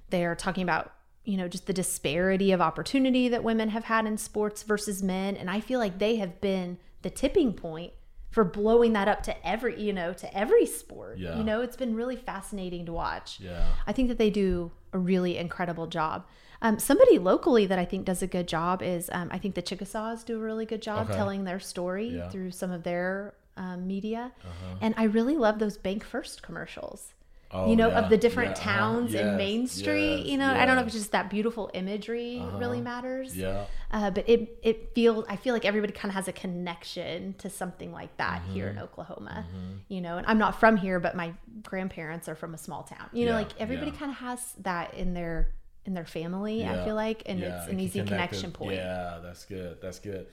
They're 0.09 0.35
talking 0.35 0.63
about 0.63 0.91
you 1.25 1.38
know 1.38 1.47
just 1.47 1.67
the 1.67 1.73
disparity 1.73 2.51
of 2.51 2.61
opportunity 2.61 3.29
that 3.29 3.43
women 3.43 3.69
have 3.69 3.83
had 3.83 4.07
in 4.07 4.17
sports 4.17 4.63
versus 4.63 5.03
men, 5.03 5.35
and 5.35 5.47
I 5.47 5.59
feel 5.59 5.79
like 5.79 5.99
they 5.99 6.15
have 6.15 6.41
been 6.41 6.79
the 7.03 7.11
tipping 7.11 7.53
point 7.53 7.93
for 8.36 8.43
blowing 8.43 8.91
that 8.91 9.08
up 9.08 9.24
to 9.24 9.48
every 9.48 9.82
you 9.82 9.93
know 9.93 10.12
to 10.13 10.28
every 10.38 10.65
sport. 10.65 11.17
Yeah. 11.17 11.38
You 11.38 11.43
know, 11.45 11.62
it's 11.62 11.78
been 11.78 11.95
really 11.95 12.17
fascinating 12.17 12.86
to 12.86 12.91
watch. 12.93 13.39
Yeah. 13.39 13.65
I 13.88 13.93
think 13.93 14.10
that 14.10 14.17
they 14.17 14.30
do 14.30 14.71
a 14.91 15.00
really 15.00 15.38
incredible 15.38 15.88
job. 15.88 16.26
Um, 16.62 16.78
somebody 16.78 17.17
locally 17.17 17.65
that 17.67 17.80
I 17.80 17.86
think 17.86 18.06
does 18.06 18.21
a 18.21 18.28
good 18.28 18.48
job 18.48 18.82
is 18.82 19.10
um, 19.13 19.30
I 19.32 19.38
think 19.38 19.56
the 19.56 19.62
Chickasaws 19.62 20.26
do 20.26 20.36
a 20.36 20.39
really 20.50 20.65
good 20.65 20.82
job 20.82 21.08
Okay. 21.08 21.15
telling 21.15 21.45
their 21.45 21.60
story 21.62 22.10
Yeah. 22.10 22.30
through 22.30 22.52
some 22.52 22.71
of 22.71 22.84
their 22.84 23.36
um, 23.58 23.88
media, 23.88 24.34
Uh-huh. 24.43 24.76
and 24.82 24.93
I 24.98 25.04
really 25.06 25.38
love 25.38 25.60
those 25.60 25.78
BancFirst 25.78 26.41
commercials. 26.41 27.13
Oh, 27.51 27.69
you 27.69 27.75
know, 27.75 27.88
yeah, 27.89 27.99
of 27.99 28.10
the 28.10 28.17
different 28.17 28.58
yeah, 28.58 28.63
uh-huh, 28.63 28.77
towns 28.79 29.13
in 29.13 29.25
yes, 29.25 29.38
Main 29.38 29.67
Street. 29.67 30.17
yes, 30.17 30.25
you 30.27 30.38
know, 30.38 30.51
I 30.51 30.65
don't 30.65 30.75
know 30.75 30.81
if 30.81 30.88
it's 30.88 30.95
just 30.95 31.12
that 31.12 31.29
beautiful 31.29 31.69
imagery 31.73 32.43
really 32.55 32.81
matters. 32.81 33.38
Yeah. 33.38 33.65
Uh, 33.91 34.10
but 34.12 34.27
it 34.27 34.60
it 34.63 34.91
feels 34.95 35.23
I 35.29 35.36
feel 35.38 35.53
like 35.53 35.63
everybody 35.63 35.93
kind 35.93 36.10
of 36.10 36.15
has 36.15 36.27
a 36.27 36.34
connection 36.34 37.36
to 37.38 37.49
something 37.49 37.91
like 37.93 38.17
that 38.17 38.41
here 38.51 38.65
Mm-hmm. 38.67 38.77
in 38.77 38.84
Oklahoma, 38.84 39.45
you 39.88 40.01
know. 40.01 40.17
And 40.17 40.25
I'm 40.27 40.38
not 40.39 40.60
from 40.60 40.75
here, 40.75 40.99
but 40.99 41.15
my 41.15 41.34
grandparents 41.63 42.27
are 42.27 42.36
from 42.36 42.53
a 42.53 42.58
small 42.58 42.84
town. 42.84 43.10
You 43.13 43.27
know, 43.27 43.34
like 43.34 43.51
everybody 43.60 43.91
yeah. 43.91 43.97
kind 43.97 44.12
of 44.12 44.17
has 44.17 44.53
that 44.62 44.93
in 44.95 45.13
their 45.13 45.51
in 45.86 45.93
their 45.93 46.05
family. 46.05 46.65
I 46.65 46.84
feel 46.84 46.95
like, 46.95 47.23
and 47.27 47.39
Yeah, 47.39 47.60
it's 47.62 47.71
an 47.71 47.79
easy 47.79 47.99
connect 47.99 48.34
connection 48.34 48.51
point. 48.51 48.75
Yeah, 48.77 49.19
that's 49.21 49.45
good. 49.45 49.77
That's 49.81 49.99
good. 49.99 50.27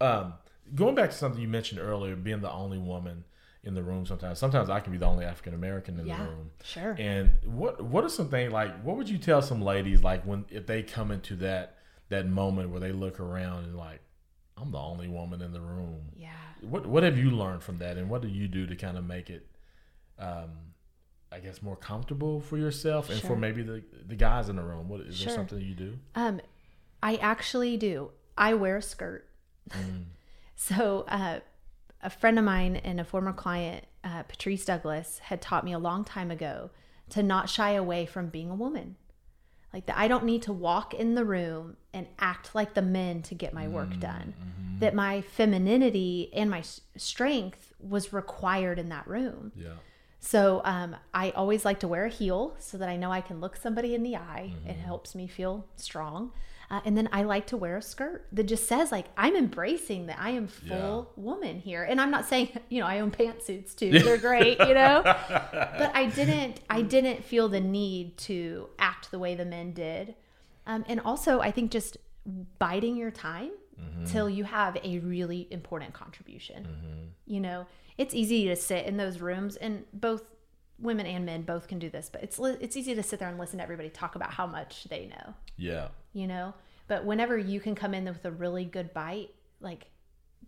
Um, 0.00 0.34
going 0.74 0.94
back 0.94 1.10
to 1.10 1.16
something 1.16 1.40
you 1.40 1.48
mentioned 1.48 1.80
earlier, 1.80 2.14
being 2.14 2.40
the 2.40 2.52
only 2.52 2.78
woman 2.78 3.24
in 3.68 3.74
the 3.74 3.82
room 3.82 4.04
sometimes. 4.06 4.38
Sometimes 4.40 4.68
I 4.68 4.80
can 4.80 4.90
be 4.92 4.98
the 4.98 5.06
only 5.06 5.24
African 5.24 5.54
American 5.54 6.00
in 6.00 6.06
Yeah, 6.06 6.16
the 6.24 6.30
room. 6.30 6.50
sure. 6.64 6.96
And 6.98 7.30
what 7.44 7.80
what 7.84 8.02
are 8.02 8.08
some 8.08 8.28
things 8.28 8.52
like 8.52 8.82
what 8.82 8.96
would 8.96 9.08
you 9.08 9.18
tell 9.18 9.40
some 9.42 9.62
ladies 9.62 10.02
like 10.02 10.24
when 10.24 10.44
if 10.50 10.66
they 10.66 10.82
come 10.82 11.10
into 11.12 11.36
that 11.36 11.76
that 12.08 12.26
moment 12.26 12.70
where 12.70 12.80
they 12.80 12.90
look 12.92 13.20
around 13.20 13.64
and 13.64 13.76
like 13.76 14.00
I'm 14.56 14.72
the 14.72 14.78
only 14.78 15.06
woman 15.06 15.40
in 15.42 15.52
the 15.52 15.60
room. 15.60 16.08
Yeah. 16.16 16.30
What 16.62 16.86
what 16.86 17.02
have 17.04 17.16
you 17.16 17.30
learned 17.30 17.62
from 17.62 17.78
that 17.78 17.96
and 17.96 18.08
what 18.10 18.22
do 18.22 18.28
you 18.28 18.48
do 18.48 18.66
to 18.66 18.74
kind 18.74 18.96
of 18.98 19.04
make 19.04 19.30
it 19.30 19.46
um 20.18 20.50
I 21.30 21.40
guess 21.40 21.60
more 21.62 21.76
comfortable 21.76 22.40
for 22.40 22.56
yourself 22.56 23.10
and 23.10 23.20
for 23.20 23.36
maybe 23.36 23.62
the 23.62 23.84
the 24.06 24.16
guys 24.16 24.48
in 24.48 24.56
the 24.56 24.62
room. 24.62 24.88
What 24.88 25.02
is 25.02 25.16
Sure. 25.16 25.26
there 25.26 25.36
something 25.36 25.60
you 25.60 25.74
do? 25.74 25.98
Um, 26.14 26.40
I 27.02 27.16
actually 27.16 27.76
do. 27.76 28.12
I 28.36 28.54
wear 28.54 28.78
a 28.78 28.82
skirt. 28.82 29.28
so, 30.56 31.04
uh, 31.08 31.40
a 32.02 32.10
friend 32.10 32.38
of 32.38 32.44
mine 32.44 32.76
and 32.76 33.00
a 33.00 33.04
former 33.04 33.32
client, 33.32 33.84
uh, 34.04 34.22
Patrice 34.24 34.64
Douglas, 34.64 35.18
had 35.20 35.40
taught 35.40 35.64
me 35.64 35.72
a 35.72 35.78
long 35.78 36.04
time 36.04 36.30
ago 36.30 36.70
to 37.10 37.22
not 37.22 37.48
shy 37.48 37.70
away 37.72 38.06
from 38.06 38.28
being 38.28 38.50
a 38.50 38.54
woman. 38.54 38.96
Like 39.72 39.86
that, 39.86 39.98
I 39.98 40.08
don't 40.08 40.24
need 40.24 40.42
to 40.42 40.52
walk 40.52 40.94
in 40.94 41.14
the 41.14 41.24
room 41.24 41.76
and 41.92 42.06
act 42.18 42.54
like 42.54 42.74
the 42.74 42.82
men 42.82 43.22
to 43.22 43.34
get 43.34 43.52
my 43.52 43.68
work 43.68 43.98
done. 44.00 44.32
That 44.80 44.94
my 44.94 45.20
femininity 45.22 46.30
and 46.32 46.48
my 46.50 46.62
strength 46.96 47.72
was 47.80 48.12
required 48.12 48.78
in 48.78 48.88
that 48.90 49.06
room. 49.06 49.52
Yeah. 49.56 49.74
So 50.20 50.62
um, 50.64 50.96
I 51.12 51.30
always 51.30 51.64
like 51.64 51.80
to 51.80 51.88
wear 51.88 52.04
a 52.06 52.08
heel 52.08 52.56
so 52.58 52.78
that 52.78 52.88
I 52.88 52.96
know 52.96 53.10
I 53.12 53.20
can 53.20 53.40
look 53.40 53.56
somebody 53.56 53.94
in 53.94 54.02
the 54.02 54.16
eye. 54.16 54.52
It 54.66 54.70
Mm-hmm. 54.72 54.80
helps 54.80 55.14
me 55.14 55.26
feel 55.26 55.66
strong. 55.76 56.32
Uh, 56.70 56.80
and 56.84 56.96
then 56.98 57.08
I 57.12 57.22
like 57.22 57.46
to 57.46 57.56
wear 57.56 57.78
a 57.78 57.82
skirt 57.82 58.26
that 58.32 58.44
just 58.44 58.66
says 58.66 58.92
like 58.92 59.06
I'm 59.16 59.34
embracing 59.36 60.06
that 60.06 60.18
I 60.20 60.30
am 60.30 60.46
full 60.48 61.12
woman 61.16 61.60
here. 61.60 61.82
And 61.82 62.00
I'm 62.00 62.10
not 62.10 62.26
saying 62.26 62.50
you 62.68 62.80
know 62.80 62.86
I 62.86 63.00
own 63.00 63.10
pantsuits 63.10 63.74
too. 63.74 63.98
They're 64.04 64.18
great, 64.18 64.58
you 64.60 64.74
know. 64.74 65.02
but 65.28 65.90
I 65.94 66.06
didn't 66.14 66.60
I 66.68 66.82
didn't 66.82 67.24
feel 67.24 67.48
the 67.48 67.60
need 67.60 68.16
to 68.18 68.68
act 68.78 69.10
the 69.10 69.18
way 69.18 69.34
the 69.34 69.44
men 69.46 69.72
did. 69.72 70.14
Um, 70.66 70.84
and 70.88 71.00
also 71.00 71.40
I 71.40 71.50
think 71.50 71.70
just 71.70 71.96
biding 72.58 72.96
your 72.96 73.10
time 73.10 73.50
till 74.06 74.28
you 74.28 74.42
have 74.42 74.76
a 74.82 74.98
really 74.98 75.46
important 75.52 75.94
contribution 75.94 76.66
you 77.26 77.38
know 77.40 77.64
it's 77.96 78.12
easy 78.12 78.46
to 78.46 78.56
sit 78.56 78.86
in 78.86 78.96
those 78.96 79.20
rooms 79.20 79.54
and 79.56 79.84
both 79.92 80.22
women 80.80 81.06
and 81.06 81.24
men 81.24 81.42
both 81.42 81.68
can 81.68 81.78
do 81.78 81.88
this 81.88 82.10
but 82.12 82.20
it's 82.22 82.40
it's 82.60 82.76
easy 82.76 82.94
to 82.96 83.02
sit 83.04 83.20
there 83.20 83.28
and 83.28 83.38
listen 83.38 83.58
to 83.58 83.62
everybody 83.62 83.88
talk 83.88 84.16
about 84.16 84.32
how 84.32 84.46
much 84.48 84.84
they 84.90 85.06
know 85.06 85.32
Yeah. 85.56 85.88
You 86.18 86.26
know 86.26 86.52
but 86.88 87.04
whenever 87.04 87.38
you 87.38 87.60
can 87.60 87.74
come 87.74 87.94
in 87.94 88.04
with 88.04 88.24
a 88.24 88.30
really 88.30 88.64
good 88.64 88.92
bite 88.92 89.30
like 89.60 89.86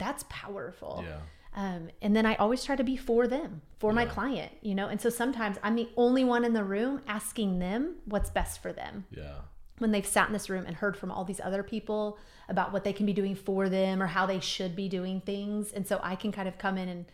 that's 0.01 0.25
powerful 0.29 1.05
Yeah. 1.07 1.21
um, 1.55 1.91
and 2.03 2.17
then 2.17 2.27
I 2.27 2.35
always 2.37 2.65
try 2.65 2.75
to 2.77 2.85
be 2.85 2.97
for 2.97 3.27
them, 3.27 3.61
for 3.79 3.93
my 3.93 4.07
client, 4.07 4.53
you 4.63 4.75
know. 4.75 4.89
And 4.89 5.01
so 5.01 5.11
sometimes 5.11 5.59
I'm 5.63 5.77
the 5.77 5.89
only 5.97 6.25
one 6.25 6.45
in 6.45 6.55
the 6.55 6.65
room 6.65 7.03
asking 7.07 7.59
them 7.59 7.97
what's 8.07 8.31
best 8.31 8.63
for 8.63 8.73
them 8.73 9.05
Yeah. 9.11 9.41
when 9.79 9.91
they've 9.91 10.07
sat 10.07 10.29
in 10.29 10.33
this 10.33 10.49
room 10.49 10.65
and 10.67 10.77
heard 10.77 10.97
from 10.97 11.11
all 11.11 11.25
these 11.25 11.41
other 11.41 11.63
people 11.63 12.19
about 12.49 12.73
what 12.73 12.85
they 12.85 12.93
can 12.93 13.05
be 13.05 13.13
doing 13.13 13.35
for 13.35 13.69
them 13.69 14.03
or 14.03 14.07
how 14.07 14.27
they 14.27 14.41
should 14.41 14.75
be 14.75 14.89
doing 14.89 15.21
things. 15.21 15.73
And 15.73 15.87
so 15.87 16.01
I 16.03 16.17
can 16.17 16.33
kind 16.33 16.49
of 16.49 16.57
come 16.57 16.79
in 16.79 16.89
and 16.89 17.05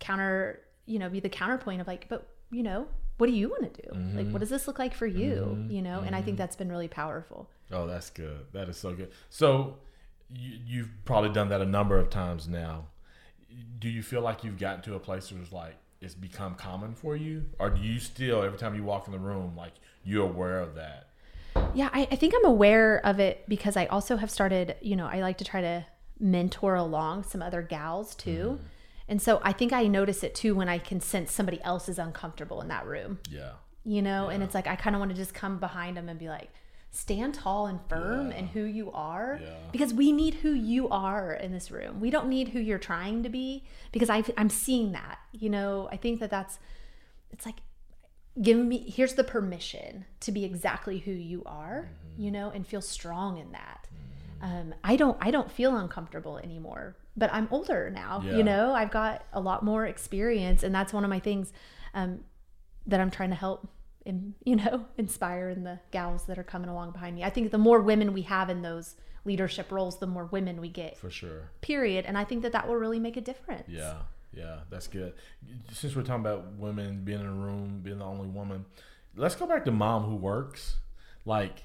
counter, 0.00 0.60
you 0.86 0.98
know, 0.98 1.08
be 1.08 1.20
the 1.20 1.28
counterpoint 1.28 1.80
of 1.80 1.86
like, 1.86 2.08
but 2.08 2.26
you 2.50 2.62
know, 2.62 2.88
what 3.18 3.26
do 3.26 3.32
you 3.32 3.48
want 3.48 3.72
to 3.72 3.82
do? 3.82 3.88
Like, 3.92 4.00
mm-hmm. 4.00 4.32
what 4.32 4.40
does 4.40 4.50
this 4.50 4.66
look 4.66 4.78
like 4.78 4.94
for 4.94 5.06
you? 5.06 5.56
Mm-hmm. 5.56 5.70
You 5.70 5.82
know, 5.82 6.00
and 6.00 6.16
I 6.16 6.20
think 6.20 6.34
mm-hmm. 6.34 6.42
that's 6.42 6.56
been 6.56 6.70
really 6.70 6.88
powerful. 6.88 7.48
Oh, 7.74 7.86
that's 7.86 8.10
good. 8.10 8.46
That 8.52 8.68
is 8.68 8.76
so 8.76 8.94
good. 8.94 9.10
So 9.30 9.78
you, 10.34 10.58
you've 10.66 10.90
probably 11.04 11.30
done 11.30 11.48
that 11.50 11.60
a 11.60 11.66
number 11.66 11.98
of 11.98 12.08
times 12.10 12.48
now. 12.48 12.86
Do 13.78 13.88
you 13.88 14.02
feel 14.02 14.20
like 14.22 14.44
you've 14.44 14.58
gotten 14.58 14.82
to 14.82 14.94
a 14.94 14.98
place 15.00 15.30
where 15.30 15.40
it's 15.42 15.52
like 15.52 15.76
it's 16.00 16.14
become 16.14 16.54
common 16.54 16.94
for 16.94 17.16
you, 17.16 17.44
or 17.58 17.70
do 17.70 17.80
you 17.80 17.98
still 17.98 18.42
every 18.42 18.58
time 18.58 18.74
you 18.74 18.82
walk 18.82 19.06
in 19.06 19.12
the 19.12 19.18
room 19.18 19.54
like 19.56 19.72
you're 20.04 20.24
aware 20.24 20.60
of 20.60 20.74
that? 20.74 21.08
Yeah, 21.74 21.88
I, 21.92 22.08
I 22.10 22.16
think 22.16 22.34
I'm 22.36 22.44
aware 22.44 23.04
of 23.06 23.20
it 23.20 23.44
because 23.48 23.76
I 23.76 23.86
also 23.86 24.16
have 24.16 24.30
started, 24.30 24.76
you 24.80 24.96
know, 24.96 25.06
I 25.06 25.20
like 25.20 25.38
to 25.38 25.44
try 25.44 25.60
to 25.60 25.86
mentor 26.18 26.74
along 26.74 27.24
some 27.24 27.42
other 27.42 27.62
gals 27.62 28.14
too. 28.14 28.58
Mm-hmm. 28.58 28.64
And 29.08 29.22
so 29.22 29.40
I 29.42 29.52
think 29.52 29.72
I 29.72 29.86
notice 29.86 30.22
it 30.24 30.34
too 30.34 30.54
when 30.54 30.68
I 30.68 30.78
can 30.78 31.00
sense 31.00 31.30
somebody 31.30 31.62
else 31.62 31.88
is 31.88 31.98
uncomfortable 31.98 32.60
in 32.60 32.68
that 32.68 32.86
room, 32.86 33.18
Yeah. 33.30 33.52
you 33.84 34.00
know, 34.02 34.28
and 34.30 34.42
it's 34.42 34.54
like 34.54 34.66
I 34.66 34.76
kind 34.76 34.96
of 34.96 35.00
want 35.00 35.10
to 35.10 35.16
just 35.16 35.34
come 35.34 35.58
behind 35.58 35.96
them 35.96 36.08
and 36.08 36.18
be 36.18 36.28
like, 36.28 36.50
stand 36.94 37.34
tall 37.34 37.66
and 37.66 37.80
firm 37.88 38.30
Yeah. 38.30 38.36
in 38.38 38.46
who 38.48 38.62
you 38.62 38.90
are 38.92 39.38
Yeah. 39.42 39.48
because 39.72 39.92
we 39.92 40.12
need 40.12 40.34
who 40.34 40.52
you 40.52 40.88
are 40.88 41.32
in 41.32 41.50
this 41.52 41.70
room. 41.70 42.00
We 42.00 42.10
don't 42.10 42.28
need 42.28 42.48
who 42.50 42.60
you're 42.60 42.78
trying 42.78 43.22
to 43.24 43.28
be 43.28 43.64
because 43.92 44.08
i 44.10 44.22
I'm 44.38 44.48
seeing 44.48 44.92
that, 44.92 45.18
you 45.32 45.50
know, 45.50 45.88
I 45.90 45.96
think 45.96 46.20
that 46.20 46.30
that's, 46.30 46.58
it's 47.30 47.44
like, 47.44 47.56
give 48.40 48.58
me 48.58 48.78
here's 48.90 49.14
the 49.14 49.24
permission 49.24 50.04
to 50.20 50.32
be 50.32 50.44
exactly 50.44 50.98
who 50.98 51.12
you 51.12 51.42
are 51.46 51.88
Mm-hmm. 51.90 52.22
you 52.22 52.30
know 52.32 52.50
and 52.50 52.66
feel 52.66 52.80
strong 52.80 53.38
in 53.38 53.52
that 53.52 53.86
um, 54.42 54.74
i 54.82 54.96
don't 54.96 55.16
i 55.20 55.30
don't 55.30 55.50
feel 55.52 55.76
uncomfortable 55.76 56.38
anymore 56.38 56.96
but 57.16 57.32
i'm 57.32 57.46
older 57.52 57.90
now 57.90 58.20
Yeah. 58.24 58.36
you 58.36 58.42
know 58.42 58.74
i've 58.74 58.90
got 58.90 59.24
a 59.32 59.40
lot 59.40 59.62
more 59.64 59.86
experience 59.86 60.64
and 60.64 60.74
that's 60.74 60.92
one 60.92 61.04
of 61.04 61.10
my 61.10 61.20
things 61.20 61.52
um, 61.94 62.20
that 62.88 63.00
i'm 63.00 63.10
trying 63.10 63.30
to 63.30 63.36
help 63.36 63.68
in, 64.04 64.34
you 64.44 64.56
know 64.56 64.84
inspire 64.98 65.48
in 65.48 65.64
the 65.64 65.78
gals 65.90 66.24
that 66.26 66.38
are 66.38 66.44
coming 66.44 66.68
along 66.68 66.90
behind 66.92 67.16
me 67.16 67.24
i 67.24 67.30
think 67.30 67.50
the 67.50 67.58
more 67.58 67.80
women 67.80 68.12
we 68.12 68.22
have 68.22 68.50
in 68.50 68.62
those 68.62 68.96
leadership 69.24 69.72
roles 69.72 69.98
the 69.98 70.06
more 70.06 70.26
women 70.26 70.60
we 70.60 70.68
get 70.68 70.96
For 70.98 71.10
sure. 71.10 71.50
period 71.62 72.04
and 72.06 72.16
i 72.18 72.24
think 72.24 72.42
that 72.42 72.52
that 72.52 72.68
will 72.68 72.76
really 72.76 72.98
make 73.00 73.16
a 73.16 73.20
difference 73.22 73.68
Yeah. 73.68 73.94
Yeah. 74.36 74.58
That's 74.68 74.88
good. 74.88 75.12
Since 75.70 75.94
we're 75.94 76.02
talking 76.02 76.22
about 76.26 76.54
women 76.58 77.02
being 77.04 77.20
in 77.20 77.26
a 77.26 77.32
room, 77.32 77.80
being 77.84 77.98
the 78.00 78.04
only 78.04 78.26
woman, 78.26 78.64
let's 79.14 79.36
go 79.36 79.46
back 79.46 79.64
to 79.66 79.70
mom 79.70 80.02
who 80.02 80.16
works. 80.16 80.78
Like, 81.24 81.62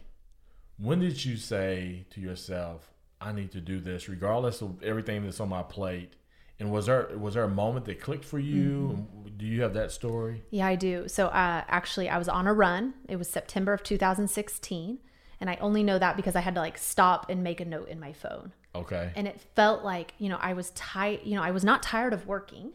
when 0.77 0.99
did 0.99 1.25
you 1.25 1.35
say 1.35 2.05
to 2.11 2.21
yourself, 2.21 2.93
"I 3.19 3.31
need 3.31 3.51
to 3.53 3.59
do 3.59 3.79
this, 3.79 4.07
regardless 4.07 4.61
of 4.61 4.83
everything 4.83 5.23
that's 5.23 5.39
on 5.39 5.49
my 5.49 5.63
plate"? 5.63 6.13
And 6.59 6.71
was 6.71 6.87
there 6.87 7.09
was 7.17 7.35
there 7.35 7.43
a 7.43 7.49
moment 7.49 7.85
that 7.85 8.01
clicked 8.01 8.25
for 8.25 8.39
you? 8.39 8.97
Mm-hmm. 8.97 9.37
Do 9.37 9.45
you 9.45 9.61
have 9.61 9.73
that 9.75 9.91
story? 9.91 10.43
Yeah, 10.49 10.67
I 10.67 10.75
do. 10.75 11.07
So 11.07 11.27
uh, 11.27 11.63
actually, 11.67 12.09
I 12.09 12.17
was 12.17 12.27
on 12.27 12.47
a 12.47 12.53
run. 12.53 12.93
It 13.07 13.15
was 13.15 13.29
September 13.29 13.73
of 13.73 13.83
2016. 13.83 14.99
And 15.41 15.49
I 15.49 15.57
only 15.61 15.83
know 15.83 15.97
that 15.97 16.17
because 16.17 16.35
I 16.35 16.41
had 16.41 16.55
to 16.55 16.61
like 16.61 16.77
stop 16.77 17.29
and 17.29 17.43
make 17.43 17.61
a 17.61 17.65
note 17.65 17.87
in 17.87 17.99
my 17.99 18.11
phone. 18.11 18.51
Okay. 18.75 19.11
And 19.15 19.27
it 19.27 19.39
felt 19.55 19.83
like, 19.83 20.13
you 20.17 20.29
know, 20.29 20.37
I 20.41 20.53
was 20.53 20.71
tired, 20.71 21.21
you 21.23 21.35
know, 21.35 21.41
I 21.41 21.51
was 21.51 21.63
not 21.63 21.81
tired 21.81 22.13
of 22.13 22.27
working, 22.27 22.73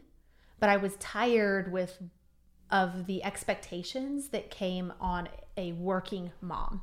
but 0.58 0.70
I 0.70 0.78
was 0.78 0.96
tired 0.96 1.70
with 1.70 1.98
of 2.70 3.06
the 3.06 3.22
expectations 3.22 4.28
that 4.28 4.50
came 4.50 4.92
on 5.00 5.28
a 5.56 5.72
working 5.72 6.32
mom. 6.40 6.80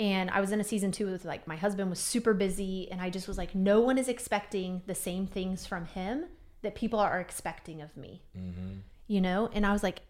And 0.00 0.30
I 0.30 0.40
was 0.40 0.50
in 0.50 0.60
a 0.60 0.64
season 0.64 0.92
two 0.92 1.10
with 1.12 1.26
like 1.26 1.46
my 1.46 1.56
husband 1.56 1.90
was 1.90 1.98
super 1.98 2.32
busy, 2.32 2.90
and 2.90 3.02
I 3.02 3.10
just 3.10 3.28
was 3.28 3.36
like, 3.36 3.54
no 3.54 3.80
one 3.80 3.98
is 3.98 4.08
expecting 4.08 4.80
the 4.86 4.94
same 4.94 5.26
things 5.26 5.66
from 5.66 5.84
him 5.84 6.24
that 6.62 6.74
people 6.74 6.98
are 6.98 7.20
expecting 7.20 7.82
of 7.82 7.94
me. 7.96 8.22
Mm-hmm. 8.36 8.78
You 9.06 9.20
know? 9.20 9.50
And 9.52 9.66
I 9.66 9.72
was 9.72 9.82
like, 9.82 10.00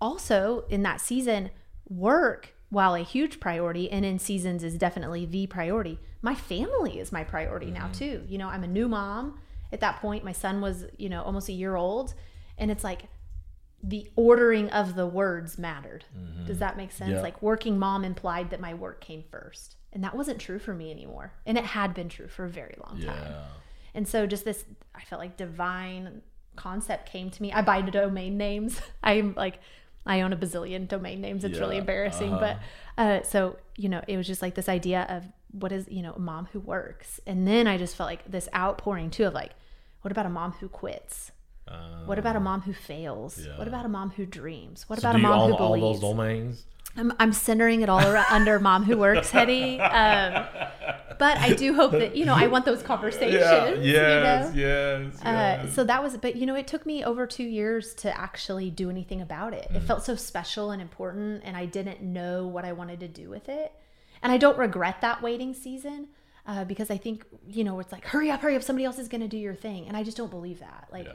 also 0.00 0.64
in 0.68 0.82
that 0.82 1.00
season, 1.00 1.50
work, 1.88 2.54
while 2.70 2.96
a 2.96 3.04
huge 3.04 3.38
priority 3.38 3.88
and 3.90 4.04
in 4.04 4.18
seasons 4.18 4.64
is 4.64 4.76
definitely 4.76 5.24
the 5.24 5.46
priority, 5.46 6.00
my 6.22 6.34
family 6.34 6.98
is 6.98 7.12
my 7.12 7.22
priority 7.22 7.70
now 7.70 7.84
mm-hmm. 7.84 7.92
too. 7.92 8.22
You 8.26 8.38
know, 8.38 8.48
I'm 8.48 8.64
a 8.64 8.68
new 8.68 8.88
mom 8.88 9.38
at 9.72 9.78
that 9.80 10.00
point. 10.00 10.24
My 10.24 10.32
son 10.32 10.60
was, 10.60 10.86
you 10.96 11.08
know, 11.08 11.22
almost 11.22 11.48
a 11.48 11.52
year 11.52 11.76
old. 11.76 12.14
And 12.58 12.68
it's 12.70 12.82
like, 12.82 13.04
the 13.82 14.10
ordering 14.16 14.68
of 14.70 14.94
the 14.94 15.06
words 15.06 15.58
mattered. 15.58 16.04
Does 16.46 16.58
that 16.58 16.76
make 16.76 16.92
sense? 16.92 17.12
Yeah. 17.12 17.20
Like 17.20 17.40
working 17.42 17.78
mom 17.78 18.04
implied 18.04 18.50
that 18.50 18.60
my 18.60 18.74
work 18.74 19.00
came 19.00 19.24
first. 19.30 19.76
And 19.92 20.02
that 20.04 20.16
wasn't 20.16 20.40
true 20.40 20.58
for 20.58 20.74
me 20.74 20.90
anymore. 20.90 21.32
And 21.46 21.56
it 21.56 21.64
had 21.64 21.94
been 21.94 22.08
true 22.08 22.28
for 22.28 22.44
a 22.44 22.48
very 22.50 22.76
long 22.84 23.00
time. 23.00 23.34
And 23.94 24.06
so 24.06 24.26
just 24.26 24.44
this 24.44 24.64
I 24.94 25.02
felt 25.02 25.20
like 25.20 25.36
divine 25.36 26.22
concept 26.54 27.10
came 27.10 27.30
to 27.30 27.42
me. 27.42 27.52
I 27.52 27.62
buy 27.62 27.80
domain 27.82 28.36
names. 28.36 28.80
I'm 29.02 29.34
like 29.36 29.60
I 30.04 30.20
own 30.20 30.32
a 30.32 30.36
bazillion 30.36 30.86
domain 30.86 31.20
names. 31.20 31.44
It's 31.44 31.58
really 31.58 31.78
embarrassing. 31.78 32.32
uh-huh. 32.32 32.56
But 32.96 33.02
uh 33.02 33.22
so, 33.24 33.56
you 33.76 33.88
know, 33.88 34.02
it 34.06 34.16
was 34.16 34.26
just 34.26 34.42
like 34.42 34.54
this 34.54 34.68
idea 34.68 35.06
of 35.08 35.24
what 35.52 35.72
is, 35.72 35.86
you 35.88 36.02
know, 36.02 36.12
a 36.12 36.18
mom 36.18 36.48
who 36.52 36.60
works. 36.60 37.20
And 37.26 37.46
then 37.46 37.66
I 37.66 37.78
just 37.78 37.96
felt 37.96 38.08
like 38.08 38.30
this 38.30 38.48
outpouring 38.54 39.10
too 39.10 39.24
of 39.24 39.34
like, 39.34 39.52
what 40.02 40.12
about 40.12 40.26
a 40.26 40.30
mom 40.30 40.52
who 40.52 40.68
quits? 40.68 41.32
What 42.06 42.18
about 42.18 42.36
a 42.36 42.40
mom 42.40 42.60
who 42.62 42.72
fails? 42.72 43.38
Yeah. 43.44 43.58
What 43.58 43.66
about 43.68 43.84
a 43.84 43.88
mom 43.88 44.10
who 44.10 44.26
dreams? 44.26 44.88
What 44.88 45.00
So 45.00 45.08
about 45.08 45.16
a 45.16 45.18
mom 45.18 45.40
own 45.40 45.50
who 45.52 45.56
all 45.56 45.80
those 45.80 46.00
domains? 46.00 46.64
I'm, 46.96 47.12
I'm 47.18 47.32
centering 47.32 47.82
it 47.82 47.88
all 47.88 48.00
around, 48.00 48.26
under 48.30 48.58
mom 48.58 48.84
who 48.84 48.96
works, 48.96 49.30
Hetty. 49.30 49.78
Um, 49.80 50.46
but 51.18 51.36
I 51.38 51.52
do 51.54 51.74
hope 51.74 51.92
that, 51.92 52.16
you 52.16 52.24
know, 52.24 52.34
I 52.34 52.46
want 52.46 52.64
those 52.64 52.82
conversations. 52.92 53.34
you 53.76 53.92
know? 53.92 54.52
yes, 54.54 55.22
Uh, 55.22 55.68
so 55.70 55.84
that 55.84 56.02
was, 56.02 56.16
but 56.16 56.36
you 56.36 56.46
know, 56.46 56.54
it 56.54 56.66
took 56.66 56.86
me 56.86 57.04
over 57.04 57.26
two 57.26 57.44
years 57.44 57.92
to 57.96 58.18
actually 58.18 58.70
do 58.70 58.88
anything 58.88 59.20
about 59.20 59.52
it. 59.52 59.68
Mm. 59.70 59.76
It 59.76 59.80
felt 59.82 60.04
so 60.04 60.14
special 60.16 60.70
and 60.70 60.80
important, 60.80 61.42
and 61.44 61.56
I 61.56 61.66
didn't 61.66 62.00
know 62.00 62.46
what 62.46 62.64
I 62.64 62.72
wanted 62.72 63.00
to 63.00 63.08
do 63.08 63.28
with 63.28 63.48
it. 63.48 63.72
And 64.22 64.32
I 64.32 64.38
don't 64.38 64.56
regret 64.58 65.00
that 65.02 65.20
waiting 65.22 65.52
season 65.52 66.08
uh, 66.46 66.64
because 66.64 66.90
I 66.90 66.96
think, 66.96 67.24
you 67.48 67.64
know, 67.64 67.78
it's 67.80 67.92
like, 67.92 68.06
hurry 68.06 68.30
up, 68.30 68.40
hurry 68.40 68.56
up, 68.56 68.62
somebody 68.62 68.84
else 68.84 68.98
is 68.98 69.08
going 69.08 69.20
to 69.20 69.28
do 69.28 69.36
your 69.36 69.54
thing. 69.54 69.86
And 69.88 69.96
I 69.96 70.02
just 70.02 70.16
don't 70.16 70.30
believe 70.30 70.60
that. 70.60 70.88
Like, 70.90 71.04
Yeah. 71.06 71.12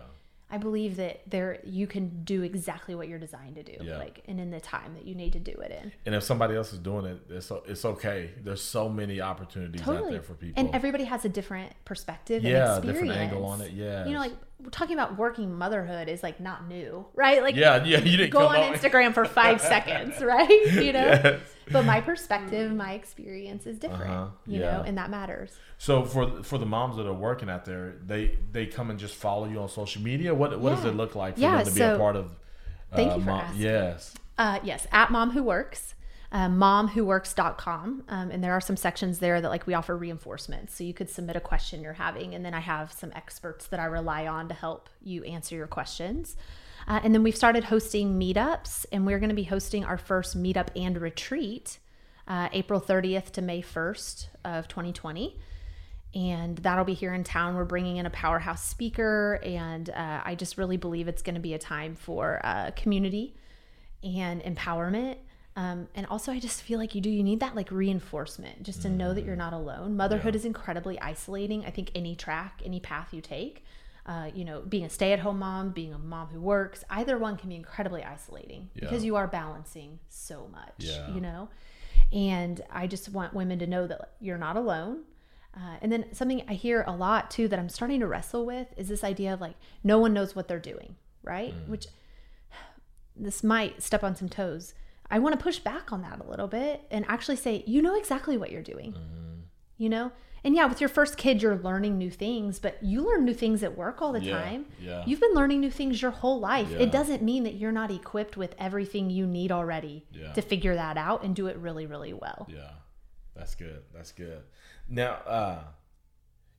I 0.52 0.58
believe 0.58 0.98
that 0.98 1.22
there 1.28 1.60
you 1.64 1.88
can 1.88 2.24
do 2.24 2.44
exactly 2.44 2.94
what 2.94 3.08
you're 3.08 3.20
designed 3.20 3.56
to 3.56 3.64
do, 3.64 3.78
Yeah. 3.82 3.98
like, 3.98 4.22
and 4.28 4.40
in 4.40 4.52
the 4.52 4.60
time 4.60 4.94
that 4.96 5.06
you 5.08 5.16
need 5.16 5.34
to 5.34 5.40
do 5.40 5.52
it 5.52 5.72
in. 5.72 5.92
And 6.06 6.14
if 6.14 6.24
somebody 6.24 6.56
else 6.56 6.74
is 6.74 6.80
doing 6.80 7.06
it, 7.06 7.20
it's 7.30 7.52
it's 7.68 7.86
okay. 7.86 8.32
There's 8.44 8.62
so 8.62 8.90
many 8.90 9.22
opportunities 9.22 9.82
out 9.88 10.10
there 10.10 10.22
for 10.22 10.34
people. 10.34 10.62
and 10.62 10.76
everybody 10.76 11.06
has 11.06 11.24
a 11.26 11.30
different 11.30 11.72
perspective 11.86 12.44
Yeah, 12.44 12.76
and 12.76 12.84
different 12.84 13.10
experience. 13.10 13.34
angle 13.34 13.46
on 13.46 13.62
it, 13.62 13.72
yes. 13.72 14.08
you 14.08 14.14
know 14.14 14.20
like 14.20 14.34
talking 14.72 14.94
about 14.96 15.18
working 15.18 15.58
motherhood 15.58 16.08
is 16.08 16.22
like 16.22 16.40
not 16.40 16.68
new 16.68 17.06
right 17.16 17.42
like 17.42 17.56
yeah, 17.56 17.84
yeah, 17.84 17.98
you 18.00 18.16
didn't 18.18 18.30
go 18.30 18.46
on 18.48 18.58
instagram 18.74 19.12
for 19.14 19.26
five 19.26 19.60
seconds 19.74 20.22
right 20.22 20.50
you 20.74 20.94
know 20.94 21.00
Yes. 21.02 21.40
But 21.72 21.86
my 21.86 22.00
perspective 22.12 22.72
my 22.74 22.94
experience 22.94 23.66
is 23.66 23.78
different 23.80 24.12
Uh-huh, 24.12 24.28
you 24.48 24.60
yeah. 24.60 24.72
know 24.78 24.84
and 24.88 24.98
that 24.98 25.10
matters 25.10 25.52
So 25.78 26.04
for 26.06 26.44
for 26.44 26.58
the 26.58 26.66
moms 26.66 26.98
that 26.98 27.08
are 27.08 27.14
working 27.30 27.50
out 27.50 27.66
there, 27.66 27.96
they 28.06 28.38
they 28.52 28.66
come 28.68 28.90
and 28.92 29.00
just 29.00 29.16
follow 29.16 29.46
you 29.48 29.60
on 29.60 29.70
social 29.70 30.02
media. 30.02 30.34
What 30.34 30.60
what 30.60 30.72
does 30.76 30.86
it 30.86 30.96
look 30.96 31.16
like 31.16 31.36
for 31.36 31.42
Yeah, 31.42 31.64
them 31.64 31.74
to 31.74 31.80
be 31.80 31.82
a 31.82 31.98
part 31.98 32.16
of? 32.16 32.26
Thank 32.96 33.12
uh, 33.12 33.16
you 33.16 33.22
for 33.22 33.30
mom- 33.32 33.40
asking. 33.42 33.62
Yes. 33.62 34.14
Uh, 34.38 34.60
yes, 34.64 34.88
at 34.92 35.12
Mom 35.12 35.32
Who 35.32 35.44
Works, 35.44 35.96
uh, 36.32 36.48
momwhoworks.com. 36.48 38.04
Um, 38.08 38.32
and 38.32 38.44
there 38.44 38.54
are 38.54 38.62
some 38.62 38.78
sections 38.78 39.20
there 39.20 39.42
that 39.42 39.50
like 39.50 39.68
we 39.68 39.74
offer 39.74 39.96
reinforcements. 39.98 40.76
So 40.76 40.84
you 40.84 40.94
could 40.94 41.10
submit 41.10 41.36
a 41.36 41.40
question 41.42 41.82
you're 41.82 41.94
having, 41.94 42.34
and 42.36 42.46
then 42.46 42.54
I 42.54 42.60
have 42.60 42.92
some 42.92 43.12
experts 43.16 43.68
that 43.68 43.80
I 43.80 43.86
rely 43.86 44.28
on 44.28 44.48
to 44.50 44.54
help 44.54 44.90
you 45.02 45.24
answer 45.24 45.56
your 45.56 45.68
questions. 45.68 46.36
Uh, 46.88 47.00
and 47.04 47.14
then 47.14 47.24
we've 47.24 47.36
started 47.36 47.66
hosting 47.66 48.20
meetups, 48.20 48.86
and 48.92 49.06
we're 49.06 49.20
going 49.20 49.30
to 49.30 49.36
be 49.36 49.44
hosting 49.44 49.86
our 49.86 49.98
first 49.98 50.38
meetup 50.38 50.68
and 50.76 51.00
retreat 51.00 51.80
uh, 52.28 52.50
April 52.54 52.82
30th 52.82 53.32
to 53.32 53.42
May 53.42 53.62
1st 53.62 54.28
of 54.46 54.68
2020 54.68 55.38
and 56.14 56.58
that'll 56.58 56.86
be 56.86 56.94
here 56.94 57.14
in 57.14 57.24
town. 57.24 57.56
We're 57.56 57.66
bringing 57.66 57.98
in 57.98 58.06
a 58.06 58.10
powerhouse 58.10 58.64
speaker, 58.64 59.40
and 59.44 59.90
uh, 59.90 60.22
I 60.24 60.36
just 60.36 60.58
really 60.58 60.78
believe 60.78 61.08
it's 61.08 61.22
going 61.22 61.36
to 61.36 61.42
be 61.42 61.54
a 61.54 61.60
time 61.60 61.96
for 61.96 62.42
uh, 62.44 62.72
community 62.76 63.36
and 64.04 64.42
empowerment. 64.44 65.18
Um, 65.56 65.88
and 65.96 66.06
also, 66.08 66.32
I 66.32 66.40
just 66.40 66.62
feel 66.64 66.80
like 66.80 66.96
you 66.96 67.02
do, 67.02 67.10
you 67.10 67.24
need 67.24 67.40
that 67.42 67.56
like 67.56 67.72
reinforcement 67.72 68.64
just 68.64 68.82
to 68.84 68.90
know 68.90 69.14
that 69.14 69.26
you're 69.26 69.36
not 69.36 69.54
alone. 69.54 69.96
Motherhood 69.96 70.36
is 70.36 70.46
incredibly 70.46 71.00
isolating. 71.00 71.66
I 71.66 71.72
think 71.72 71.92
any 71.94 72.16
track, 72.16 72.62
any 72.66 72.80
path 72.80 73.14
you 73.14 73.22
take, 73.22 73.64
uh, 74.06 74.30
you 74.34 74.44
know, 74.46 74.62
being 74.62 74.84
a 74.86 74.90
stay 74.90 75.14
at 75.14 75.20
home 75.20 75.40
mom, 75.40 75.70
being 75.72 75.94
a 75.94 75.98
mom 76.00 76.28
who 76.28 76.40
works, 76.42 76.84
either 76.90 77.18
one 77.18 77.38
can 77.38 77.50
be 77.50 77.56
incredibly 77.56 78.04
isolating 78.04 78.70
because 78.74 79.04
you 79.06 79.16
are 79.16 79.28
balancing 79.28 80.00
so 80.10 80.48
much, 80.52 80.74
Yeah. 80.80 81.14
you 81.14 81.22
know? 81.22 81.50
And 82.12 82.62
I 82.70 82.88
just 82.88 83.10
want 83.10 83.34
women 83.34 83.60
to 83.60 83.68
know 83.68 83.88
that 83.88 84.14
you're 84.20 84.38
not 84.38 84.58
alone. 84.58 85.04
Uh, 85.56 85.78
and 85.82 85.92
then 85.92 86.06
something 86.14 86.44
I 86.48 86.54
hear 86.54 86.84
a 86.88 86.92
lot 86.96 87.30
too 87.30 87.48
that 87.50 87.60
I'm 87.60 87.70
starting 87.70 88.00
to 88.00 88.08
wrestle 88.08 88.46
with 88.46 88.68
is 88.78 88.88
this 88.88 89.04
idea 89.04 89.34
of 89.34 89.42
like 89.42 89.56
no 89.84 90.00
one 90.00 90.14
knows 90.14 90.36
what 90.36 90.48
they're 90.48 90.60
doing, 90.60 90.96
right? 91.24 91.54
Which 91.68 91.88
this 93.16 93.44
might 93.44 93.82
step 93.84 94.04
on 94.04 94.16
some 94.16 94.30
toes. 94.30 94.74
I 95.10 95.20
want 95.20 95.38
to 95.38 95.44
push 95.44 95.60
back 95.60 95.92
on 95.92 96.02
that 96.04 96.20
a 96.22 96.24
little 96.30 96.48
bit 96.48 96.84
and 96.90 97.06
actually 97.08 97.36
say, 97.36 97.64
you 97.68 97.82
know 97.82 97.96
exactly 97.96 98.38
what 98.38 98.50
you're 98.52 98.62
doing. 98.64 98.96
You 99.82 99.90
know? 99.90 100.12
And 100.44 100.56
yeah, 100.56 100.66
with 100.68 100.80
your 100.80 100.90
first 100.90 101.18
kid, 101.18 101.42
you're 101.42 101.56
learning 101.58 101.98
new 101.98 102.12
things, 102.12 102.60
but 102.60 102.78
you 102.84 103.02
learn 103.08 103.26
new 103.26 103.34
things 103.34 103.64
at 103.64 103.76
work 103.76 104.00
all 104.02 104.12
the 104.12 104.22
Yeah, 104.24 104.40
time. 104.42 104.66
yeah. 104.80 105.04
You've 105.08 105.20
been 105.20 105.34
learning 105.34 105.60
new 105.60 105.72
things 105.72 106.02
your 106.04 106.12
whole 106.12 106.40
life. 106.40 106.70
Yeah. 106.72 106.80
It 106.80 106.92
doesn't 106.92 107.24
mean 107.24 107.44
that 107.46 107.56
you're 107.56 107.72
not 107.72 107.90
equipped 107.90 108.38
with 108.38 108.54
everything 108.60 109.10
you 109.10 109.26
need 109.26 109.52
already 109.52 110.06
Yeah. 110.12 110.34
to 110.34 110.42
figure 110.44 110.76
that 110.76 110.98
out 110.98 111.24
and 111.24 111.36
do 111.36 111.48
it 111.48 111.58
really, 111.58 111.88
really 111.88 112.14
well. 112.14 112.48
Yeah, 112.50 112.70
that's 113.36 113.56
good. 113.56 113.82
That's 113.94 114.12
good. 114.12 114.42
Now, 114.88 115.14
uh, 115.26 115.60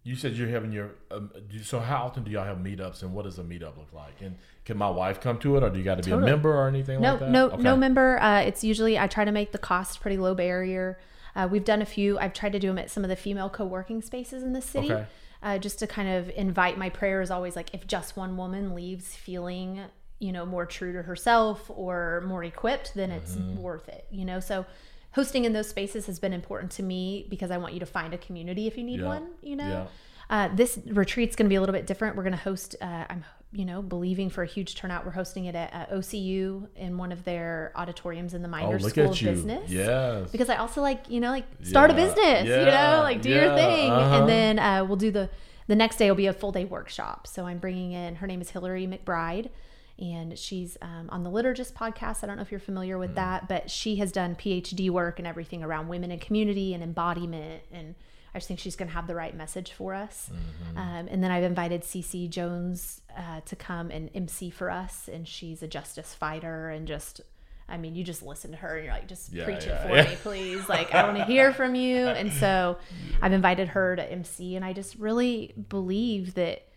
you 0.05 0.17
said 0.17 0.33
you're 0.33 0.49
having 0.49 0.73
your. 0.73 0.91
Um, 1.13 1.31
so, 1.63 1.79
how 1.79 2.05
often 2.07 2.25
do 2.25 2.31
y'all 2.33 2.45
have 2.45 2.59
meetups, 2.59 3.03
and 3.03 3.13
what 3.15 3.23
does 3.25 3.39
a 3.39 3.45
meetup 3.45 3.77
look 3.79 3.93
like? 3.93 4.21
And 4.21 4.37
can 4.65 4.77
my 4.77 4.91
wife 4.91 5.21
come 5.21 5.39
to 5.39 5.57
it, 5.57 5.63
or 5.63 5.71
do 5.71 5.79
you 5.79 5.85
got 5.85 5.97
to 5.99 6.03
be 6.03 6.11
Totally. 6.11 6.29
a 6.29 6.35
member 6.35 6.53
or 6.53 6.67
anything 6.67 7.01
No, 7.01 7.11
like 7.13 7.21
that? 7.21 7.31
no, 7.31 7.47
Okay. 7.51 7.63
no 7.63 7.77
member. 7.77 8.21
Uh, 8.21 8.41
it's 8.41 8.65
usually 8.65 8.99
I 8.99 9.07
try 9.07 9.25
to 9.25 9.31
make 9.33 9.53
the 9.53 9.59
cost 9.59 10.01
pretty 10.01 10.17
low 10.19 10.35
barrier. 10.35 10.99
Uh, 11.35 11.49
we've 11.51 11.65
done 11.65 11.81
a 11.83 11.87
few. 11.87 12.19
I've 12.19 12.33
tried 12.33 12.53
to 12.53 12.59
do 12.59 12.69
them 12.69 12.79
at 12.79 12.91
some 12.91 13.05
of 13.05 13.11
the 13.11 13.17
female 13.17 13.49
co-working 13.49 14.03
spaces 14.03 14.43
in 14.43 14.53
the 14.53 14.61
city, 14.63 14.93
Okay. 14.93 15.07
uh, 15.43 15.59
just 15.59 15.79
to 15.81 15.87
kind 15.87 16.09
of 16.09 16.31
invite. 16.31 16.77
My 16.79 16.91
prayer 16.91 17.21
is 17.23 17.31
always 17.31 17.57
like, 17.57 17.73
if 17.75 17.87
just 17.87 18.17
one 18.17 18.37
woman 18.37 18.75
leaves 18.75 19.15
feeling, 19.15 19.81
you 20.19 20.31
know, 20.33 20.45
more 20.47 20.67
true 20.67 20.93
to 20.93 21.03
herself 21.03 21.71
or 21.75 22.23
more 22.27 22.45
equipped, 22.45 22.93
then 22.95 23.11
it's 23.11 23.35
Mm-hmm. 23.37 23.61
worth 23.63 23.89
it. 23.89 24.07
You 24.11 24.25
know, 24.25 24.41
so 24.41 24.67
hosting 25.13 25.45
in 25.45 25.53
those 25.53 25.69
spaces 25.69 26.07
has 26.07 26.19
been 26.19 26.33
important 26.33 26.73
to 26.73 26.83
me 26.83 27.27
because 27.29 27.51
I 27.51 27.57
want 27.59 27.75
you 27.75 27.81
to 27.81 27.87
find 27.87 28.15
a 28.15 28.19
community 28.19 28.67
if 28.67 28.77
you 28.79 28.85
need 28.85 29.01
Yeah. 29.01 29.07
one. 29.09 29.29
You 29.43 29.57
know. 29.57 29.69
Yeah. 29.69 29.87
Uh, 30.31 30.49
this 30.55 30.79
retreat's 30.87 31.37
going 31.37 31.47
to 31.47 31.51
be 31.51 31.57
a 31.57 31.61
little 31.61 31.75
bit 31.75 31.87
different. 31.87 32.17
We're 32.17 32.23
going 32.23 32.33
to 32.33 32.39
host. 32.39 32.77
Uh, 32.81 33.05
I'm, 33.11 33.25
you 33.53 33.65
know, 33.67 33.83
believing 33.83 34.31
for 34.31 34.43
a 34.43 34.47
huge 34.47 34.75
turnout. 34.77 35.05
We're 35.05 35.11
hosting 35.13 35.45
it 35.45 35.55
at 35.55 35.73
uh, 35.75 35.95
OCU 35.97 36.69
in 36.75 36.97
one 36.97 37.13
of 37.13 37.23
their 37.25 37.71
auditoriums 37.77 38.33
in 38.33 38.41
the 38.43 38.49
Oh, 38.49 38.53
Meinders 38.53 38.81
look 38.81 38.91
School 38.93 39.11
of 39.11 39.21
you! 39.21 39.29
Business. 39.31 39.71
Yes. 39.71 40.31
Because 40.31 40.49
I 40.49 40.57
also 40.57 40.81
like, 40.81 41.09
you 41.11 41.21
know, 41.21 41.31
like 41.31 41.45
start 41.63 41.91
a 41.91 41.95
Yeah. 41.95 42.07
business. 42.07 42.49
You 42.49 42.65
know, 42.65 43.01
like 43.03 43.21
do 43.21 43.29
your 43.29 43.55
thing, 43.55 43.91
Uh-huh. 43.91 44.21
and 44.21 44.29
then 44.29 44.59
uh, 44.59 44.85
we'll 44.87 44.97
do 44.97 45.11
the 45.11 45.29
the 45.69 45.77
next 45.77 45.97
day 45.97 46.11
will 46.11 46.17
be 46.17 46.27
a 46.27 46.33
full 46.33 46.51
day 46.53 46.65
workshop. 46.65 47.27
So 47.27 47.47
I'm 47.47 47.59
bringing 47.59 47.93
in. 47.93 48.17
Her 48.17 48.27
name 48.27 48.41
is 48.41 48.51
Hillary 48.51 48.87
McBride. 48.87 49.51
And 49.99 50.37
she's 50.39 50.77
um, 50.83 51.09
on 51.11 51.23
the 51.23 51.31
Liturgist 51.31 51.75
podcast. 51.75 52.25
I 52.25 52.27
don't 52.27 52.37
know 52.37 52.43
if 52.43 52.51
you're 52.51 52.59
familiar 52.59 52.97
Mm. 52.97 53.01
with 53.01 53.15
that, 53.15 53.47
but 53.49 53.71
she 53.71 53.97
has 53.97 54.11
done 54.11 54.35
PhD 54.35 54.89
work 54.91 55.19
and 55.19 55.29
everything 55.29 55.63
around 55.63 55.87
women 55.89 56.11
in 56.11 56.19
community 56.19 56.73
and 56.75 56.83
embodiment. 56.83 57.63
And 57.71 57.95
I 58.35 58.39
just 58.39 58.49
think 58.49 58.61
she's 58.61 58.77
going 58.77 58.89
to 58.89 58.95
have 58.95 59.07
the 59.07 59.15
right 59.15 59.37
message 59.37 59.73
for 59.73 59.95
us. 59.95 60.31
Mm-hmm. 60.33 60.79
Um, 60.79 61.09
and 61.11 61.23
then 61.23 61.31
I've 61.31 61.45
invited 61.45 61.83
Cece 61.83 62.31
Jones 62.31 63.03
uh, 63.17 63.41
to 63.45 63.57
come 63.57 63.91
and 63.91 64.11
MC 64.15 64.49
for 64.51 64.71
us. 64.71 65.09
And 65.13 65.29
she's 65.29 65.63
a 65.63 65.69
justice 65.69 66.15
fighter 66.15 66.71
and 66.71 66.89
just 66.89 67.21
I 67.69 67.79
mean, 67.79 67.95
you 67.95 68.05
just 68.05 68.23
listen 68.23 68.51
to 68.51 68.57
her 68.59 68.77
and 68.77 68.85
you're 68.85 68.93
like, 68.93 69.09
just 69.09 69.33
Yeah, 69.33 69.45
preach 69.45 69.67
yeah, 69.67 69.83
it 69.83 69.89
for 69.89 69.97
yeah. 69.97 70.11
me, 70.11 70.17
please. 70.17 70.69
Like, 70.69 70.95
I 70.95 71.05
want 71.05 71.17
to 71.17 71.25
hear 71.25 71.53
from 71.53 71.75
you. 71.75 72.07
And 72.23 72.33
so 72.33 72.77
I've 73.21 73.33
invited 73.33 73.69
her 73.69 73.97
to 73.97 74.13
MC, 74.13 74.55
and 74.55 74.65
I 74.65 74.73
just 74.73 74.97
really 74.97 75.55
believe 75.69 76.35
that 76.35 76.69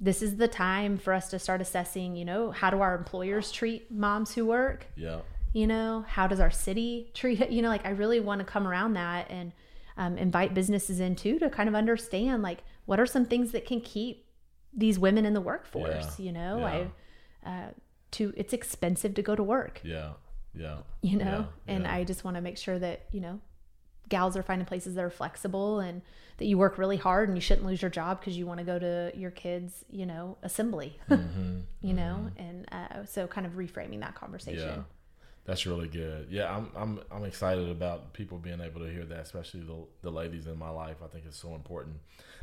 this 0.00 0.22
is 0.22 0.36
the 0.36 0.48
time 0.48 0.96
for 0.96 1.12
us 1.12 1.30
to 1.30 1.38
start 1.38 1.60
assessing, 1.60 2.16
you 2.16 2.24
know, 2.24 2.50
how 2.50 2.70
do 2.70 2.80
our 2.80 2.96
employers 2.96 3.52
treat 3.52 3.90
moms 3.90 4.34
who 4.34 4.46
work? 4.46 4.86
Yeah. 4.96 5.20
You 5.52 5.66
know, 5.66 6.04
how 6.08 6.26
does 6.26 6.40
our 6.40 6.50
city 6.50 7.10
treat 7.14 7.40
it? 7.40 7.50
You 7.50 7.62
know, 7.62 7.68
like 7.68 7.84
I 7.84 7.90
really 7.90 8.20
want 8.20 8.40
to 8.40 8.44
come 8.44 8.66
around 8.66 8.94
that 8.94 9.30
and 9.30 9.52
um, 9.98 10.16
invite 10.16 10.54
businesses 10.54 10.98
into 11.00 11.38
to 11.40 11.50
kind 11.50 11.68
of 11.68 11.74
understand, 11.74 12.42
like, 12.42 12.60
what 12.86 12.98
are 12.98 13.04
some 13.06 13.26
things 13.26 13.52
that 13.52 13.66
can 13.66 13.80
keep 13.82 14.24
these 14.72 14.98
women 14.98 15.26
in 15.26 15.34
the 15.34 15.40
workforce? 15.42 16.18
Yeah, 16.18 16.24
You 16.26 16.32
know, 16.32 16.58
yeah. 16.60 16.86
I, 17.44 17.50
uh, 17.50 17.70
to 18.12 18.32
it's 18.38 18.54
expensive 18.54 19.12
to 19.14 19.22
go 19.22 19.36
to 19.36 19.42
work 19.42 19.80
Yeah. 19.84 20.12
Yeah. 20.54 20.78
you 21.02 21.18
know 21.18 21.46
Yeah, 21.66 21.74
and 21.74 21.86
i 21.86 22.04
just 22.04 22.24
want 22.24 22.36
to 22.36 22.40
make 22.40 22.56
sure 22.56 22.78
that 22.78 23.04
you 23.12 23.20
know 23.20 23.38
gals 24.08 24.34
are 24.34 24.42
finding 24.42 24.64
places 24.66 24.94
that 24.94 25.04
are 25.04 25.10
flexible 25.10 25.80
and 25.80 26.00
that 26.38 26.46
you 26.46 26.56
work 26.56 26.78
really 26.78 26.96
hard 26.96 27.28
and 27.28 27.36
you 27.36 27.42
shouldn't 27.42 27.66
lose 27.66 27.82
your 27.82 27.90
job 27.90 28.18
because 28.20 28.34
you 28.38 28.46
want 28.46 28.58
to 28.60 28.64
go 28.64 28.78
to 28.78 29.12
your 29.14 29.30
kids 29.30 29.84
you 29.90 30.06
know 30.06 30.38
assembly 30.42 30.98
Mm-hmm. 31.10 31.58
you 31.82 31.92
know 31.92 32.30
and 32.38 32.66
uh, 32.72 33.04
so 33.04 33.26
kind 33.26 33.46
of 33.46 33.52
reframing 33.54 34.00
that 34.00 34.14
conversation 34.14 34.84
that's 35.48 35.66
really 35.66 35.88
good. 35.88 36.28
Yeah, 36.30 36.54
I'm 36.54 36.68
I'm 36.76 37.00
I'm 37.10 37.24
excited 37.24 37.70
about 37.70 38.12
people 38.12 38.38
being 38.38 38.60
able 38.60 38.80
to 38.82 38.92
hear 38.92 39.04
that, 39.06 39.20
especially 39.20 39.60
the 39.62 39.76
the 40.02 40.10
ladies 40.10 40.46
in 40.46 40.58
my 40.58 40.68
life. 40.68 40.98
I 41.02 41.08
think 41.08 41.24
it's 41.26 41.38
so 41.38 41.54
important. 41.54 41.96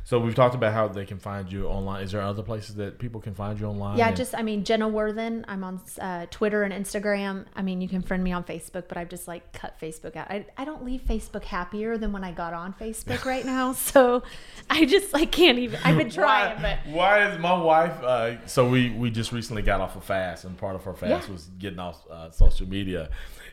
So 0.08 0.20
we've 0.20 0.36
talked 0.36 0.54
about 0.54 0.72
how 0.72 0.86
they 0.86 1.04
can 1.04 1.18
find 1.18 1.50
you 1.50 1.66
online. 1.66 2.04
Is 2.04 2.12
there 2.12 2.20
other 2.22 2.44
places 2.44 2.76
that 2.76 3.00
people 3.00 3.20
can 3.20 3.34
find 3.34 3.58
you 3.58 3.66
online? 3.66 3.98
yeah 3.98 4.06
And- 4.08 4.16
just 4.16 4.34
i 4.36 4.42
mean 4.42 4.62
jenna 4.62 4.86
worthen 4.88 5.44
i'm 5.48 5.64
on 5.64 5.80
uh, 6.00 6.26
twitter 6.30 6.62
and 6.62 6.72
instagram 6.72 7.44
i 7.56 7.62
mean 7.62 7.80
you 7.80 7.88
can 7.88 8.02
friend 8.02 8.22
me 8.22 8.30
on 8.32 8.44
facebook 8.44 8.84
but 8.88 8.96
i've 8.96 9.08
just 9.08 9.26
like 9.26 9.52
cut 9.52 9.74
facebook 9.80 10.14
out 10.14 10.30
I, 10.30 10.46
I 10.56 10.64
don't 10.64 10.84
leave 10.84 11.00
facebook 11.02 11.42
happier 11.44 11.98
than 11.98 12.12
when 12.12 12.22
i 12.22 12.30
got 12.30 12.54
on 12.54 12.72
facebook 12.74 13.24
right 13.24 13.44
now 13.56 13.72
so 13.72 14.22
i 14.70 14.84
just 14.84 15.12
like 15.12 15.32
can't 15.32 15.58
even 15.58 15.80
i've 15.84 15.96
been 15.98 16.10
trying 16.10 16.56
why, 16.62 16.78
but 16.84 16.92
why 16.92 17.28
is 17.28 17.38
my 17.40 17.56
wife? 17.70 18.00
Uh, 18.02 18.46
so 18.46 18.68
we 18.68 18.90
we 18.90 19.10
just 19.10 19.32
recently 19.32 19.62
got 19.62 19.80
off 19.80 19.96
a 19.96 20.00
fast, 20.00 20.44
and 20.44 20.56
part 20.56 20.76
of 20.76 20.84
her 20.84 20.94
fast 20.94 21.26
Yeah. 21.26 21.32
was 21.32 21.46
getting 21.58 21.78
off 21.80 21.98
uh, 22.10 22.30
social 22.30 22.68
media, 22.68 23.10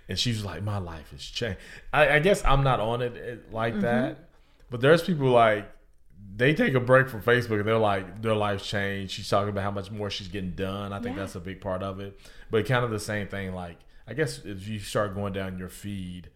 and 0.09 0.17
she's 0.19 0.43
like, 0.43 0.61
"My 0.63 0.77
life 0.77 1.09
has 1.11 1.23
changed." 1.23 1.59
I, 1.91 2.15
I 2.15 2.19
guess 2.19 2.43
I'm 2.45 2.63
not 2.63 2.79
on 2.79 3.01
it 3.01 3.13
uh, 3.13 3.19
Mm-hmm. 3.19 3.55
like 3.55 3.79
that, 3.81 4.17
but 4.69 4.81
there's 4.81 5.01
people 5.03 5.29
like 5.31 5.65
they 6.35 6.53
take 6.53 6.73
a 6.73 6.79
break 6.79 7.09
from 7.09 7.21
Facebook 7.21 7.59
and 7.59 7.67
they're 7.67 7.77
like 7.77 8.21
their 8.21 8.35
life's 8.35 8.67
changed. 8.67 9.13
She's 9.13 9.29
talking 9.29 9.49
about 9.49 9.63
how 9.63 9.71
much 9.71 9.91
more 9.91 10.09
she's 10.09 10.27
getting 10.27 10.51
done. 10.55 10.91
I 10.93 10.99
think 10.99 11.15
Yeah. 11.15 11.23
that's 11.23 11.35
a 11.35 11.39
big 11.39 11.61
part 11.61 11.83
of 11.83 11.99
it, 11.99 12.19
but 12.49 12.65
kind 12.65 12.83
of 12.85 12.91
the 12.91 12.99
same 12.99 13.27
thing. 13.27 13.53
Like 13.53 13.77
I 14.07 14.13
guess 14.13 14.39
if 14.43 14.67
you 14.67 14.79
start 14.79 15.15
going 15.15 15.33
down 15.33 15.57
your 15.57 15.69
feed, 15.69 16.29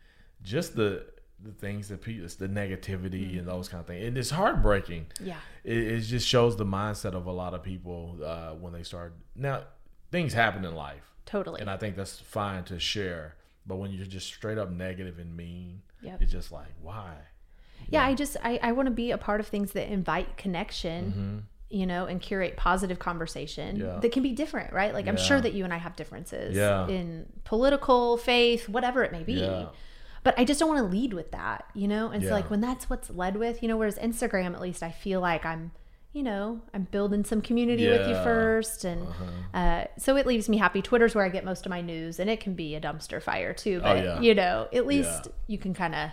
just 0.44 0.76
the 0.76 1.06
the 1.40 1.52
things 1.52 1.88
that 1.90 2.02
people, 2.02 2.28
the 2.40 2.48
negativity 2.50 3.38
and 3.38 3.48
those 3.48 3.70
kind 3.70 3.80
of 3.82 3.86
things, 3.88 4.06
and 4.08 4.18
it's 4.18 4.32
heartbreaking 4.32 5.06
yeah 5.22 5.38
it, 5.64 5.78
it 5.78 6.00
just 6.02 6.28
shows 6.28 6.58
the 6.58 6.66
mindset 6.66 7.14
of 7.14 7.28
a 7.28 7.32
lot 7.32 7.54
of 7.54 7.62
people 7.62 8.18
uh, 8.26 8.52
when 8.54 8.74
they 8.74 8.82
start. 8.84 9.14
Now, 9.36 9.64
things 10.12 10.34
happen 10.34 10.66
in 10.66 10.74
life, 10.74 11.14
totally 11.28 11.62
and 11.62 11.70
I 11.70 11.78
think 11.78 11.96
that's 11.96 12.20
fine 12.20 12.64
to 12.66 12.80
share. 12.80 13.36
But 13.68 13.76
when 13.76 13.92
you're 13.92 14.06
just 14.08 14.28
straight 14.28 14.58
up 14.58 14.72
negative 14.72 15.20
and 15.20 15.36
mean, 15.38 15.82
Yep. 16.02 16.22
it's 16.24 16.32
just 16.32 16.52
like, 16.52 16.74
why? 16.82 17.14
Yeah 17.90 18.06
i 18.06 18.14
just 18.14 18.38
i, 18.44 18.60
I 18.62 18.72
want 18.74 18.88
to 18.88 18.92
be 18.94 19.12
a 19.12 19.18
part 19.18 19.40
of 19.40 19.48
things 19.48 19.72
that 19.74 19.92
invite 19.92 20.38
connection 20.38 21.46
you 21.70 21.86
know 21.86 22.06
and 22.06 22.22
curate 22.22 22.56
positive 22.58 23.00
conversation 23.00 23.78
Mm-hmm. 23.78 23.86
Yeah. 23.86 24.00
that 24.00 24.12
can 24.12 24.24
be 24.24 24.32
different 24.32 24.74
right 24.74 24.94
like 24.94 25.08
i'm 25.08 25.18
sure 25.18 25.40
that 25.42 25.54
you 25.54 25.64
and 25.64 25.74
i 25.74 25.78
have 25.78 25.96
differences 25.96 26.56
Yeah. 26.56 26.88
in 26.88 27.26
political 27.44 28.18
faith 28.18 28.70
whatever 28.70 29.04
it 29.04 29.12
may 29.12 29.24
be 29.24 29.34
Yeah. 29.34 29.66
but 30.24 30.38
i 30.38 30.46
just 30.46 30.60
don't 30.60 30.70
want 30.70 30.80
to 30.80 30.98
lead 30.98 31.14
with 31.14 31.32
that 31.32 31.66
you 31.74 31.88
know 31.88 32.10
and 32.10 32.24
so 32.24 32.30
like 32.32 32.50
when 32.50 32.62
that's 32.62 32.90
what's 32.90 33.10
led 33.10 33.36
with 33.38 33.62
you 33.62 33.68
know 33.68 33.78
whereas 33.78 33.98
instagram 33.98 34.54
at 34.54 34.62
least 34.62 34.84
i 34.84 34.92
feel 34.92 35.20
like 35.22 35.46
i'm 35.46 35.72
you 36.14 36.24
know 36.24 36.62
i'm 36.74 36.84
building 36.90 37.24
some 37.26 37.42
community 37.42 37.88
with 37.88 38.08
you 38.08 38.16
first 38.24 38.86
and 38.86 39.02
Uh-huh. 39.04 39.58
uh, 39.58 39.86
so 39.98 40.16
it 40.16 40.26
leaves 40.26 40.48
me 40.50 40.58
happy 40.58 40.82
twitter's 40.82 41.14
where 41.16 41.26
i 41.26 41.30
get 41.30 41.44
most 41.46 41.66
of 41.66 41.70
my 41.70 41.82
news 41.82 42.20
and 42.20 42.30
it 42.30 42.40
can 42.40 42.54
be 42.54 42.76
a 42.76 42.82
dumpster 42.82 43.22
fire 43.22 43.54
too 43.54 43.82
but 43.82 43.98
Oh, 43.98 44.02
yeah. 44.04 44.22
you 44.22 44.34
know 44.36 44.68
at 44.74 44.86
least 44.88 45.26
Yeah. 45.26 45.32
you 45.48 45.58
can 45.58 45.74
kind 45.74 45.94
of 45.96 46.10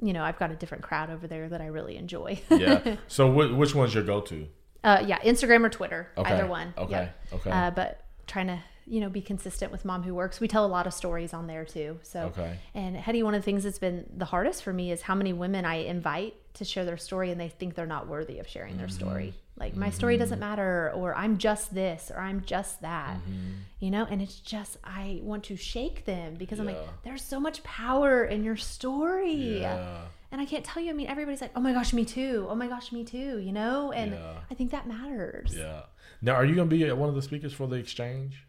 you 0.00 0.12
know 0.12 0.22
i've 0.22 0.38
got 0.38 0.50
a 0.50 0.56
different 0.56 0.82
crowd 0.84 1.10
over 1.10 1.26
there 1.26 1.48
that 1.48 1.60
i 1.60 1.66
really 1.66 1.96
enjoy 1.96 2.40
Yeah. 2.50 2.96
so, 3.08 3.30
wh- 3.30 3.56
which 3.58 3.74
one's 3.74 3.94
your 3.94 4.04
go-to? 4.04 4.46
uh, 4.84 5.02
yeah 5.06 5.18
instagram 5.20 5.64
or 5.64 5.68
twitter 5.70 6.08
Okay. 6.18 6.32
either 6.34 6.46
one 6.46 6.74
Okay. 6.78 6.92
Yep. 6.92 7.40
Okay. 7.40 7.50
uh, 7.50 7.70
but 7.70 8.02
trying 8.26 8.48
to 8.48 8.58
you 8.88 9.00
know 9.00 9.08
be 9.08 9.20
consistent 9.20 9.72
with 9.72 9.84
mom 9.84 10.02
who 10.02 10.14
works 10.14 10.38
we 10.40 10.46
tell 10.48 10.64
a 10.64 10.68
lot 10.68 10.86
of 10.86 10.94
stories 10.94 11.32
on 11.34 11.46
there 11.46 11.64
too 11.64 11.98
so 12.02 12.20
Okay. 12.26 12.58
and 12.74 12.96
hetty 12.96 13.22
one 13.22 13.34
of 13.34 13.40
the 13.40 13.44
things 13.44 13.64
that's 13.64 13.78
been 13.80 14.04
the 14.16 14.26
hardest 14.26 14.62
for 14.62 14.72
me 14.72 14.92
is 14.92 15.02
how 15.02 15.14
many 15.14 15.32
women 15.32 15.64
i 15.64 15.76
invite 15.76 16.34
to 16.56 16.64
share 16.64 16.84
their 16.84 16.96
story 16.96 17.30
and 17.30 17.40
they 17.40 17.48
think 17.48 17.74
they're 17.74 17.86
not 17.86 18.06
worthy 18.08 18.38
of 18.38 18.46
sharing 18.48 18.76
their 18.76 18.88
story 18.88 19.28
Mm-hmm. 19.34 19.60
like 19.60 19.76
my 19.76 19.90
story 19.90 20.16
doesn't 20.18 20.38
matter 20.40 20.92
or 20.94 21.14
i'm 21.14 21.38
just 21.38 21.74
this 21.74 22.10
or 22.14 22.20
i'm 22.20 22.42
just 22.44 22.80
that 22.82 23.16
Mm-hmm. 23.16 23.52
you 23.80 23.90
know 23.90 24.04
and 24.10 24.20
it's 24.20 24.38
just 24.40 24.76
i 24.84 25.20
want 25.22 25.44
to 25.44 25.56
shake 25.56 26.04
them 26.04 26.34
because 26.34 26.58
i'm 26.60 26.66
like 26.66 26.78
there's 27.04 27.22
so 27.22 27.38
much 27.40 27.62
power 27.62 28.24
in 28.24 28.44
your 28.44 28.56
story 28.56 29.60
Yeah. 29.60 30.02
and 30.32 30.40
I 30.40 30.44
can't 30.44 30.64
tell 30.64 30.82
you. 30.82 30.90
I 30.90 30.92
mean, 30.92 31.06
everybody's 31.06 31.40
like, 31.40 31.52
"Oh 31.56 31.60
my 31.60 31.72
gosh, 31.72 31.92
me 31.94 32.04
too! 32.04 32.46
Oh 32.50 32.54
my 32.54 32.66
gosh, 32.66 32.90
me 32.92 33.04
too!" 33.04 33.38
You 33.38 33.52
know, 33.52 33.92
and 33.92 34.12
Yeah. 34.12 34.34
I 34.50 34.54
think 34.54 34.70
that 34.72 34.86
matters. 34.86 35.54
Yeah. 35.56 35.82
Now, 36.20 36.34
are 36.34 36.44
you 36.44 36.54
going 36.54 36.68
to 36.68 36.76
be 36.76 36.90
one 36.92 37.08
of 37.08 37.14
the 37.14 37.22
speakers 37.22 37.52
for 37.54 37.66
the 37.68 37.76
exchange? 37.76 38.44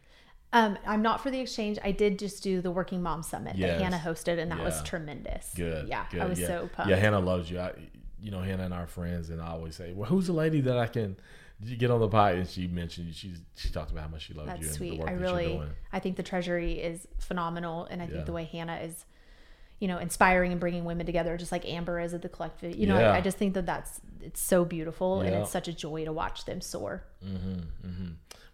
Um, 0.53 0.77
I'm 0.85 1.01
not 1.01 1.21
for 1.21 1.29
the 1.29 1.39
exchange. 1.39 1.77
I 1.83 1.91
did 1.91 2.17
just 2.19 2.41
do 2.41 2.61
the 2.61 2.71
Working 2.71 3.01
Mom 3.03 3.21
Summit 3.21 3.57
Yes. 3.57 3.71
that 3.77 3.83
Hannah 3.83 3.97
hosted, 4.03 4.39
and 4.39 4.49
that 4.51 4.63
was 4.63 4.81
tremendous. 4.83 5.51
Good. 5.55 5.87
Yeah, 5.89 6.05
good, 6.09 6.21
I 6.21 6.25
was 6.25 6.39
yeah. 6.39 6.47
so 6.47 6.69
pumped. 6.73 6.89
Yeah, 6.89 6.95
Hannah 6.97 7.19
loves 7.19 7.51
you. 7.51 7.59
I, 7.59 7.73
you 8.21 8.31
know, 8.31 8.39
Hannah 8.41 8.63
and 8.63 8.73
our 8.73 8.87
friends, 8.87 9.29
and 9.29 9.41
I 9.41 9.47
always 9.49 9.75
say, 9.75 9.93
"Well, 9.93 10.09
who's 10.09 10.27
the 10.27 10.33
lady 10.33 10.61
that 10.61 10.77
I 10.77 10.87
can 10.87 11.17
you 11.61 11.75
get 11.75 11.91
on 11.91 11.99
the 11.99 12.07
pod?" 12.07 12.35
And 12.35 12.47
she 12.49 12.65
mentioned 12.67 13.13
she 13.13 13.33
she 13.55 13.69
talked 13.69 13.91
about 13.91 14.03
how 14.03 14.07
much 14.09 14.23
she 14.23 14.33
loved 14.33 14.47
you 14.49 14.55
That's 14.55 14.67
and 14.67 14.75
sweet. 14.75 14.89
the 14.91 14.97
work 14.99 15.09
I 15.09 15.13
that 15.15 15.19
you're 15.19 15.29
really, 15.31 15.47
doing. 15.47 15.69
I 15.91 15.99
think 15.99 16.15
the 16.15 16.23
Treasury 16.23 16.73
is 16.79 17.07
phenomenal, 17.19 17.85
and 17.85 18.01
I 18.01 18.05
think 18.05 18.19
Yeah. 18.19 18.23
the 18.23 18.31
way 18.33 18.45
Hannah 18.45 18.77
is, 18.77 19.05
you 19.79 19.87
know, 19.89 19.97
inspiring 19.97 20.51
and 20.53 20.61
bringing 20.61 20.85
women 20.85 21.05
together, 21.05 21.35
just 21.37 21.51
like 21.51 21.65
Amber 21.67 21.99
is 21.99 22.13
at 22.13 22.21
the 22.21 22.29
collective. 22.29 22.75
You 22.75 22.87
know, 22.87 22.97
Yeah. 22.97 23.11
I, 23.11 23.17
I 23.17 23.21
just 23.21 23.37
think 23.37 23.53
that 23.55 23.65
that's 23.65 23.99
it's 24.21 24.41
so 24.41 24.63
beautiful, 24.65 25.19
and 25.21 25.35
it's 25.35 25.51
such 25.51 25.67
a 25.67 25.73
joy 25.73 26.05
to 26.05 26.13
watch 26.13 26.45
them 26.45 26.61
soar. 26.61 27.03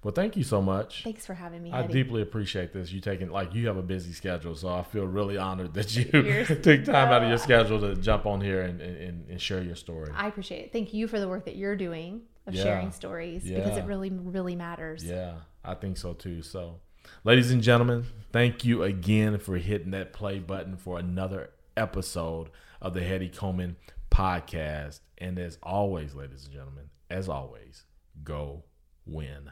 Well, 0.03 0.13
thank 0.13 0.35
you 0.35 0.43
so 0.43 0.61
much. 0.61 1.03
Thanks 1.03 1.25
for 1.25 1.33
having 1.33 1.63
me. 1.63 1.71
I 1.71 1.81
Hetty. 1.83 1.93
deeply 1.93 2.21
appreciate 2.21 2.73
this. 2.73 2.91
You 2.91 2.99
taking 2.99 3.29
like 3.29 3.53
you 3.53 3.67
have 3.67 3.77
a 3.77 3.81
busy 3.81 4.11
schedule, 4.11 4.53
so 4.55 4.67
I 4.67 4.83
feel 4.83 5.05
really 5.05 5.37
honored 5.37 5.73
that 5.75 5.95
you 5.95 6.03
took 6.45 6.83
time 6.85 7.09
out 7.13 7.23
of 7.23 7.29
your 7.29 7.37
schedule 7.37 7.79
to 7.81 7.95
jump 7.95 8.25
on 8.25 8.41
here 8.41 8.61
and, 8.63 8.81
and, 8.81 9.29
and 9.29 9.41
share 9.41 9.63
your 9.63 9.75
story. 9.75 10.11
I 10.13 10.27
appreciate 10.27 10.65
it. 10.65 10.73
Thank 10.73 10.93
you 10.93 11.07
for 11.07 11.19
the 11.19 11.27
work 11.29 11.45
that 11.45 11.55
you're 11.55 11.75
doing 11.77 12.21
of 12.45 12.53
Yeah. 12.53 12.63
sharing 12.63 12.91
stories 12.91 13.43
because 13.43 13.77
it 13.77 13.85
really, 13.85 14.09
really 14.09 14.55
matters. 14.57 15.05
Yeah, 15.05 15.35
I 15.63 15.73
think 15.75 15.95
so 15.97 16.11
too. 16.13 16.41
So, 16.41 16.81
ladies 17.23 17.51
and 17.51 17.61
gentlemen, 17.63 18.03
thank 18.33 18.65
you 18.65 18.83
again 18.83 19.37
for 19.39 19.55
hitting 19.57 19.91
that 19.91 20.11
play 20.11 20.39
button 20.39 20.75
for 20.75 20.99
another 20.99 21.51
episode 21.77 22.49
of 22.81 22.93
the 22.93 23.01
Hetty 23.01 23.29
Coleman 23.29 23.77
podcast. 24.11 24.99
And 25.17 25.39
as 25.39 25.57
always, 25.63 26.13
ladies 26.13 26.43
and 26.43 26.53
gentlemen, 26.53 26.89
as 27.09 27.29
always, 27.29 27.85
go 28.23 28.63
win. 29.05 29.51